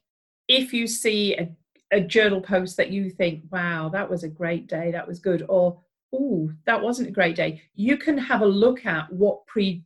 if 0.48 0.72
you 0.72 0.86
see 0.86 1.34
a, 1.36 1.48
a 1.92 2.00
journal 2.00 2.40
post 2.40 2.76
that 2.78 2.90
you 2.90 3.10
think, 3.10 3.44
wow, 3.50 3.88
that 3.90 4.08
was 4.10 4.24
a 4.24 4.28
great 4.28 4.66
day, 4.66 4.90
that 4.90 5.06
was 5.06 5.20
good, 5.20 5.44
or 5.48 5.78
oh, 6.12 6.50
that 6.66 6.82
wasn't 6.82 7.08
a 7.08 7.12
great 7.12 7.36
day, 7.36 7.62
you 7.74 7.96
can 7.96 8.18
have 8.18 8.40
a 8.40 8.46
look 8.46 8.84
at 8.84 9.12
what 9.12 9.46
pre, 9.46 9.82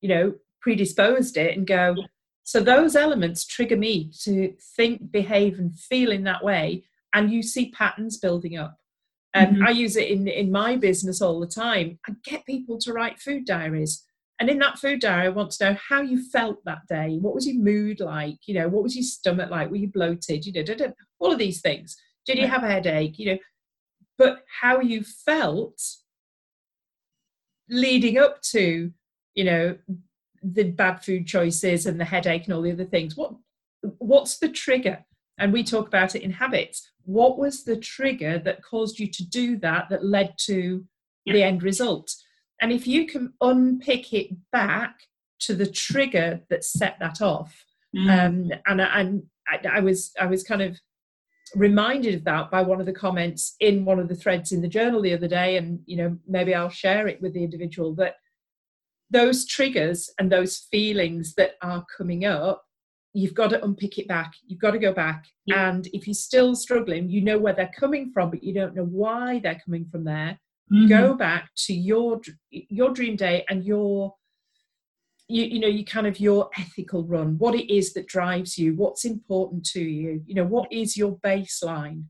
you 0.00 0.08
know, 0.08 0.34
predisposed 0.60 1.36
it 1.36 1.56
and 1.56 1.66
go, 1.66 1.96
so 2.46 2.60
those 2.60 2.94
elements 2.94 3.44
trigger 3.44 3.76
me 3.76 4.08
to 4.22 4.54
think, 4.76 5.10
behave, 5.10 5.58
and 5.58 5.76
feel 5.76 6.12
in 6.12 6.22
that 6.24 6.44
way. 6.44 6.84
And 7.12 7.32
you 7.32 7.42
see 7.42 7.72
patterns 7.72 8.18
building 8.18 8.56
up. 8.56 8.78
And 9.34 9.56
mm-hmm. 9.56 9.66
I 9.66 9.70
use 9.70 9.96
it 9.96 10.08
in, 10.08 10.28
in 10.28 10.52
my 10.52 10.76
business 10.76 11.20
all 11.20 11.40
the 11.40 11.48
time. 11.48 11.98
I 12.08 12.12
get 12.24 12.46
people 12.46 12.78
to 12.78 12.92
write 12.92 13.18
food 13.18 13.46
diaries. 13.46 14.04
And 14.38 14.50
in 14.50 14.58
that 14.58 14.78
food 14.78 15.00
diary, 15.00 15.26
I 15.26 15.30
want 15.30 15.52
to 15.52 15.64
know 15.64 15.78
how 15.88 16.02
you 16.02 16.22
felt 16.22 16.62
that 16.64 16.86
day. 16.88 17.16
What 17.20 17.34
was 17.34 17.46
your 17.46 17.56
mood 17.62 18.00
like? 18.00 18.36
You 18.46 18.54
know, 18.54 18.68
what 18.68 18.82
was 18.82 18.94
your 18.94 19.02
stomach 19.02 19.50
like? 19.50 19.70
Were 19.70 19.76
you 19.76 19.88
bloated? 19.88 20.44
You 20.44 20.52
know, 20.52 20.62
da, 20.62 20.74
da, 20.74 20.86
all 21.18 21.32
of 21.32 21.38
these 21.38 21.60
things. 21.60 21.96
Did 22.26 22.38
you 22.38 22.46
have 22.46 22.62
a 22.62 22.68
headache? 22.68 23.18
You 23.18 23.32
know, 23.32 23.38
but 24.18 24.44
how 24.60 24.80
you 24.80 25.02
felt 25.02 25.80
leading 27.68 28.18
up 28.18 28.42
to, 28.42 28.90
you 29.34 29.44
know, 29.44 29.76
the 30.42 30.64
bad 30.64 31.02
food 31.02 31.26
choices 31.26 31.86
and 31.86 31.98
the 31.98 32.04
headache 32.04 32.44
and 32.44 32.54
all 32.54 32.62
the 32.62 32.72
other 32.72 32.84
things. 32.84 33.16
What 33.16 33.32
what's 33.98 34.38
the 34.38 34.48
trigger? 34.48 35.04
And 35.38 35.52
we 35.52 35.64
talk 35.64 35.86
about 35.86 36.14
it 36.14 36.22
in 36.22 36.30
habits. 36.30 36.90
What 37.04 37.38
was 37.38 37.64
the 37.64 37.76
trigger 37.76 38.38
that 38.38 38.62
caused 38.62 38.98
you 38.98 39.06
to 39.08 39.24
do 39.28 39.58
that 39.58 39.88
that 39.90 40.04
led 40.04 40.34
to 40.46 40.84
yeah. 41.24 41.32
the 41.32 41.42
end 41.42 41.62
result? 41.62 42.14
And 42.60 42.72
if 42.72 42.86
you 42.86 43.06
can 43.06 43.32
unpick 43.40 44.12
it 44.12 44.28
back 44.50 44.94
to 45.40 45.54
the 45.54 45.66
trigger 45.66 46.40
that 46.48 46.64
set 46.64 46.98
that 47.00 47.20
off, 47.20 47.54
mm. 47.94 48.08
um, 48.08 48.50
and, 48.66 48.80
and 48.80 49.22
I, 49.48 49.78
I 49.78 49.80
was 49.80 50.12
I 50.20 50.26
was 50.26 50.42
kind 50.42 50.62
of 50.62 50.78
reminded 51.54 52.14
of 52.14 52.24
that 52.24 52.50
by 52.50 52.62
one 52.62 52.80
of 52.80 52.86
the 52.86 52.92
comments 52.92 53.54
in 53.60 53.84
one 53.84 53.98
of 53.98 54.08
the 54.08 54.14
threads 54.14 54.52
in 54.52 54.62
the 54.62 54.68
journal 54.68 55.02
the 55.02 55.14
other 55.14 55.28
day, 55.28 55.56
and 55.56 55.80
you 55.86 55.96
know 55.96 56.16
maybe 56.26 56.54
I'll 56.54 56.70
share 56.70 57.08
it 57.08 57.20
with 57.20 57.34
the 57.34 57.44
individual 57.44 57.94
that 57.96 58.16
those 59.10 59.46
triggers 59.46 60.10
and 60.18 60.30
those 60.30 60.66
feelings 60.70 61.34
that 61.34 61.52
are 61.62 61.84
coming 61.96 62.24
up 62.24 62.62
you've 63.16 63.34
got 63.34 63.48
to 63.48 63.64
unpick 63.64 63.98
it 63.98 64.06
back 64.06 64.34
you've 64.46 64.60
got 64.60 64.72
to 64.72 64.78
go 64.78 64.92
back 64.92 65.24
yeah. 65.46 65.70
and 65.70 65.88
if 65.92 66.06
you're 66.06 66.14
still 66.14 66.54
struggling 66.54 67.08
you 67.08 67.20
know 67.20 67.38
where 67.38 67.54
they're 67.54 67.70
coming 67.78 68.10
from 68.12 68.30
but 68.30 68.42
you 68.42 68.52
don't 68.52 68.74
know 68.74 68.84
why 68.84 69.40
they're 69.42 69.60
coming 69.64 69.86
from 69.86 70.04
there 70.04 70.38
mm-hmm. 70.72 70.88
go 70.88 71.14
back 71.14 71.50
to 71.56 71.74
your 71.74 72.20
your 72.50 72.92
dream 72.92 73.16
day 73.16 73.44
and 73.48 73.64
your 73.64 74.14
you, 75.28 75.44
you 75.44 75.58
know 75.60 75.68
you 75.68 75.84
kind 75.84 76.06
of 76.06 76.20
your 76.20 76.50
ethical 76.58 77.04
run 77.04 77.36
what 77.38 77.54
it 77.54 77.72
is 77.72 77.92
that 77.94 78.06
drives 78.06 78.56
you 78.56 78.74
what's 78.74 79.04
important 79.04 79.64
to 79.64 79.80
you 79.80 80.22
you 80.26 80.34
know 80.34 80.44
what 80.44 80.72
is 80.72 80.96
your 80.96 81.16
baseline 81.18 82.04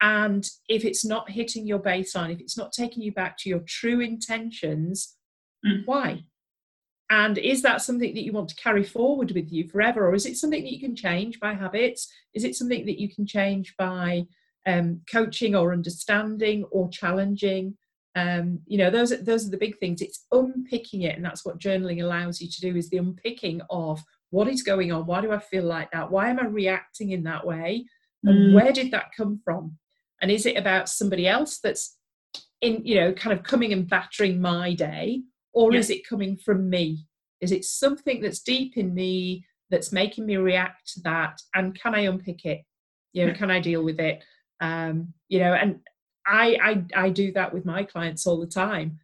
and 0.00 0.48
if 0.68 0.84
it's 0.84 1.04
not 1.04 1.30
hitting 1.30 1.66
your 1.66 1.78
baseline 1.78 2.32
if 2.32 2.40
it's 2.40 2.58
not 2.58 2.72
taking 2.72 3.02
you 3.02 3.12
back 3.12 3.36
to 3.38 3.48
your 3.48 3.60
true 3.60 4.00
intentions 4.00 5.16
mm. 5.64 5.82
why 5.86 6.22
and 7.08 7.38
is 7.38 7.62
that 7.62 7.80
something 7.80 8.12
that 8.14 8.24
you 8.24 8.32
want 8.32 8.48
to 8.48 8.56
carry 8.56 8.82
forward 8.82 9.30
with 9.30 9.52
you 9.52 9.68
forever 9.68 10.08
or 10.08 10.14
is 10.14 10.26
it 10.26 10.36
something 10.36 10.62
that 10.62 10.72
you 10.72 10.80
can 10.80 10.96
change 10.96 11.38
by 11.38 11.54
habits 11.54 12.12
is 12.34 12.44
it 12.44 12.56
something 12.56 12.84
that 12.84 13.00
you 13.00 13.08
can 13.12 13.26
change 13.26 13.74
by 13.78 14.24
um, 14.66 15.00
coaching 15.10 15.54
or 15.54 15.72
understanding 15.72 16.64
or 16.72 16.90
challenging 16.90 17.76
um, 18.16 18.60
you 18.66 18.78
know 18.78 18.90
those 18.90 19.12
those 19.24 19.46
are 19.46 19.50
the 19.50 19.58
big 19.58 19.78
things. 19.78 20.00
It's 20.00 20.24
unpicking 20.32 21.02
it 21.02 21.16
and 21.16 21.24
that's 21.24 21.44
what 21.44 21.60
journaling 21.60 22.02
allows 22.02 22.40
you 22.40 22.48
to 22.50 22.60
do 22.60 22.74
is 22.74 22.88
the 22.88 22.96
unpicking 22.96 23.60
of 23.68 24.02
what 24.30 24.48
is 24.48 24.62
going 24.62 24.90
on. 24.90 25.06
Why 25.06 25.20
do 25.20 25.32
i 25.32 25.38
feel 25.38 25.64
like 25.64 25.90
that? 25.92 26.10
Why 26.10 26.30
am 26.30 26.40
i 26.40 26.46
reacting 26.46 27.10
in 27.10 27.22
that 27.24 27.46
way? 27.46 27.84
And 28.24 28.38
mm. 28.38 28.54
where 28.54 28.72
did 28.72 28.90
that 28.92 29.10
come 29.14 29.40
from? 29.44 29.78
And 30.22 30.30
is 30.30 30.46
it 30.46 30.56
about 30.56 30.88
somebody 30.88 31.28
else 31.28 31.58
that's 31.58 31.98
in 32.62 32.80
you 32.86 32.94
know 32.94 33.12
kind 33.12 33.38
of 33.38 33.44
coming 33.44 33.74
and 33.74 33.86
battering 33.86 34.40
my 34.40 34.72
day 34.72 35.20
or 35.52 35.72
yeah. 35.72 35.78
is 35.78 35.90
it 35.90 36.08
coming 36.08 36.38
from 36.38 36.70
me? 36.70 37.06
Is 37.42 37.52
it 37.52 37.66
something 37.66 38.22
that's 38.22 38.40
deep 38.40 38.78
in 38.78 38.94
me 38.94 39.44
that's 39.68 39.92
making 39.92 40.24
me 40.24 40.38
react 40.38 40.90
to 40.94 41.00
that? 41.02 41.38
And 41.54 41.78
can 41.78 41.94
i 41.94 42.00
unpick 42.00 42.46
it? 42.46 42.62
You 43.12 43.26
know 43.26 43.34
can 43.34 43.50
i 43.50 43.60
deal 43.60 43.84
with 43.84 44.00
it? 44.00 44.24
Um 44.62 45.12
you 45.28 45.38
know 45.38 45.52
and 45.52 45.80
I, 46.26 46.56
I 46.96 47.04
I 47.06 47.10
do 47.10 47.32
that 47.32 47.52
with 47.52 47.64
my 47.64 47.84
clients 47.84 48.26
all 48.26 48.40
the 48.40 48.46
time, 48.46 48.98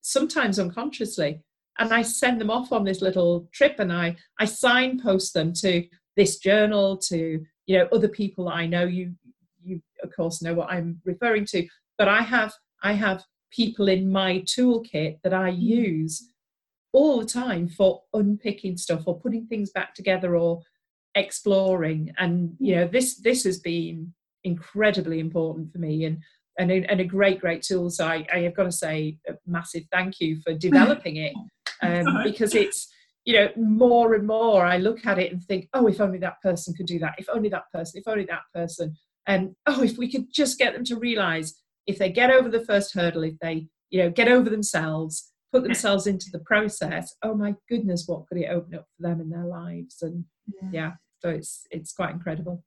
sometimes 0.00 0.58
unconsciously, 0.58 1.40
and 1.78 1.92
I 1.92 2.02
send 2.02 2.40
them 2.40 2.50
off 2.50 2.72
on 2.72 2.84
this 2.84 3.02
little 3.02 3.48
trip, 3.52 3.78
and 3.78 3.92
I 3.92 4.16
I 4.40 4.46
signpost 4.46 5.34
them 5.34 5.52
to 5.54 5.86
this 6.16 6.38
journal, 6.38 6.96
to 7.08 7.44
you 7.66 7.78
know 7.78 7.88
other 7.92 8.08
people 8.08 8.48
I 8.48 8.66
know. 8.66 8.84
You 8.84 9.14
you 9.62 9.80
of 10.02 10.14
course 10.14 10.42
know 10.42 10.54
what 10.54 10.70
I'm 10.70 11.00
referring 11.04 11.46
to, 11.46 11.66
but 11.98 12.08
I 12.08 12.22
have 12.22 12.52
I 12.82 12.92
have 12.94 13.24
people 13.50 13.88
in 13.88 14.10
my 14.10 14.40
toolkit 14.40 15.18
that 15.22 15.34
I 15.34 15.50
mm. 15.50 15.60
use 15.60 16.28
all 16.92 17.20
the 17.20 17.26
time 17.26 17.68
for 17.68 18.02
unpicking 18.12 18.76
stuff 18.76 19.02
or 19.06 19.18
putting 19.18 19.46
things 19.46 19.70
back 19.70 19.94
together 19.94 20.36
or 20.36 20.62
exploring 21.14 22.12
and 22.18 22.54
you 22.58 22.74
know 22.74 22.86
this 22.88 23.16
this 23.16 23.44
has 23.44 23.58
been 23.58 24.12
incredibly 24.44 25.20
important 25.20 25.70
for 25.70 25.78
me 25.78 26.04
and 26.04 26.18
and 26.58 26.70
a, 26.70 26.84
and 26.90 27.00
a 27.00 27.04
great, 27.04 27.40
great 27.40 27.62
tool. 27.62 27.90
So 27.90 28.06
I, 28.06 28.26
I, 28.32 28.40
have 28.40 28.54
got 28.54 28.64
to 28.64 28.72
say 28.72 29.16
a 29.28 29.32
massive 29.46 29.84
thank 29.90 30.20
you 30.20 30.40
for 30.42 30.52
developing 30.54 31.16
it 31.16 31.32
um, 31.82 32.22
because 32.24 32.54
it's, 32.54 32.88
you 33.24 33.34
know, 33.34 33.48
more 33.56 34.14
and 34.14 34.26
more 34.26 34.64
I 34.64 34.78
look 34.78 35.06
at 35.06 35.18
it 35.18 35.32
and 35.32 35.42
think, 35.42 35.68
oh, 35.74 35.86
if 35.86 36.00
only 36.00 36.18
that 36.18 36.40
person 36.42 36.74
could 36.74 36.86
do 36.86 36.98
that, 36.98 37.14
if 37.18 37.28
only 37.32 37.48
that 37.50 37.64
person, 37.72 38.00
if 38.00 38.08
only 38.08 38.26
that 38.26 38.42
person. 38.54 38.96
And 39.26 39.54
oh, 39.66 39.82
if 39.82 39.96
we 39.96 40.10
could 40.10 40.26
just 40.32 40.58
get 40.58 40.74
them 40.74 40.84
to 40.84 40.96
realize 40.96 41.54
if 41.86 41.98
they 41.98 42.10
get 42.10 42.30
over 42.30 42.48
the 42.48 42.64
first 42.64 42.94
hurdle, 42.94 43.24
if 43.24 43.38
they, 43.40 43.66
you 43.90 44.02
know, 44.02 44.10
get 44.10 44.28
over 44.28 44.50
themselves, 44.50 45.32
put 45.52 45.62
themselves 45.62 46.06
into 46.06 46.26
the 46.32 46.40
process, 46.40 47.14
oh 47.22 47.34
my 47.34 47.54
goodness, 47.68 48.04
what 48.06 48.26
could 48.26 48.38
it 48.38 48.50
open 48.50 48.74
up 48.74 48.86
for 48.96 49.08
them 49.08 49.20
in 49.20 49.30
their 49.30 49.46
lives? 49.46 50.02
And 50.02 50.24
yeah, 50.46 50.68
yeah 50.72 50.92
so 51.22 51.30
it's 51.30 51.66
it's 51.70 51.92
quite 51.92 52.10
incredible. 52.10 52.64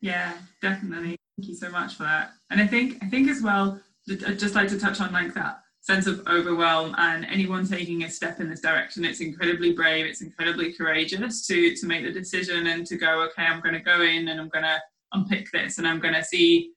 Yeah, 0.00 0.34
definitely. 0.62 1.16
Thank 1.36 1.48
you 1.48 1.54
so 1.54 1.70
much 1.70 1.94
for 1.94 2.04
that. 2.04 2.32
And 2.50 2.60
I 2.60 2.66
think 2.66 2.98
I 3.02 3.08
think 3.08 3.28
as 3.28 3.42
well, 3.42 3.80
I'd 4.08 4.38
just 4.38 4.54
like 4.54 4.68
to 4.68 4.78
touch 4.78 5.00
on 5.00 5.12
like 5.12 5.34
that 5.34 5.60
sense 5.80 6.06
of 6.08 6.26
overwhelm 6.26 6.94
and 6.98 7.24
anyone 7.26 7.66
taking 7.66 8.02
a 8.02 8.10
step 8.10 8.40
in 8.40 8.50
this 8.50 8.60
direction. 8.60 9.04
It's 9.04 9.20
incredibly 9.20 9.72
brave. 9.72 10.04
It's 10.06 10.20
incredibly 10.20 10.72
courageous 10.72 11.46
to 11.46 11.76
to 11.76 11.86
make 11.86 12.04
the 12.04 12.12
decision 12.12 12.66
and 12.66 12.86
to 12.86 12.96
go 12.96 13.22
okay 13.24 13.44
i'm 13.44 13.60
going 13.60 13.74
to 13.74 13.80
go 13.80 14.02
in 14.02 14.28
and 14.28 14.40
i'm 14.40 14.48
going 14.48 14.64
to 14.64 14.80
unpick 15.12 15.48
this 15.52 15.78
and 15.78 15.86
i'm 15.86 16.00
going 16.00 16.14
to 16.14 16.24
see 16.24 16.72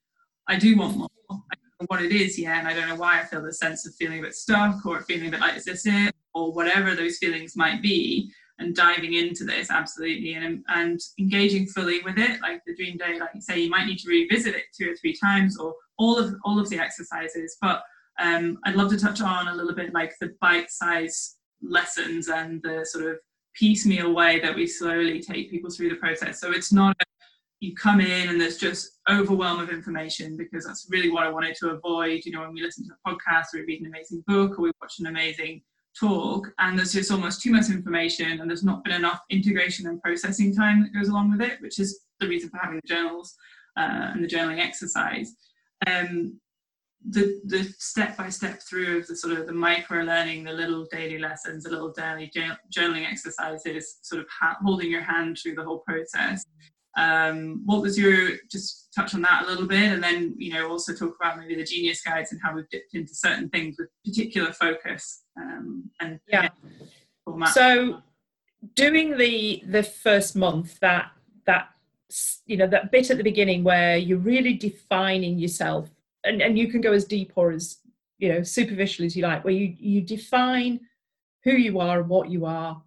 i 0.48 0.56
do 0.58 0.78
want 0.78 0.98
more. 0.98 1.08
I 1.32 1.34
don't 1.36 1.82
know 1.82 1.88
what 1.88 2.02
it 2.04 2.12
is 2.12 2.38
yeah 2.38 2.60
and 2.60 2.68
i 2.68 2.74
don't 2.74 2.88
know 2.88 2.96
why 2.96 3.20
i 3.20 3.24
feel 3.24 3.42
this 3.42 3.60
sense 3.60 3.88
of 3.88 3.96
feeling 3.96 4.20
a 4.20 4.24
bit 4.24 4.36
stuck 4.36 4.86
or 4.86 5.02
feeling 5.02 5.28
a 5.28 5.32
bit 5.32 5.40
like 5.40 5.58
is 5.58 5.66
this 5.66 5.86
it? 5.86 6.14
Or 6.36 6.54
whatever 6.54 6.94
those 6.94 7.18
feelings 7.18 7.56
might 7.56 7.82
be 7.82 8.32
and 8.60 8.76
diving 8.76 9.14
into 9.14 9.44
this 9.46 9.72
absolutely 9.72 10.34
and, 10.34 10.64
and 10.68 11.00
engaging 11.20 11.66
fully 11.66 12.02
with 12.02 12.18
it 12.18 12.42
like 12.42 12.62
the 12.68 12.76
dream 12.76 12.98
day 12.98 13.18
like 13.20 13.30
you 13.34 13.42
say 13.42 13.60
you 13.60 13.70
might 13.70 13.88
need 13.88 13.98
to 13.98 14.10
revisit 14.10 14.56
it 14.56 14.64
two 14.78 14.92
or 14.92 14.96
three 14.96 15.16
times 15.16 15.58
or 15.58 15.74
all 15.98 16.18
of 16.18 16.36
all 16.44 16.60
of 16.60 16.70
the 16.70 16.78
exercises 16.78 17.58
but 17.62 17.82
um, 18.20 18.60
I'd 18.66 18.76
love 18.76 18.90
to 18.92 19.00
touch 19.00 19.22
on 19.22 19.48
a 19.48 19.56
little 19.56 19.74
bit 19.74 19.94
like 19.94 20.14
the 20.20 20.36
bite 20.42 20.70
size 20.70 21.38
lessons 21.62 22.28
and 22.28 22.62
the 22.62 22.86
sort 22.86 23.06
of 23.06 23.18
piecemeal 23.56 24.14
way 24.14 24.40
that 24.40 24.56
we 24.56 24.68
slowly 24.68 25.22
take 25.22 25.50
people 25.50 25.70
through 25.72 25.90
the 25.90 25.96
process. 25.96 26.40
So 26.40 26.52
it's 26.52 26.72
not 26.72 26.96
a, 27.02 27.06
you 27.62 27.76
come 27.76 28.00
in 28.00 28.30
and 28.30 28.40
there's 28.40 28.58
just 28.58 29.00
overwhelm 29.10 29.60
of 29.60 29.70
information 29.70 30.38
because 30.38 30.66
that's 30.66 30.88
really 30.90 31.10
what 31.10 31.24
I 31.24 31.30
wanted 31.30 31.56
to 31.58 31.70
avoid. 31.70 32.22
You 32.26 32.34
know, 32.34 32.42
when 32.42 32.54
we 32.54 32.62
listen 32.62 32.86
to 32.88 32.94
a 32.94 33.10
podcast 33.10 33.54
or 33.54 33.60
we 33.60 33.66
read 33.66 33.82
an 33.82 33.88
amazing 33.88 34.24
book 34.28 34.58
or 34.58 34.64
we 34.64 34.72
watch 34.82 34.96
an 35.00 35.08
amazing 35.08 35.62
talk 35.98 36.52
and 36.60 36.78
there's 36.78 36.94
just 36.94 37.12
almost 37.12 37.42
too 37.42 37.52
much 37.52 37.70
information 37.70 38.40
and 38.40 38.50
there's 38.50 38.64
not 38.64 38.84
been 38.84 38.94
enough 38.94 39.22
integration 39.30 39.88
and 39.88 40.02
processing 40.02 40.54
time 40.56 40.82
that 40.82 40.94
goes 40.94 41.10
along 41.10 41.32
with 41.32 41.42
it, 41.42 41.62
which 41.62 41.80
is 41.80 42.02
the 42.20 42.28
reason 42.28 42.50
for 42.50 42.58
having 42.58 42.80
the 42.82 42.88
journals 42.88 43.36
uh, 43.78 44.12
and 44.14 44.24
the 44.24 44.28
journaling 44.28 44.60
exercise. 44.60 45.36
Um, 45.88 46.40
the 47.08 47.40
the 47.46 47.64
step 47.78 48.18
by 48.18 48.30
step 48.30 48.62
through 48.62 48.98
of 48.98 49.08
the 49.08 49.16
sort 49.16 49.38
of 49.38 49.48
the 49.48 49.54
micro 49.54 50.04
learning, 50.04 50.44
the 50.44 50.52
little 50.52 50.86
daily 50.92 51.18
lessons, 51.18 51.64
the 51.64 51.70
little 51.70 51.94
daily 51.94 52.30
journaling 52.76 53.10
exercises, 53.10 54.00
sort 54.02 54.22
of 54.22 54.28
ha- 54.30 54.58
holding 54.62 54.92
your 54.92 55.02
hand 55.02 55.38
through 55.42 55.56
the 55.56 55.64
whole 55.64 55.80
process. 55.80 56.44
Um, 57.00 57.62
what 57.66 57.82
was 57.82 57.98
your 57.98 58.32
just 58.52 58.94
touch 58.94 59.16
on 59.16 59.22
that 59.22 59.46
a 59.46 59.48
little 59.48 59.68
bit, 59.68 59.94
and 59.94 60.04
then 60.04 60.36
you 60.38 60.54
know 60.54 60.70
also 60.70 60.94
talk 60.94 61.16
about 61.20 61.38
maybe 61.38 61.56
the 61.56 61.64
gen-ius 61.64 62.04
guides 62.04 62.32
and 62.32 62.42
how 62.44 62.54
we've 62.54 62.70
dipped 62.70 62.94
into 62.94 63.16
certain 63.16 63.48
things 63.50 63.78
with 63.80 63.90
particular 64.06 64.52
focus 64.52 65.24
um, 65.40 65.90
and 66.02 66.20
yeah. 66.28 66.50
So 67.54 68.02
doing 68.76 69.18
the 69.18 69.64
the 69.68 69.84
first 69.84 70.36
month 70.36 70.80
that 70.80 71.12
that 71.46 71.70
you 72.46 72.58
know 72.58 72.68
that 72.68 72.92
bit 72.92 73.10
at 73.10 73.18
the 73.18 73.24
beginning 73.24 73.64
where 73.64 73.98
you're 73.98 74.18
really 74.18 74.54
defining 74.54 75.38
yourself 75.38 75.90
and, 76.24 76.42
and 76.42 76.58
you 76.58 76.70
can 76.70 76.82
go 76.82 76.92
as 76.92 77.06
deep 77.06 77.32
or 77.36 77.52
as 77.52 77.78
you 78.18 78.30
know 78.30 78.44
superficial 78.44 79.06
as 79.06 79.16
you 79.16 79.24
like 79.24 79.44
where 79.44 79.54
you 79.54 79.76
you 79.78 80.02
define 80.02 80.80
who 81.44 81.52
you 81.52 81.80
are 81.80 82.02
and 82.02 82.10
what 82.10 82.30
you 82.30 82.46
are 82.46 82.82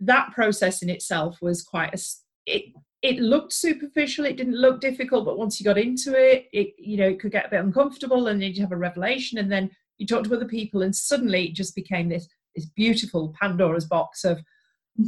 that 0.00 0.32
process 0.32 0.82
in 0.82 0.90
itself 0.90 1.40
was 1.40 1.62
quite 1.62 1.94
a 1.94 1.98
it 2.46 2.74
it 3.06 3.20
looked 3.20 3.52
superficial 3.52 4.24
it 4.24 4.36
didn't 4.36 4.60
look 4.60 4.80
difficult 4.80 5.24
but 5.24 5.38
once 5.38 5.60
you 5.60 5.64
got 5.64 5.78
into 5.78 6.12
it 6.14 6.48
it 6.52 6.74
you 6.76 6.96
know 6.96 7.06
it 7.06 7.20
could 7.20 7.30
get 7.30 7.46
a 7.46 7.50
bit 7.50 7.60
uncomfortable 7.60 8.26
and 8.26 8.42
then 8.42 8.52
you 8.52 8.60
have 8.60 8.72
a 8.72 8.76
revelation 8.76 9.38
and 9.38 9.50
then 9.50 9.70
you 9.98 10.06
talk 10.06 10.24
to 10.24 10.34
other 10.34 10.46
people 10.46 10.82
and 10.82 10.94
suddenly 10.94 11.46
it 11.46 11.54
just 11.54 11.76
became 11.76 12.08
this 12.08 12.28
this 12.56 12.66
beautiful 12.66 13.32
pandora's 13.40 13.84
box 13.84 14.24
of 14.24 14.40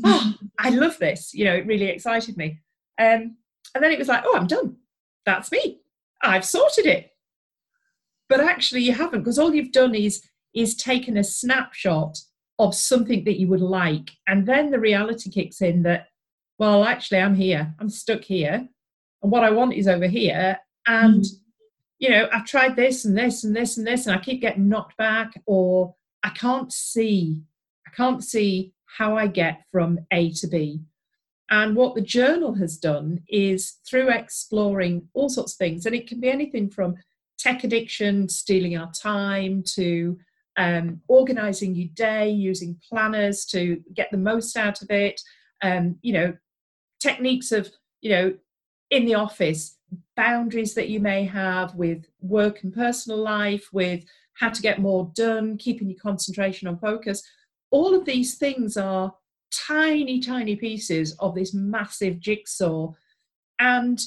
oh 0.05 0.35
i 0.59 0.71
love 0.71 0.97
this 0.99 1.35
you 1.35 1.45
know 1.45 1.55
it 1.55 1.67
really 1.67 1.87
excited 1.87 2.37
me. 2.37 2.61
Um, 3.01 3.37
and 3.75 3.85
then 3.85 3.93
it 3.93 3.99
was 3.99 4.09
like 4.09 4.23
oh 4.25 4.37
i'm 4.37 4.47
done. 4.47 4.77
That's 5.25 5.53
me. 5.53 5.81
I've 6.23 6.45
sorted 6.45 6.87
it. 6.87 7.11
But 8.29 8.41
actually 8.41 8.83
you 8.83 8.93
haven't 8.93 9.21
because 9.21 9.39
all 9.39 9.55
you've 9.55 9.73
done 9.73 9.95
is 9.95 10.23
is 10.55 10.77
taken 10.77 11.17
a 11.17 11.25
snapshot 11.25 12.19
of 12.59 12.75
something 12.75 13.25
that 13.25 13.39
you 13.39 13.47
would 13.49 13.61
like. 13.61 14.11
And 14.27 14.47
then 14.47 14.71
the 14.71 14.81
reality 14.81 15.31
kicks 15.31 15.61
in 15.61 15.83
that 15.83 16.08
well 16.59 16.85
actually 16.85 17.19
i'm 17.19 17.35
here 17.35 17.75
i'm 17.79 17.89
stuck 17.89 18.23
here 18.23 18.67
and 19.23 19.33
what 19.33 19.45
i 19.45 19.51
want 19.51 19.75
is 19.75 19.89
over 19.89 20.07
here 20.07 20.59
and 20.87 21.23
mm. 21.23 21.31
you 21.99 22.11
know 22.11 22.29
i've 22.33 22.45
tried 22.45 22.77
this 22.77 23.05
and 23.05 23.17
this 23.17 23.45
and 23.45 23.55
this 23.55 23.77
and 23.77 23.87
this 23.87 24.07
and 24.07 24.17
i 24.17 24.21
keep 24.21 24.41
getting 24.41 24.69
knocked 24.69 24.97
back 24.97 25.33
or 25.47 25.95
i 26.23 26.31
can't 26.31 26.73
see 26.73 27.43
i 27.87 27.91
can't 27.91 28.25
see 28.25 28.73
how 28.85 29.17
i 29.17 29.27
get 29.27 29.63
from 29.71 29.99
a 30.13 30.31
to 30.33 30.47
b 30.47 30.81
and 31.51 31.75
what 31.75 31.95
the 31.95 32.03
journal 32.03 32.55
has 32.55 32.77
done 32.77 33.21
is 33.29 33.79
through 33.89 34.11
exploring 34.11 35.09
all 35.15 35.29
sorts 35.29 35.55
of 35.55 35.59
things 35.59 35.87
and 35.87 35.95
it 35.95 36.07
can 36.07 36.21
be 36.21 36.29
anything 36.31 36.69
from 36.69 36.97
tech 37.39 37.65
addiction, 37.65 38.29
stealing 38.29 38.77
our 38.77 38.91
time, 38.93 39.63
to 39.75 40.19
um, 40.57 41.01
organizing 41.09 41.75
your 41.75 41.89
day, 41.95 42.29
using 42.29 42.79
planners 42.89 43.45
to 43.47 43.81
get 43.95 44.11
the 44.11 44.19
most 44.19 44.57
out 44.57 44.83
of 44.83 44.91
it. 44.91 45.21
Um, 45.63 45.97
you 46.03 46.13
know, 46.13 46.37
techniques 47.01 47.53
of, 47.53 47.71
you 48.01 48.11
know, 48.11 48.35
in 48.91 49.05
the 49.05 49.15
office, 49.15 49.77
boundaries 50.17 50.75
that 50.75 50.89
you 50.89 51.01
may 51.01 51.25
have 51.25 51.75
with 51.75 52.07
work 52.21 52.63
and 52.63 52.73
personal 52.73 53.19
life, 53.19 53.69
with 53.73 54.05
how 54.35 54.49
to 54.49 54.63
get 54.63 54.81
more 54.81 55.11
done, 55.15 55.57
keeping 55.57 55.89
your 55.89 55.99
concentration 55.99 56.69
on 56.69 56.79
focus. 56.79 57.23
All 57.71 57.95
of 57.95 58.05
these 58.05 58.37
things 58.37 58.77
are 58.77 59.15
tiny, 59.53 60.21
tiny 60.21 60.57
pieces 60.57 61.15
of 61.19 61.35
this 61.35 61.53
massive 61.55 62.21
jigsaw. 62.21 62.93
And 63.59 64.01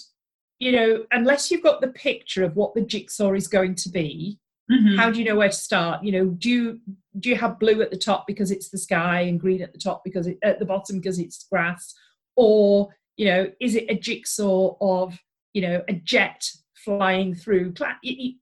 you 0.61 0.71
know, 0.71 1.05
unless 1.11 1.49
you've 1.49 1.63
got 1.63 1.81
the 1.81 1.87
picture 1.87 2.43
of 2.43 2.55
what 2.55 2.75
the 2.75 2.81
jigsaw 2.81 3.33
is 3.33 3.47
going 3.47 3.73
to 3.73 3.89
be, 3.89 4.37
mm-hmm. 4.71 4.95
how 4.95 5.09
do 5.09 5.17
you 5.17 5.25
know 5.25 5.35
where 5.35 5.49
to 5.49 5.55
start? 5.55 6.03
You 6.03 6.11
know, 6.11 6.25
do 6.25 6.49
you 6.49 6.79
do 7.19 7.29
you 7.29 7.35
have 7.35 7.59
blue 7.59 7.81
at 7.81 7.89
the 7.89 7.97
top 7.97 8.27
because 8.27 8.51
it's 8.51 8.69
the 8.69 8.77
sky 8.77 9.21
and 9.21 9.39
green 9.39 9.63
at 9.63 9.73
the 9.73 9.79
top 9.79 10.03
because 10.05 10.27
it, 10.27 10.37
at 10.43 10.59
the 10.59 10.65
bottom 10.65 10.97
because 10.97 11.17
it's 11.17 11.47
grass, 11.51 11.95
or 12.35 12.89
you 13.17 13.25
know, 13.25 13.51
is 13.59 13.75
it 13.75 13.85
a 13.89 13.95
jigsaw 13.95 14.75
of 14.81 15.17
you 15.53 15.61
know 15.61 15.83
a 15.87 15.93
jet 15.93 16.49
flying 16.75 17.35
through? 17.35 17.73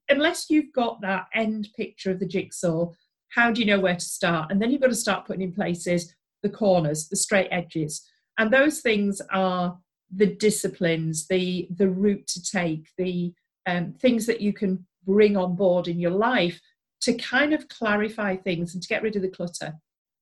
Unless 0.08 0.50
you've 0.50 0.72
got 0.72 1.00
that 1.02 1.26
end 1.34 1.68
picture 1.76 2.10
of 2.10 2.20
the 2.20 2.26
jigsaw, 2.26 2.90
how 3.30 3.50
do 3.50 3.60
you 3.60 3.66
know 3.66 3.80
where 3.80 3.96
to 3.96 4.00
start? 4.00 4.50
And 4.50 4.60
then 4.60 4.70
you've 4.70 4.80
got 4.80 4.88
to 4.88 4.94
start 4.94 5.26
putting 5.26 5.42
in 5.42 5.52
places 5.52 6.14
the 6.42 6.48
corners, 6.48 7.08
the 7.08 7.16
straight 7.16 7.48
edges, 7.50 8.02
and 8.38 8.50
those 8.50 8.80
things 8.80 9.20
are 9.30 9.78
the 10.14 10.34
disciplines, 10.34 11.26
the 11.28 11.68
the 11.76 11.88
route 11.88 12.26
to 12.28 12.42
take, 12.42 12.88
the 12.96 13.32
um, 13.66 13.92
things 14.00 14.26
that 14.26 14.40
you 14.40 14.52
can 14.52 14.86
bring 15.06 15.36
on 15.36 15.56
board 15.56 15.88
in 15.88 15.98
your 15.98 16.10
life 16.10 16.60
to 17.02 17.14
kind 17.14 17.52
of 17.52 17.68
clarify 17.68 18.36
things 18.36 18.74
and 18.74 18.82
to 18.82 18.88
get 18.88 19.02
rid 19.02 19.16
of 19.16 19.22
the 19.22 19.28
clutter. 19.28 19.74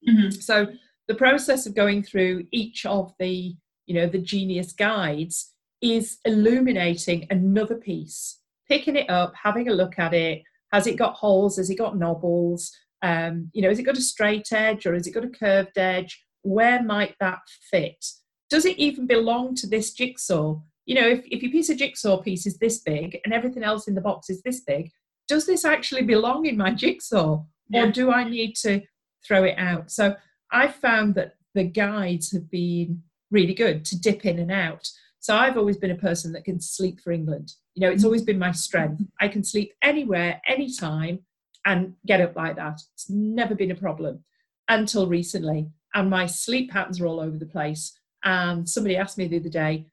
Mm-hmm. 0.09 0.31
So 0.31 0.69
the 1.09 1.15
process 1.15 1.67
of 1.67 1.75
going 1.75 2.03
through 2.03 2.47
each 2.53 2.87
of 2.87 3.13
the 3.19 3.57
you 3.87 3.95
know 3.95 4.07
the 4.07 4.19
gen-ius 4.19 4.73
guides 4.73 5.55
is 5.81 6.19
illuminating 6.25 7.27
another 7.31 7.77
piece, 7.77 8.41
picking 8.69 8.97
it 8.97 9.09
up, 9.09 9.33
having 9.43 9.69
a 9.69 9.75
look 9.75 9.99
at 9.99 10.13
it. 10.13 10.43
Has 10.73 10.87
it 10.87 10.97
got 10.97 11.15
holes? 11.15 11.57
Has 11.57 11.71
it 11.71 11.79
got 11.79 11.97
knobbles? 11.97 12.71
Um, 13.03 13.51
you 13.55 13.63
know, 13.63 13.69
has 13.69 13.79
it 13.79 13.85
got 13.85 13.97
a 13.97 14.03
straight 14.03 14.53
edge 14.53 14.85
or 14.87 14.95
has 14.95 15.07
it 15.07 15.13
got 15.13 15.25
a 15.25 15.29
curved 15.29 15.79
edge? 15.79 16.23
Where 16.43 16.83
might 16.83 17.15
that 17.21 17.39
fit? 17.71 18.05
does 18.51 18.65
it 18.65 18.79
even 18.79 19.07
belong 19.07 19.55
to 19.57 19.67
this 19.67 19.93
jigsaw? 19.93 20.61
You 20.87 20.95
know, 20.95 21.09
if, 21.09 21.25
if 21.27 21.43
your 21.43 21.53
piece 21.53 21.69
of 21.69 21.77
jigsaw 21.77 22.23
piece 22.23 22.47
is 22.47 22.59
this 22.59 22.79
big 22.79 23.19
and 23.25 23.35
everything 23.35 23.63
else 23.63 23.89
in 23.89 23.95
the 23.95 24.01
box 24.01 24.31
is 24.31 24.43
this 24.43 24.61
big, 24.61 24.91
does 25.27 25.47
this 25.47 25.65
actually 25.65 26.03
belong 26.03 26.47
in 26.47 26.57
my 26.57 26.71
jigsaw? 26.73 27.45
Yeah. 27.69 27.85
Or 27.85 27.93
do 27.93 28.11
I 28.11 28.25
need 28.25 28.55
to 28.63 28.81
throw 29.27 29.45
it 29.45 29.57
out? 29.59 29.91
So 29.91 30.17
I 30.53 30.69
found 30.69 31.15
that 31.15 31.35
the 31.55 31.65
guides 31.65 32.33
have 32.33 32.51
been 32.51 33.03
really 33.31 33.55
good 33.55 33.85
to 33.87 34.01
dip 34.01 34.25
in 34.25 34.39
and 34.39 34.51
out. 34.51 34.89
So 35.21 35.37
I've 35.37 35.59
always 35.59 35.77
been 35.77 35.91
a 35.91 35.97
person 35.97 36.33
that 36.33 36.45
can 36.45 36.61
sleep 36.61 37.01
for 37.01 37.13
England. 37.13 37.53
You 37.75 37.83
know, 37.83 37.93
it's 37.93 38.03
mm. 38.03 38.07
always 38.07 38.23
been 38.23 38.39
my 38.39 38.53
strength. 38.53 39.03
I 39.21 39.29
can 39.29 39.45
sleep 39.45 39.73
anywhere, 39.83 40.41
anytime, 40.47 41.21
and 41.67 41.95
get 42.07 42.21
up 42.21 42.37
like 42.37 42.57
that. 42.57 42.81
It's 42.95 43.11
never 43.11 43.55
been 43.55 43.71
a 43.71 43.77
problem 43.77 44.25
until 44.69 45.07
recently. 45.07 45.69
And 45.95 46.09
my 46.09 46.27
sleep 46.27 46.71
patterns 46.71 47.01
are 47.01 47.07
all 47.07 47.21
over 47.21 47.37
the 47.37 47.47
place. 47.47 47.99
And 48.25 48.69
somebody 48.69 48.97
asked 48.97 49.19
me 49.19 49.27
the 49.27 49.39
other 49.39 49.49
day, 49.49 49.87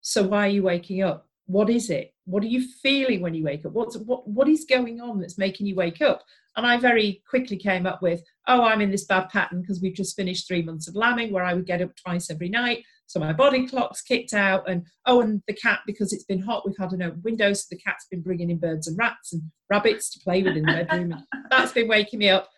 so 0.00 0.22
why 0.22 0.46
are 0.46 0.50
you 0.50 0.62
waking 0.62 1.02
up? 1.02 1.26
What 1.46 1.68
is 1.68 1.90
it? 1.90 2.14
What 2.24 2.42
are 2.42 2.48
you 2.48 2.66
feeling 2.82 3.20
when 3.20 3.34
you 3.34 3.44
wake 3.44 3.66
up? 3.66 3.72
What's 3.72 3.96
what 3.96 4.28
what 4.28 4.48
is 4.48 4.64
going 4.64 5.00
on 5.00 5.20
that's 5.20 5.36
making 5.36 5.66
you 5.66 5.74
wake 5.74 6.00
up? 6.00 6.22
And 6.56 6.66
I 6.66 6.78
very 6.78 7.22
quickly 7.28 7.56
came 7.56 7.86
up 7.86 8.02
with, 8.02 8.22
oh, 8.48 8.62
I'm 8.62 8.80
in 8.80 8.90
this 8.90 9.04
bad 9.04 9.28
pattern 9.28 9.60
because 9.60 9.80
we've 9.80 9.94
just 9.94 10.16
finished 10.16 10.46
three 10.48 10.62
months 10.62 10.88
of 10.88 10.96
lambing 10.96 11.32
where 11.32 11.44
I 11.44 11.54
would 11.54 11.66
get 11.66 11.82
up 11.82 11.94
twice 11.96 12.30
every 12.30 12.48
night. 12.48 12.84
So 13.06 13.20
my 13.20 13.32
body 13.32 13.66
clock's 13.66 14.02
kicked 14.02 14.34
out. 14.34 14.68
And 14.68 14.86
oh, 15.06 15.20
and 15.20 15.42
the 15.46 15.54
cat, 15.54 15.80
because 15.86 16.12
it's 16.12 16.24
been 16.24 16.42
hot, 16.42 16.66
we've 16.66 16.76
had 16.78 16.92
an 16.92 17.02
open 17.02 17.22
window. 17.22 17.52
So 17.52 17.66
the 17.70 17.78
cat's 17.78 18.06
been 18.10 18.22
bringing 18.22 18.50
in 18.50 18.58
birds 18.58 18.88
and 18.88 18.98
rats 18.98 19.32
and 19.32 19.42
rabbits 19.68 20.10
to 20.10 20.20
play 20.20 20.42
with 20.42 20.56
in 20.56 20.64
the 20.64 20.84
bedroom. 20.84 21.24
that's 21.50 21.72
been 21.72 21.88
waking 21.88 22.18
me 22.18 22.30
up. 22.30 22.48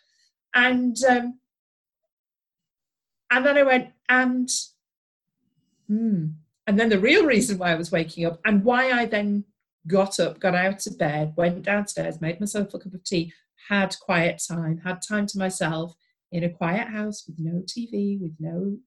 And 0.55 0.97
um, 1.09 1.39
and 3.31 3.47
then 3.47 3.57
I 3.57 3.63
went, 3.63 3.89
and 4.11 4.51
Hmm. 5.93 6.27
And 6.67 6.79
then 6.81 6.89
the 6.89 6.99
real 6.99 7.27
reason 7.27 7.59
why 7.59 7.73
I 7.73 7.75
was 7.75 7.93
waking 7.93 8.25
up 8.25 8.41
and 8.47 8.65
why 8.65 8.93
I 8.93 9.05
then 9.05 9.45
got 9.87 10.19
up, 10.19 10.41
got 10.41 10.55
out 10.55 10.87
of 10.87 10.97
bed, 10.97 11.35
went 11.37 11.65
downstairs, 11.65 12.21
made 12.21 12.41
myself 12.41 12.73
a 12.73 12.79
cup 12.79 12.95
of 12.95 13.05
tea, 13.05 13.33
had 13.69 13.95
quiet 14.01 14.43
time, 14.47 14.79
had 14.85 15.01
time 15.07 15.27
to 15.27 15.39
myself 15.39 15.95
in 16.31 16.45
a 16.45 16.51
quiet 16.51 16.89
house 16.89 17.25
with 17.27 17.37
no 17.39 17.63
TV, 17.63 18.21
with 18.21 18.35
no. 18.39 18.79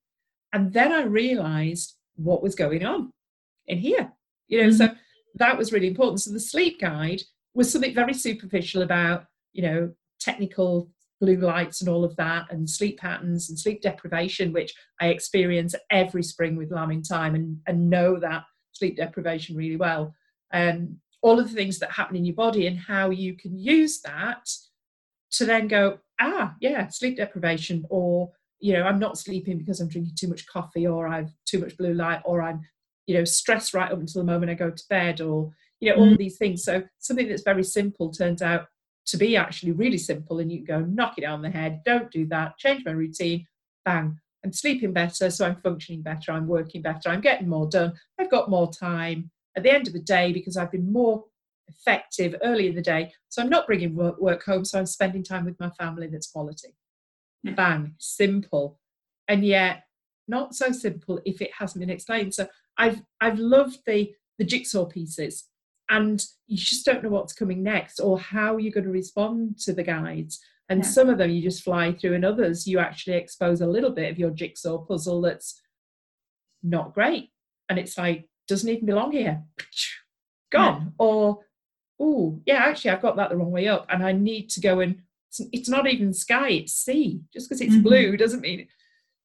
And 0.53 0.73
then 0.73 0.91
I 0.91 1.03
realized 1.03 1.95
what 2.15 2.41
was 2.41 2.55
going 2.55 2.85
on 2.85 3.11
in 3.67 3.77
here. 3.77 4.11
You 4.47 4.61
know, 4.61 4.69
mm-hmm. 4.69 4.77
so 4.77 4.95
that 5.35 5.57
was 5.57 5.71
really 5.71 5.87
important. 5.87 6.21
So 6.21 6.31
the 6.31 6.39
sleep 6.39 6.79
guide 6.79 7.21
was 7.53 7.71
something 7.71 7.93
very 7.93 8.13
superficial 8.13 8.81
about, 8.81 9.25
you 9.53 9.63
know, 9.63 9.91
technical 10.19 10.89
blue 11.21 11.37
lights 11.37 11.81
and 11.81 11.89
all 11.89 12.03
of 12.03 12.15
that, 12.17 12.51
and 12.51 12.69
sleep 12.69 12.99
patterns 12.99 13.49
and 13.49 13.57
sleep 13.57 13.81
deprivation, 13.81 14.51
which 14.51 14.73
I 14.99 15.07
experience 15.07 15.75
every 15.89 16.23
spring 16.23 16.55
with 16.55 16.71
lambing 16.71 17.03
time 17.03 17.35
and, 17.35 17.57
and 17.67 17.89
know 17.89 18.19
that 18.19 18.43
sleep 18.73 18.97
deprivation 18.97 19.55
really 19.55 19.77
well. 19.77 20.13
Um, 20.53 20.97
all 21.25 21.39
of 21.39 21.49
the 21.49 21.55
things 21.55 21.79
that 21.79 21.89
happen 21.89 22.15
in 22.15 22.23
your 22.23 22.35
body 22.35 22.67
and 22.67 22.77
how 22.77 23.09
you 23.09 23.33
can 23.33 23.57
use 23.57 23.99
that 24.01 24.47
to 25.31 25.43
then 25.43 25.67
go, 25.67 25.97
ah, 26.21 26.53
yeah, 26.61 26.87
sleep 26.89 27.17
deprivation, 27.17 27.83
or 27.89 28.31
you 28.59 28.73
know, 28.73 28.83
I'm 28.83 28.99
not 28.99 29.17
sleeping 29.17 29.57
because 29.57 29.81
I'm 29.81 29.87
drinking 29.87 30.13
too 30.15 30.27
much 30.27 30.45
coffee, 30.45 30.85
or 30.85 31.07
I've 31.07 31.31
too 31.47 31.57
much 31.57 31.75
blue 31.77 31.95
light, 31.95 32.21
or 32.25 32.43
I'm, 32.43 32.61
you 33.07 33.17
know, 33.17 33.25
stressed 33.25 33.73
right 33.73 33.91
up 33.91 33.99
until 33.99 34.21
the 34.21 34.31
moment 34.31 34.51
I 34.51 34.53
go 34.53 34.69
to 34.69 34.83
bed, 34.87 35.19
or 35.19 35.49
you 35.79 35.89
know, 35.89 35.97
all 35.97 36.11
mm. 36.11 36.17
these 36.17 36.37
things. 36.37 36.63
So 36.63 36.83
something 36.99 37.27
that's 37.27 37.41
very 37.41 37.63
simple 37.63 38.11
turns 38.11 38.43
out 38.43 38.67
to 39.07 39.17
be 39.17 39.35
actually 39.35 39.71
really 39.71 39.97
simple, 39.97 40.37
and 40.37 40.51
you 40.51 40.63
can 40.63 40.81
go 40.81 40.85
knock 40.85 41.15
it 41.17 41.25
on 41.25 41.41
the 41.41 41.49
head. 41.49 41.81
Don't 41.83 42.11
do 42.11 42.27
that. 42.27 42.59
Change 42.59 42.83
my 42.85 42.91
routine. 42.91 43.47
Bang. 43.83 44.19
I'm 44.43 44.53
sleeping 44.53 44.93
better, 44.93 45.31
so 45.31 45.47
I'm 45.47 45.55
functioning 45.55 46.03
better. 46.03 46.31
I'm 46.31 46.45
working 46.45 46.83
better. 46.83 47.09
I'm 47.09 47.21
getting 47.21 47.49
more 47.49 47.67
done. 47.67 47.93
I've 48.19 48.29
got 48.29 48.47
more 48.47 48.71
time 48.71 49.31
at 49.55 49.63
the 49.63 49.71
end 49.71 49.87
of 49.87 49.93
the 49.93 49.99
day 49.99 50.31
because 50.33 50.57
I've 50.57 50.71
been 50.71 50.91
more 50.91 51.25
effective 51.67 52.35
early 52.43 52.67
in 52.67 52.75
the 52.75 52.81
day. 52.81 53.13
So 53.29 53.41
I'm 53.41 53.49
not 53.49 53.67
bringing 53.67 53.95
work, 53.95 54.19
work 54.19 54.43
home, 54.43 54.65
so 54.65 54.79
I'm 54.79 54.85
spending 54.85 55.23
time 55.23 55.45
with 55.45 55.59
my 55.59 55.69
family 55.71 56.07
that's 56.07 56.31
quality. 56.31 56.75
Yeah. 57.43 57.53
Bang, 57.53 57.95
simple. 57.97 58.79
And 59.27 59.45
yet 59.45 59.83
not 60.27 60.55
so 60.55 60.71
simple 60.71 61.21
if 61.25 61.41
it 61.41 61.51
hasn't 61.57 61.79
been 61.79 61.89
explained. 61.89 62.33
So 62.33 62.47
I've 62.77 63.01
I've 63.21 63.39
loved 63.39 63.79
the 63.85 64.13
the 64.37 64.45
jigsaw 64.45 64.85
pieces 64.85 65.45
and 65.89 66.25
you 66.47 66.57
just 66.57 66.85
don't 66.85 67.03
know 67.03 67.09
what's 67.09 67.33
coming 67.33 67.63
next 67.63 67.99
or 67.99 68.19
how 68.19 68.57
you're 68.57 68.71
going 68.71 68.85
to 68.85 68.89
respond 68.89 69.57
to 69.59 69.73
the 69.73 69.83
guides. 69.83 70.39
And 70.69 70.83
yeah. 70.83 70.89
some 70.89 71.09
of 71.09 71.19
them 71.19 71.29
you 71.29 71.43
just 71.43 71.63
fly 71.63 71.93
through, 71.93 72.15
and 72.15 72.25
others 72.25 72.65
you 72.65 72.79
actually 72.79 73.17
expose 73.17 73.61
a 73.61 73.67
little 73.67 73.91
bit 73.91 74.11
of 74.11 74.17
your 74.17 74.31
jigsaw 74.31 74.79
puzzle 74.79 75.21
that's 75.21 75.61
not 76.63 76.93
great. 76.95 77.29
And 77.69 77.77
it's 77.77 77.97
like, 77.97 78.27
doesn't 78.47 78.69
even 78.69 78.85
belong 78.85 79.11
here. 79.11 79.43
Gone. 80.51 80.81
Yeah. 80.81 80.89
Or 80.99 81.39
oh, 81.99 82.41
yeah, 82.45 82.57
actually, 82.57 82.91
I've 82.91 83.01
got 83.01 83.15
that 83.17 83.29
the 83.29 83.37
wrong 83.37 83.51
way 83.51 83.67
up, 83.67 83.85
and 83.89 84.03
I 84.03 84.11
need 84.11 84.49
to 84.51 84.61
go 84.61 84.79
and 84.79 85.01
it's 85.51 85.69
not 85.69 85.87
even 85.87 86.13
sky, 86.13 86.49
it's 86.49 86.73
sea. 86.73 87.21
Just 87.33 87.49
because 87.49 87.61
it's 87.61 87.73
mm-hmm. 87.73 87.83
blue 87.83 88.17
doesn't 88.17 88.41
mean 88.41 88.61
it. 88.61 88.67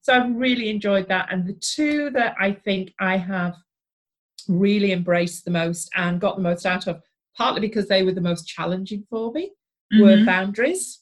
So 0.03 0.15
I've 0.15 0.35
really 0.35 0.71
enjoyed 0.71 1.09
that. 1.09 1.29
And 1.31 1.47
the 1.47 1.53
two 1.53 2.11
that 2.11 2.35
I 2.41 2.53
think 2.53 2.95
I 2.99 3.17
have 3.17 3.57
really 4.49 4.93
embraced 4.93 5.45
the 5.45 5.51
most 5.51 5.91
and 5.95 6.21
got 6.21 6.37
the 6.37 6.43
most 6.43 6.67
out 6.67 6.87
of, 6.87 7.01
partly 7.37 7.61
because 7.61 7.87
they 7.87 8.03
were 8.03 8.13
the 8.13 8.21
most 8.21 8.47
challenging 8.49 9.07
for 9.11 9.31
me, 9.33 9.51
mm-hmm. 9.93 10.03
were 10.03 10.25
boundaries. 10.25 11.01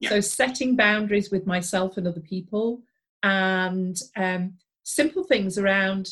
Yeah. 0.00 0.10
So 0.10 0.20
setting 0.20 0.76
boundaries 0.76 1.30
with 1.30 1.46
myself 1.46 1.96
and 1.96 2.06
other 2.06 2.20
people 2.20 2.82
and 3.22 4.00
um, 4.16 4.54
simple 4.84 5.24
things 5.24 5.58
around 5.58 6.10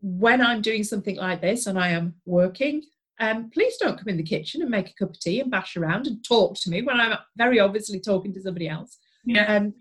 when 0.00 0.40
I'm 0.40 0.62
doing 0.62 0.84
something 0.84 1.16
like 1.16 1.40
this 1.40 1.66
and 1.66 1.78
I 1.78 1.88
am 1.88 2.14
working 2.24 2.82
um, 3.18 3.50
please 3.50 3.76
don't 3.78 3.96
come 3.96 4.08
in 4.08 4.16
the 4.16 4.22
kitchen 4.22 4.62
and 4.62 4.70
make 4.70 4.90
a 4.90 4.94
cup 4.94 5.10
of 5.10 5.20
tea 5.20 5.40
and 5.40 5.50
bash 5.50 5.76
around 5.76 6.06
and 6.06 6.24
talk 6.24 6.56
to 6.56 6.70
me 6.70 6.82
when 6.82 7.00
I'm 7.00 7.16
very 7.36 7.58
obviously 7.58 8.00
talking 8.00 8.32
to 8.34 8.42
somebody 8.42 8.68
else. 8.68 8.98
Yeah. 9.24 9.56
Um, 9.56 9.74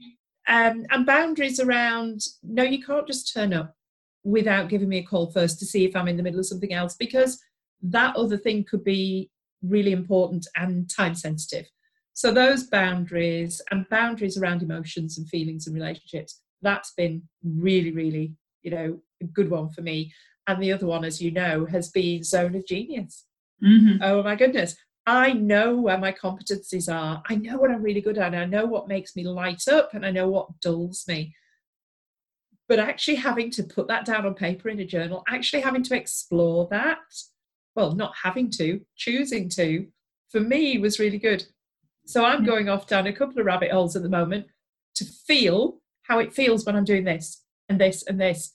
um, 0.47 0.85
and 0.91 1.05
boundaries 1.05 1.59
around 1.59 2.21
no, 2.43 2.63
you 2.63 2.83
can't 2.83 3.07
just 3.07 3.33
turn 3.33 3.53
up 3.53 3.75
without 4.23 4.69
giving 4.69 4.89
me 4.89 4.99
a 4.99 5.03
call 5.03 5.31
first 5.31 5.59
to 5.59 5.65
see 5.65 5.85
if 5.85 5.95
I'm 5.95 6.07
in 6.07 6.17
the 6.17 6.23
middle 6.23 6.39
of 6.39 6.45
something 6.45 6.73
else 6.73 6.95
because 6.95 7.39
that 7.81 8.15
other 8.15 8.37
thing 8.37 8.63
could 8.63 8.83
be 8.83 9.29
really 9.61 9.91
important 9.91 10.47
and 10.55 10.89
time 10.89 11.15
sensitive. 11.15 11.65
So 12.13 12.31
those 12.31 12.63
boundaries 12.63 13.61
and 13.71 13.89
boundaries 13.89 14.37
around 14.37 14.63
emotions 14.63 15.17
and 15.17 15.27
feelings 15.27 15.67
and 15.67 15.75
relationships, 15.75 16.41
that's 16.61 16.93
been 16.93 17.23
really, 17.43 17.91
really, 17.91 18.33
you 18.61 18.71
know, 18.71 18.99
good 19.33 19.49
one 19.49 19.69
for 19.69 19.81
me 19.81 20.11
and 20.47 20.61
the 20.61 20.71
other 20.71 20.85
one, 20.85 21.03
as 21.03 21.21
you 21.21 21.31
know, 21.31 21.65
has 21.65 21.89
been 21.89 22.23
Zone 22.23 22.55
of 22.55 22.65
Genius. 22.67 23.25
Mm-hmm. 23.63 24.01
Oh 24.01 24.21
my 24.23 24.35
goodness. 24.35 24.75
I 25.07 25.33
know 25.33 25.75
where 25.75 25.97
my 25.97 26.11
competencies 26.11 26.91
are. 26.91 27.21
I 27.29 27.35
know 27.35 27.57
what 27.57 27.71
I'm 27.71 27.83
really 27.83 28.01
good 28.01 28.17
at. 28.17 28.33
I 28.33 28.45
know 28.45 28.65
what 28.65 28.87
makes 28.87 29.15
me 29.15 29.23
light 29.23 29.67
up 29.67 29.93
and 29.93 30.05
I 30.05 30.11
know 30.11 30.27
what 30.27 30.59
dulls 30.61 31.05
me. 31.07 31.35
But 32.67 32.79
actually 32.79 33.15
having 33.15 33.51
to 33.51 33.63
put 33.63 33.87
that 33.87 34.05
down 34.05 34.25
on 34.25 34.33
paper 34.33 34.69
in 34.69 34.79
a 34.79 34.85
journal, 34.85 35.23
actually 35.27 35.61
having 35.61 35.83
to 35.83 35.95
explore 35.95 36.67
that, 36.71 36.99
well, 37.75 37.93
not 37.93 38.13
having 38.23 38.49
to, 38.51 38.81
choosing 38.95 39.49
to, 39.49 39.87
for 40.31 40.39
me 40.39 40.79
was 40.79 40.99
really 40.99 41.19
good. 41.19 41.45
So 42.07 42.25
I'm 42.25 42.43
going 42.43 42.69
off 42.69 42.87
down 42.87 43.07
a 43.07 43.13
couple 43.13 43.39
of 43.39 43.45
rabbit 43.45 43.71
holes 43.71 43.95
at 43.95 44.01
the 44.01 44.09
moment 44.09 44.47
to 44.95 45.05
feel 45.05 45.81
how 46.03 46.19
it 46.19 46.33
feels 46.33 46.65
when 46.65 46.75
I'm 46.75 46.83
doing 46.83 47.03
this 47.03 47.43
and 47.69 47.79
this 47.79 48.03
and 48.07 48.19
this 48.19 48.54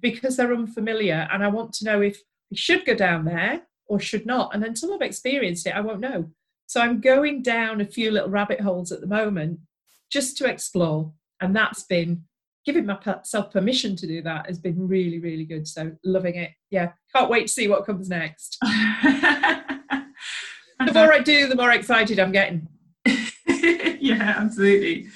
because 0.00 0.36
they're 0.36 0.54
unfamiliar 0.54 1.28
and 1.32 1.44
I 1.44 1.48
want 1.48 1.72
to 1.74 1.84
know 1.84 2.00
if 2.00 2.16
I 2.52 2.56
should 2.56 2.84
go 2.84 2.94
down 2.94 3.24
there 3.24 3.62
or 3.86 4.00
should 4.00 4.26
not. 4.26 4.54
And 4.54 4.64
until 4.64 4.94
I've 4.94 5.02
experienced 5.02 5.66
it, 5.66 5.74
I 5.74 5.80
won't 5.80 6.00
know. 6.00 6.30
So 6.66 6.80
I'm 6.80 7.00
going 7.00 7.42
down 7.42 7.80
a 7.80 7.86
few 7.86 8.10
little 8.10 8.30
rabbit 8.30 8.60
holes 8.60 8.92
at 8.92 9.00
the 9.00 9.06
moment 9.06 9.60
just 10.10 10.36
to 10.38 10.46
explore. 10.46 11.12
And 11.40 11.54
that's 11.54 11.82
been 11.84 12.24
giving 12.64 12.86
myself 12.86 13.50
permission 13.52 13.94
to 13.96 14.06
do 14.06 14.22
that 14.22 14.46
has 14.46 14.58
been 14.58 14.88
really, 14.88 15.18
really 15.18 15.44
good. 15.44 15.68
So 15.68 15.92
loving 16.04 16.36
it. 16.36 16.52
Yeah. 16.70 16.92
Can't 17.14 17.30
wait 17.30 17.48
to 17.48 17.52
see 17.52 17.68
what 17.68 17.84
comes 17.84 18.08
next. 18.08 18.56
the 18.62 20.04
more 20.94 21.12
I 21.12 21.20
do, 21.20 21.46
the 21.46 21.56
more 21.56 21.72
excited 21.72 22.18
I'm 22.18 22.32
getting. 22.32 22.66
yeah, 23.46 24.34
absolutely. 24.38 25.08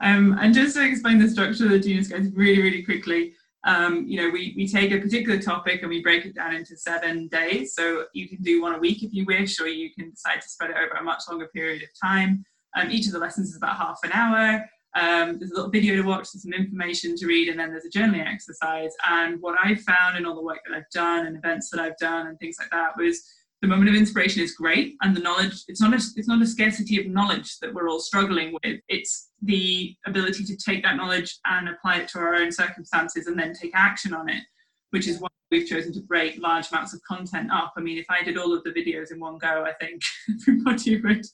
Um, 0.00 0.36
and 0.40 0.52
just 0.52 0.76
to 0.76 0.84
explain 0.84 1.18
the 1.18 1.28
structure 1.28 1.64
of 1.64 1.70
the 1.70 1.78
Gen-ius 1.78 2.08
Guides 2.08 2.34
really, 2.34 2.60
really 2.60 2.82
quickly, 2.82 3.34
um, 3.66 4.06
you 4.06 4.16
know, 4.22 4.30
we, 4.30 4.54
we 4.56 4.66
take 4.66 4.92
a 4.92 4.98
particular 4.98 5.40
topic 5.40 5.82
and 5.82 5.90
we 5.90 6.00
break 6.00 6.24
it 6.24 6.36
down 6.36 6.54
into 6.54 6.76
seven 6.76 7.26
days. 7.28 7.74
So 7.74 8.04
you 8.14 8.28
can 8.28 8.40
do 8.40 8.62
one 8.62 8.74
a 8.74 8.78
week 8.78 9.02
if 9.02 9.12
you 9.12 9.24
wish, 9.24 9.60
or 9.60 9.66
you 9.66 9.92
can 9.92 10.10
decide 10.10 10.40
to 10.40 10.48
spread 10.48 10.70
it 10.70 10.76
over 10.76 10.94
a 11.00 11.02
much 11.02 11.24
longer 11.28 11.48
period 11.48 11.82
of 11.82 11.88
time. 12.00 12.44
Um, 12.76 12.90
each 12.90 13.06
of 13.06 13.12
the 13.12 13.18
lessons 13.18 13.50
is 13.50 13.56
about 13.56 13.76
half 13.76 13.98
an 14.04 14.12
hour. 14.12 14.64
Um, 14.94 15.38
there's 15.38 15.50
a 15.50 15.56
little 15.56 15.70
video 15.70 15.96
to 15.96 16.02
watch, 16.02 16.28
there's 16.32 16.44
some 16.44 16.52
information 16.52 17.16
to 17.16 17.26
read, 17.26 17.48
and 17.48 17.58
then 17.58 17.70
there's 17.70 17.84
a 17.84 17.90
journaling 17.90 18.26
exercise. 18.26 18.92
And 19.06 19.42
what 19.42 19.58
I've 19.62 19.80
found 19.80 20.16
in 20.16 20.24
all 20.24 20.36
the 20.36 20.42
work 20.42 20.60
that 20.66 20.74
I've 20.74 20.90
done 20.90 21.26
and 21.26 21.36
events 21.36 21.68
that 21.70 21.80
I've 21.80 21.98
done 21.98 22.28
and 22.28 22.38
things 22.38 22.56
like 22.58 22.70
that 22.70 22.96
was 22.96 23.22
the 23.62 23.68
moment 23.68 23.88
of 23.88 23.94
inspiration 23.94 24.42
is 24.42 24.54
great 24.54 24.96
and 25.02 25.16
the 25.16 25.20
knowledge 25.20 25.64
it's 25.66 25.80
not 25.80 25.92
a, 25.92 25.96
it's 25.96 26.28
not 26.28 26.42
a 26.42 26.46
scarcity 26.46 27.00
of 27.00 27.06
knowledge 27.06 27.58
that 27.60 27.72
we're 27.72 27.88
all 27.88 28.00
struggling 28.00 28.52
with. 28.52 28.80
It's 28.88 29.30
the 29.42 29.96
ability 30.06 30.44
to 30.44 30.56
take 30.56 30.82
that 30.82 30.96
knowledge 30.96 31.38
and 31.46 31.68
apply 31.68 31.98
it 31.98 32.08
to 32.08 32.18
our 32.18 32.34
own 32.34 32.52
circumstances 32.52 33.26
and 33.26 33.38
then 33.38 33.54
take 33.54 33.72
action 33.74 34.12
on 34.14 34.28
it 34.28 34.42
which 34.90 35.06
is 35.06 35.20
why 35.20 35.28
we've 35.50 35.66
chosen 35.66 35.92
to 35.92 36.00
break 36.00 36.38
large 36.40 36.70
amounts 36.70 36.94
of 36.94 37.00
content 37.02 37.50
up. 37.52 37.72
I 37.76 37.80
mean 37.80 37.98
if 37.98 38.06
i 38.10 38.22
did 38.22 38.36
all 38.36 38.54
of 38.54 38.64
the 38.64 38.70
videos 38.70 39.12
in 39.12 39.20
one 39.20 39.38
go 39.38 39.64
i 39.64 39.72
think 39.72 40.02
everybody 40.48 41.00
would 41.00 41.26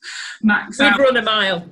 max 0.42 0.78
We'd 0.78 0.86
out. 0.86 0.98
run 0.98 1.16
a 1.16 1.22
mile. 1.22 1.68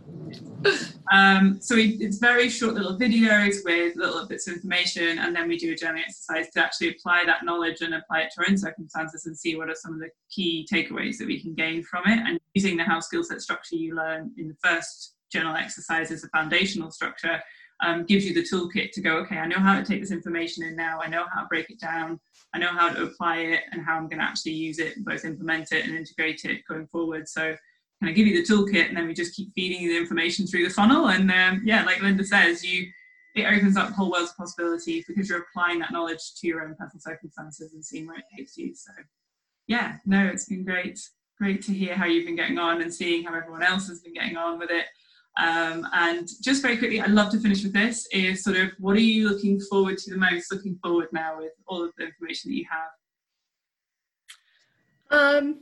Um, 1.12 1.58
so 1.60 1.74
we, 1.74 1.96
it's 2.00 2.18
very 2.18 2.48
short 2.48 2.74
little 2.74 2.98
videos 2.98 3.64
with 3.64 3.96
little 3.96 4.26
bits 4.26 4.46
of 4.46 4.54
information, 4.54 5.18
and 5.18 5.34
then 5.34 5.48
we 5.48 5.56
do 5.56 5.72
a 5.72 5.74
journaling 5.74 6.02
exercise 6.02 6.50
to 6.50 6.64
actually 6.64 6.90
apply 6.90 7.24
that 7.26 7.44
knowledge 7.44 7.80
and 7.80 7.94
apply 7.94 8.20
it 8.20 8.32
to 8.34 8.42
our 8.42 8.46
own 8.48 8.56
circumstances 8.56 9.26
and 9.26 9.36
see 9.36 9.56
what 9.56 9.68
are 9.68 9.74
some 9.74 9.94
of 9.94 10.00
the 10.00 10.10
key 10.30 10.66
takeaways 10.72 11.18
that 11.18 11.26
we 11.26 11.40
can 11.40 11.54
gain 11.54 11.82
from 11.82 12.04
it. 12.06 12.18
And 12.18 12.38
using 12.54 12.76
the 12.76 12.84
how 12.84 13.00
skill 13.00 13.24
set 13.24 13.40
structure 13.40 13.76
you 13.76 13.94
learn 13.94 14.32
in 14.36 14.48
the 14.48 14.56
first 14.62 15.14
journal 15.32 15.56
exercise 15.56 16.10
as 16.10 16.24
a 16.24 16.28
foundational 16.28 16.90
structure 16.90 17.40
um, 17.82 18.04
gives 18.04 18.24
you 18.24 18.34
the 18.34 18.42
toolkit 18.42 18.92
to 18.92 19.00
go, 19.00 19.16
okay, 19.18 19.38
I 19.38 19.46
know 19.46 19.58
how 19.58 19.76
to 19.76 19.84
take 19.84 20.00
this 20.00 20.10
information 20.10 20.64
in 20.64 20.76
now, 20.76 21.00
I 21.00 21.08
know 21.08 21.24
how 21.32 21.42
to 21.42 21.46
break 21.48 21.70
it 21.70 21.80
down, 21.80 22.20
I 22.52 22.58
know 22.58 22.72
how 22.72 22.90
to 22.90 23.04
apply 23.04 23.38
it, 23.38 23.60
and 23.72 23.84
how 23.84 23.96
I'm 23.96 24.08
going 24.08 24.18
to 24.18 24.24
actually 24.24 24.52
use 24.52 24.78
it, 24.78 25.04
both 25.04 25.24
implement 25.24 25.72
it 25.72 25.86
and 25.86 25.96
integrate 25.96 26.44
it 26.44 26.62
going 26.68 26.86
forward. 26.88 27.28
So 27.28 27.56
kind 28.00 28.10
of 28.10 28.16
give 28.16 28.26
you 28.26 28.44
the 28.44 28.50
toolkit 28.50 28.88
and 28.88 28.96
then 28.96 29.06
we 29.06 29.14
just 29.14 29.36
keep 29.36 29.52
feeding 29.54 29.82
you 29.82 29.92
the 29.92 29.98
information 29.98 30.46
through 30.46 30.64
the 30.64 30.74
funnel? 30.74 31.08
And 31.08 31.30
um, 31.30 31.62
yeah 31.64 31.84
like 31.84 32.00
linda 32.00 32.24
says 32.24 32.64
you 32.64 32.86
it 33.36 33.44
opens 33.44 33.76
up 33.76 33.92
whole 33.92 34.10
worlds 34.10 34.30
of 34.30 34.36
possibility 34.36 35.04
because 35.06 35.28
you're 35.28 35.42
applying 35.42 35.78
that 35.78 35.92
knowledge 35.92 36.34
to 36.38 36.46
your 36.48 36.62
own 36.62 36.74
personal 36.74 37.00
circumstances 37.00 37.74
and 37.74 37.84
seeing 37.84 38.06
where 38.06 38.18
it 38.18 38.24
takes 38.36 38.56
you. 38.56 38.74
So 38.74 38.92
yeah 39.66 39.96
no 40.06 40.26
it's 40.26 40.46
been 40.46 40.64
great. 40.64 40.98
Great 41.38 41.62
to 41.62 41.72
hear 41.72 41.94
how 41.94 42.04
you've 42.04 42.26
been 42.26 42.36
getting 42.36 42.58
on 42.58 42.82
and 42.82 42.92
seeing 42.92 43.24
how 43.24 43.34
everyone 43.34 43.62
else 43.62 43.88
has 43.88 44.00
been 44.00 44.12
getting 44.12 44.36
on 44.36 44.58
with 44.58 44.70
it 44.70 44.86
um, 45.38 45.86
and 45.92 46.28
just 46.42 46.60
very 46.62 46.76
quickly 46.76 47.00
i'd 47.00 47.10
love 47.10 47.30
to 47.30 47.38
finish 47.38 47.62
with 47.62 47.72
this 47.72 48.06
is 48.12 48.42
sort 48.42 48.56
of 48.56 48.70
what 48.78 48.96
are 48.96 49.00
you 49.00 49.28
looking 49.28 49.60
forward 49.60 49.96
to 49.96 50.10
the 50.10 50.16
most 50.16 50.52
looking 50.52 50.78
forward 50.82 51.08
now 51.12 51.38
with 51.38 51.52
all 51.66 51.84
of 51.84 51.92
the 51.96 52.04
information 52.04 52.50
that 52.50 52.56
you 52.56 52.66
have 52.70 52.90
um 55.12 55.60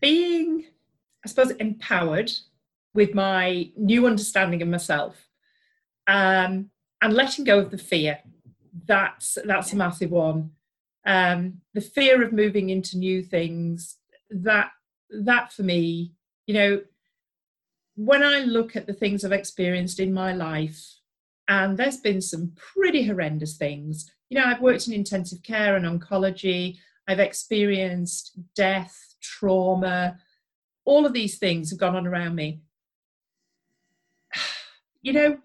being 0.00 0.64
I 1.24 1.28
suppose, 1.28 1.52
empowered 1.52 2.32
with 2.94 3.14
my 3.14 3.70
new 3.76 4.06
understanding 4.06 4.60
of 4.60 4.68
myself 4.68 5.28
um, 6.06 6.70
and 7.00 7.14
letting 7.14 7.44
go 7.44 7.60
of 7.60 7.70
the 7.70 7.78
fear. 7.78 8.18
That's 8.86 9.38
that's 9.44 9.72
a 9.72 9.76
massive 9.76 10.10
one. 10.10 10.50
Um, 11.06 11.60
the 11.74 11.80
fear 11.80 12.22
of 12.22 12.32
moving 12.32 12.70
into 12.70 12.98
new 12.98 13.22
things. 13.22 13.98
That 14.30 14.70
that 15.24 15.52
for 15.52 15.62
me, 15.62 16.12
you 16.46 16.54
know, 16.54 16.80
when 17.94 18.22
I 18.22 18.40
look 18.40 18.76
at 18.76 18.86
the 18.86 18.92
things 18.92 19.24
I've 19.24 19.32
experienced 19.32 20.00
in 20.00 20.12
my 20.12 20.32
life, 20.32 20.80
and 21.48 21.76
there's 21.76 21.98
been 21.98 22.20
some 22.20 22.52
pretty 22.56 23.04
horrendous 23.04 23.56
things. 23.56 24.10
You 24.30 24.38
know, 24.38 24.46
I've 24.46 24.62
worked 24.62 24.86
in 24.86 24.94
intensive 24.94 25.42
care 25.42 25.76
and 25.76 25.84
oncology. 25.84 26.78
I've 27.06 27.18
experienced 27.18 28.38
death, 28.54 29.16
trauma, 29.20 30.16
all 30.84 31.06
of 31.06 31.12
these 31.12 31.38
things 31.38 31.70
have 31.70 31.78
gone 31.78 31.96
on 31.96 32.06
around 32.06 32.34
me. 32.34 32.60
You 35.04 35.12
know, 35.12 35.38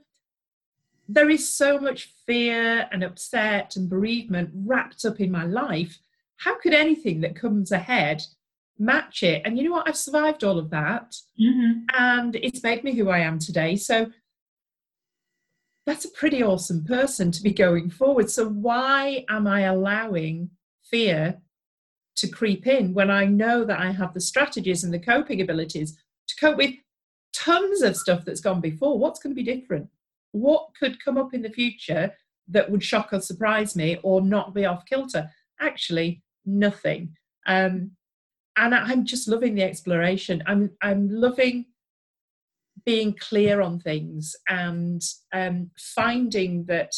there 1.10 1.32
is 1.32 1.50
so 1.50 1.80
much 1.80 2.14
fear 2.28 2.88
and 2.92 3.04
upset 3.04 3.76
and 3.76 3.90
bereavement 3.90 4.52
wrapped 4.54 5.04
up 5.04 5.20
in 5.20 5.32
my 5.32 5.46
life. 5.46 5.98
How 6.36 6.60
could 6.60 6.76
anything 6.76 7.22
that 7.22 7.36
comes 7.36 7.72
ahead 7.72 8.22
match 8.80 9.24
it? 9.24 9.42
And 9.46 9.58
you 9.58 9.64
know 9.64 9.72
what? 9.72 9.88
I've 9.88 9.98
survived 9.98 10.44
all 10.44 10.60
of 10.60 10.70
that. 10.72 11.16
Mm-hmm. 11.40 11.84
And 11.98 12.36
it's 12.36 12.64
made 12.64 12.84
me 12.84 12.94
who 12.94 13.10
I 13.10 13.20
am 13.20 13.40
today. 13.40 13.76
So 13.76 14.12
that's 15.86 16.06
a 16.06 16.12
pretty 16.12 16.44
awesome 16.44 16.84
person 16.84 17.32
to 17.32 17.42
be 17.42 17.54
going 17.54 17.90
forward. 17.90 18.30
So 18.30 18.50
why 18.50 19.26
am 19.30 19.48
I 19.48 19.62
allowing 19.62 20.50
fear 20.84 21.42
to 22.18 22.28
creep 22.28 22.68
in 22.68 22.94
when 22.94 23.10
I 23.10 23.26
know 23.26 23.64
that 23.64 23.80
I 23.80 23.92
have 23.92 24.14
the 24.14 24.20
strategies 24.20 24.84
and 24.84 24.94
the 24.94 25.00
coping 25.00 25.42
abilities 25.42 25.98
to 26.28 26.36
cope 26.36 26.58
with 26.58 26.76
tons 27.34 27.82
of 27.82 27.96
stuff 27.96 28.26
that's 28.26 28.42
gone 28.42 28.60
before? 28.60 29.00
What's 29.00 29.20
going 29.20 29.34
to 29.34 29.42
be 29.42 29.50
different? 29.50 29.88
What 30.34 30.70
could 30.78 31.04
come 31.04 31.18
up 31.18 31.34
in 31.34 31.42
the 31.42 31.50
future 31.50 32.14
that 32.50 32.70
would 32.70 32.84
shock 32.84 33.14
or 33.14 33.22
surprise 33.22 33.76
me 33.76 33.98
or 34.04 34.22
not 34.22 34.54
be 34.54 34.66
off 34.66 34.86
kilter? 34.86 35.30
Actually, 35.62 36.22
nothing. 36.46 37.16
Um, 37.46 37.92
and 38.58 38.74
I'm 38.74 39.06
just 39.06 39.28
loving 39.28 39.56
the 39.56 39.64
exploration. 39.64 40.44
I'm 40.46 40.72
I'm 40.82 41.10
loving 41.10 41.66
being 42.86 43.14
clear 43.14 43.62
on 43.62 43.80
things 43.80 44.36
and 44.48 45.02
um, 45.34 45.72
finding 45.78 46.66
that 46.66 46.94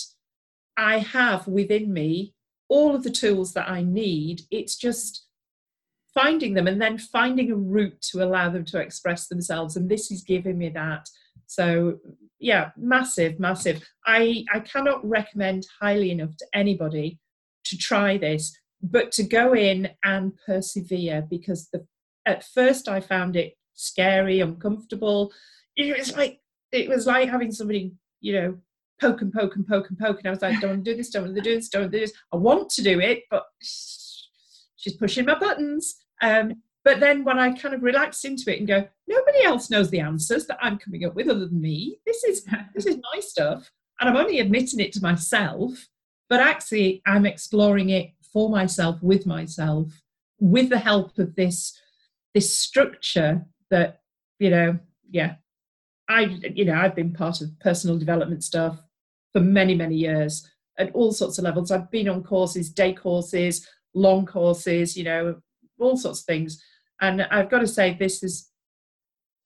I 0.78 1.00
have 1.00 1.48
within 1.48 1.92
me 1.92 2.34
all 2.70 2.96
of 2.96 3.04
the 3.04 3.10
tools 3.10 3.54
that 3.54 3.70
I 3.70 3.82
need. 3.82 4.42
It's 4.52 4.78
just 4.78 5.26
finding 6.14 6.54
them 6.54 6.68
and 6.68 6.82
then 6.82 6.98
finding 6.98 7.52
a 7.52 7.56
route 7.56 8.02
to 8.02 8.24
allow 8.24 8.50
them 8.50 8.66
to 8.66 8.80
express 8.80 9.28
themselves. 9.28 9.76
And 9.76 9.90
this 9.90 10.12
is 10.12 10.22
giving 10.22 10.58
me 10.58 10.70
that. 10.70 11.10
So 11.48 11.98
yeah, 12.40 12.70
massive, 12.78 13.40
massive. 13.40 13.84
I, 14.06 14.46
I 14.54 14.60
cannot 14.62 15.08
recommend 15.08 15.66
highly 15.82 16.12
enough 16.12 16.38
to 16.38 16.46
anybody 16.54 17.20
to 17.66 17.78
try 17.78 18.18
this, 18.18 18.56
but 18.82 19.12
to 19.14 19.24
go 19.24 19.54
in 19.54 19.90
and 20.04 20.34
persevere 20.46 21.26
because 21.30 21.70
the, 21.70 21.86
at 22.26 22.44
first 22.44 22.88
I 22.88 23.00
found 23.00 23.36
it 23.36 23.56
scary, 23.74 24.42
uncomfortable. 24.42 25.32
It 25.76 25.98
was 25.98 26.16
like 26.16 26.40
it 26.72 26.88
was 26.88 27.08
like 27.08 27.30
having 27.30 27.52
somebody, 27.52 27.94
you 28.22 28.34
know, 28.34 28.58
poke 29.00 29.22
and 29.22 29.34
poke 29.34 29.56
and 29.56 29.68
poke 29.68 29.90
and 29.90 29.98
poke. 29.98 30.20
And 30.20 30.28
I 30.28 30.32
was 30.32 30.42
like, 30.42 30.60
don't 30.60 30.84
do 30.84 30.96
this, 30.96 31.10
don't 31.10 31.34
do 31.34 31.42
this, 31.42 31.70
don't 31.70 31.92
do 31.92 32.00
this. 32.00 32.14
I 32.32 32.38
want 32.38 32.70
to 32.72 32.84
do 32.84 33.00
it, 33.00 33.24
but 33.32 33.46
she's 33.62 34.94
pushing 35.00 35.26
my 35.26 35.38
buttons. 35.38 35.96
Um, 36.22 36.62
but 36.84 37.00
then 37.00 37.24
when 37.24 37.40
I 37.40 37.52
kind 37.54 37.74
of 37.74 37.84
relax 37.84 38.24
into 38.26 38.54
it 38.54 38.60
and 38.60 38.68
go, 38.68 38.88
nobody 39.08 39.44
else 39.44 39.70
knows 39.70 39.90
the 39.90 40.00
answers 40.00 40.46
that 40.48 40.60
I'm 40.62 40.78
coming 40.78 41.06
up 41.06 41.16
with 41.16 41.30
other 41.30 41.48
than 41.48 41.62
me. 41.62 42.00
This 42.06 42.24
is 42.24 42.46
this 42.76 42.86
is 42.86 42.98
my 43.14 43.20
stuff. 43.20 43.70
And 44.00 44.10
I'm 44.10 44.18
only 44.18 44.40
admitting 44.40 44.80
it 44.80 44.94
to 44.94 45.02
myself, 45.02 45.88
but 46.30 46.40
actually 46.40 47.02
I'm 47.06 47.26
exploring 47.26 47.90
it 47.90 48.12
for 48.32 48.50
myself, 48.50 49.02
with 49.02 49.26
myself, 49.26 49.88
with 50.40 50.70
the 50.70 50.80
help 50.80 51.18
of 51.18 51.36
this 51.36 51.80
this 52.34 52.56
structure 52.56 53.46
that, 53.72 54.02
you 54.40 54.50
know, 54.50 54.80
yeah. 55.10 55.36
I 56.08 56.22
you 56.56 56.66
know, 56.66 56.76
I've 56.76 56.96
been 56.96 57.14
part 57.14 57.42
of 57.42 57.60
personal 57.60 57.98
development 57.98 58.44
stuff 58.44 58.82
for 59.34 59.42
many, 59.42 59.76
many 59.76 59.96
years 59.96 60.48
at 60.78 60.92
all 60.94 61.12
sorts 61.12 61.38
of 61.38 61.44
levels. 61.44 61.72
I've 61.72 61.92
been 61.92 62.10
on 62.10 62.24
courses, 62.24 62.70
day 62.70 62.94
courses, 62.94 63.68
long 63.94 64.26
courses, 64.26 64.98
you 64.98 65.04
know, 65.04 65.36
all 65.80 65.98
sorts 65.98 66.22
of 66.22 66.26
things. 66.26 66.64
And 67.02 67.22
I've 67.24 67.50
got 67.50 67.60
to 67.60 67.68
say, 67.68 67.94
this 67.94 68.24
is 68.24 68.50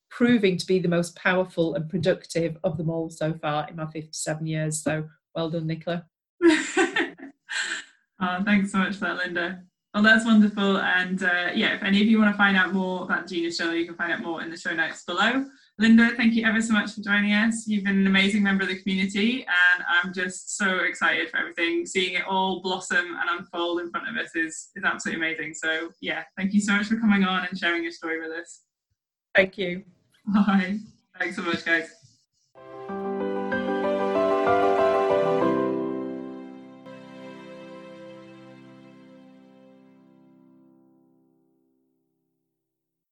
proving 0.10 0.58
to 0.58 0.66
be 0.66 0.80
the 0.80 0.88
most 0.88 1.16
powerful 1.16 1.76
and 1.76 1.90
productive 1.90 2.58
of 2.64 2.78
them 2.78 2.90
all 2.90 3.10
so 3.10 3.34
far 3.34 3.68
in 3.68 3.76
my 3.76 3.88
57 3.88 4.46
years. 4.46 4.82
So 4.82 5.06
well 5.36 5.50
done, 5.50 5.68
Nicola. 5.68 6.06
Oh, 8.24 8.42
thanks 8.46 8.72
so 8.72 8.78
much 8.78 8.96
for 8.96 9.06
that, 9.06 9.18
Linda. 9.18 9.64
Well, 9.94 10.02
that's 10.02 10.26
wonderful. 10.26 10.78
And 10.78 11.22
uh, 11.22 11.50
yeah, 11.54 11.76
if 11.76 11.84
any 11.84 12.02
of 12.02 12.08
you 12.08 12.20
want 12.20 12.34
to 12.34 12.38
find 12.38 12.56
out 12.56 12.74
more 12.74 13.04
about 13.04 13.28
Gen-ius 13.28 13.58
Journal, 13.58 13.76
you 13.76 13.86
can 13.86 13.96
find 13.96 14.14
out 14.14 14.22
more 14.22 14.42
in 14.42 14.50
the 14.50 14.58
show 14.58 14.74
notes 14.74 15.04
below. 15.04 15.46
Linda, 15.78 16.12
thank 16.16 16.34
you 16.34 16.46
ever 16.46 16.62
so 16.62 16.72
much 16.72 16.94
for 16.94 17.02
joining 17.02 17.34
us. 17.34 17.68
You've 17.68 17.84
been 17.84 17.98
an 17.98 18.08
amazing 18.08 18.42
member 18.42 18.64
of 18.64 18.70
the 18.70 18.82
community, 18.82 19.46
and 19.46 19.84
I'm 19.90 20.14
just 20.14 20.56
so 20.58 20.80
excited 20.80 21.30
for 21.30 21.38
everything. 21.38 21.86
Seeing 21.86 22.14
it 22.14 22.24
all 22.26 22.62
blossom 22.62 23.18
and 23.20 23.40
unfold 23.40 23.82
in 23.82 23.90
front 23.90 24.08
of 24.08 24.16
us 24.16 24.34
is, 24.36 24.70
is 24.76 24.84
absolutely 24.86 25.26
amazing. 25.26 25.54
So, 25.54 25.90
yeah, 26.00 26.24
thank 26.38 26.54
you 26.54 26.62
so 26.62 26.74
much 26.74 26.88
for 26.88 26.96
coming 26.98 27.26
on 27.26 27.46
and 27.46 27.58
sharing 27.58 27.84
your 27.84 27.92
story 27.92 28.22
with 28.22 28.32
us. 28.32 28.62
Thank 29.36 29.58
you. 29.58 29.84
Bye. 30.28 30.78
Thanks 31.20 31.36
so 31.36 31.42
much, 31.42 31.66
guys. 31.66 32.03